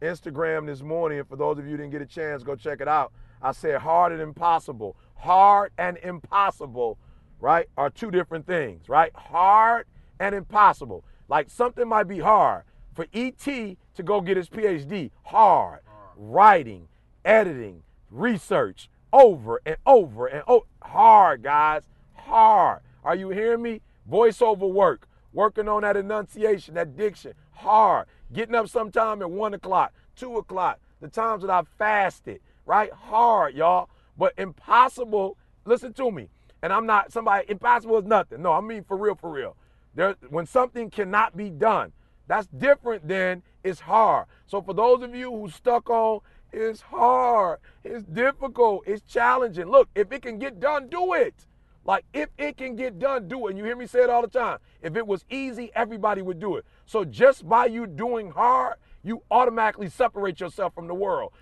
Instagram 0.00 0.66
this 0.66 0.82
morning, 0.82 1.18
and 1.18 1.28
for 1.28 1.34
those 1.36 1.58
of 1.58 1.64
you 1.64 1.72
who 1.72 1.76
didn't 1.78 1.90
get 1.92 2.02
a 2.02 2.06
chance, 2.06 2.42
go 2.44 2.54
check 2.54 2.80
it 2.80 2.86
out. 2.88 3.12
I 3.42 3.52
said 3.52 3.80
harder 3.80 4.16
than 4.16 4.28
impossible. 4.28 4.96
Hard 5.16 5.72
and 5.78 5.96
impossible, 5.98 6.98
right, 7.40 7.68
are 7.76 7.90
two 7.90 8.10
different 8.10 8.46
things, 8.46 8.88
right? 8.88 9.12
Hard 9.14 9.86
and 10.20 10.34
impossible. 10.34 11.04
Like 11.28 11.50
something 11.50 11.88
might 11.88 12.04
be 12.08 12.20
hard 12.20 12.62
for 12.94 13.06
ET 13.12 13.38
to 13.44 14.02
go 14.04 14.20
get 14.20 14.36
his 14.36 14.48
PhD. 14.48 15.10
Hard. 15.24 15.80
Writing, 16.16 16.88
editing, 17.24 17.82
research, 18.10 18.88
over 19.12 19.60
and 19.66 19.76
over 19.86 20.26
and 20.26 20.42
over. 20.46 20.66
Hard, 20.82 21.42
guys. 21.42 21.82
Hard. 22.14 22.80
Are 23.04 23.14
you 23.14 23.30
hearing 23.30 23.62
me? 23.62 23.80
Voiceover 24.10 24.70
work, 24.70 25.08
working 25.32 25.68
on 25.68 25.82
that 25.82 25.96
enunciation, 25.96 26.74
that 26.74 26.96
diction. 26.96 27.34
Hard. 27.52 28.06
Getting 28.32 28.54
up 28.54 28.68
sometime 28.68 29.20
at 29.22 29.30
one 29.30 29.54
o'clock, 29.54 29.92
two 30.14 30.36
o'clock, 30.36 30.80
the 31.00 31.08
times 31.08 31.42
that 31.42 31.50
I've 31.50 31.68
fasted, 31.78 32.40
right? 32.64 32.92
Hard, 32.92 33.54
y'all. 33.54 33.88
But 34.16 34.32
impossible, 34.38 35.36
listen 35.64 35.92
to 35.94 36.10
me. 36.10 36.28
And 36.62 36.72
I'm 36.72 36.86
not 36.86 37.12
somebody, 37.12 37.48
impossible 37.48 37.98
is 37.98 38.04
nothing. 38.04 38.42
No, 38.42 38.52
I 38.52 38.60
mean 38.60 38.84
for 38.84 38.96
real, 38.96 39.14
for 39.14 39.30
real. 39.30 39.56
There, 39.94 40.16
when 40.28 40.46
something 40.46 40.90
cannot 40.90 41.36
be 41.36 41.50
done, 41.50 41.92
that's 42.26 42.46
different 42.48 43.06
than 43.06 43.42
it's 43.62 43.80
hard. 43.80 44.26
So 44.46 44.60
for 44.60 44.74
those 44.74 45.02
of 45.02 45.14
you 45.14 45.30
who 45.30 45.48
stuck 45.48 45.88
on, 45.90 46.20
it's 46.52 46.80
hard, 46.80 47.58
it's 47.84 48.04
difficult, 48.04 48.84
it's 48.86 49.02
challenging. 49.02 49.66
Look, 49.66 49.88
if 49.94 50.10
it 50.12 50.22
can 50.22 50.38
get 50.38 50.60
done, 50.60 50.88
do 50.88 51.12
it. 51.14 51.46
Like 51.84 52.04
if 52.12 52.30
it 52.36 52.56
can 52.56 52.74
get 52.74 52.98
done, 52.98 53.28
do 53.28 53.46
it. 53.46 53.50
And 53.50 53.58
you 53.58 53.64
hear 53.64 53.76
me 53.76 53.86
say 53.86 54.00
it 54.00 54.10
all 54.10 54.22
the 54.22 54.28
time. 54.28 54.58
If 54.82 54.96
it 54.96 55.06
was 55.06 55.24
easy, 55.30 55.70
everybody 55.74 56.20
would 56.20 56.40
do 56.40 56.56
it. 56.56 56.64
So 56.84 57.04
just 57.04 57.48
by 57.48 57.66
you 57.66 57.86
doing 57.86 58.30
hard, 58.30 58.76
you 59.04 59.22
automatically 59.30 59.88
separate 59.88 60.40
yourself 60.40 60.74
from 60.74 60.88
the 60.88 60.94
world. 60.94 61.32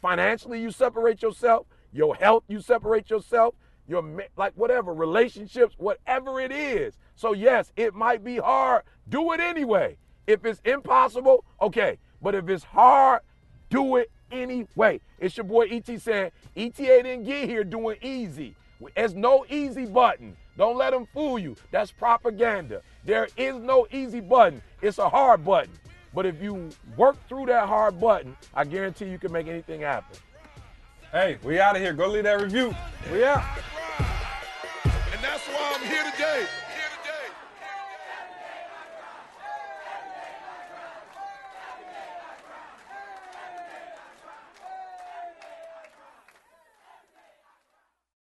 Financially, 0.00 0.60
you 0.60 0.70
separate 0.70 1.20
yourself. 1.20 1.66
Your 1.92 2.14
health, 2.14 2.44
you 2.48 2.60
separate 2.60 3.10
yourself. 3.10 3.54
Your 3.88 4.04
like 4.36 4.52
whatever 4.54 4.94
relationships, 4.94 5.74
whatever 5.76 6.40
it 6.40 6.52
is. 6.52 6.96
So 7.16 7.32
yes, 7.32 7.72
it 7.76 7.94
might 7.94 8.22
be 8.22 8.36
hard. 8.36 8.84
Do 9.08 9.32
it 9.32 9.40
anyway. 9.40 9.96
If 10.26 10.44
it's 10.44 10.60
impossible, 10.64 11.44
okay. 11.60 11.98
But 12.22 12.36
if 12.36 12.48
it's 12.48 12.62
hard, 12.62 13.22
do 13.68 13.96
it 13.96 14.10
anyway. 14.30 15.00
It's 15.18 15.36
your 15.36 15.44
boy 15.44 15.66
ET 15.70 15.86
saying 16.00 16.30
ETA 16.56 17.02
didn't 17.02 17.24
get 17.24 17.48
here 17.48 17.64
doing 17.64 17.96
easy. 18.00 18.54
There's 18.94 19.14
no 19.14 19.44
easy 19.48 19.86
button. 19.86 20.36
Don't 20.56 20.76
let 20.76 20.92
them 20.92 21.06
fool 21.12 21.38
you. 21.38 21.56
That's 21.70 21.90
propaganda. 21.90 22.82
There 23.04 23.28
is 23.36 23.56
no 23.56 23.86
easy 23.90 24.20
button. 24.20 24.62
It's 24.82 24.98
a 24.98 25.08
hard 25.08 25.44
button. 25.44 25.72
But 26.14 26.26
if 26.26 26.42
you 26.42 26.70
work 26.96 27.16
through 27.28 27.46
that 27.46 27.68
hard 27.68 28.00
button, 28.00 28.36
I 28.54 28.64
guarantee 28.64 29.06
you 29.06 29.18
can 29.18 29.32
make 29.32 29.46
anything 29.46 29.80
happen. 29.80 30.18
Hey, 31.12 31.38
we 31.42 31.58
out 31.58 31.74
of 31.74 31.82
here. 31.82 31.92
Go 31.92 32.08
leave 32.08 32.22
that 32.22 32.40
review. 32.40 32.72
We 33.10 33.24
out. 33.24 33.42
And 34.84 35.20
that's 35.20 35.44
why 35.48 35.74
I'm 35.74 35.84
here 35.84 36.08
today 36.12 36.46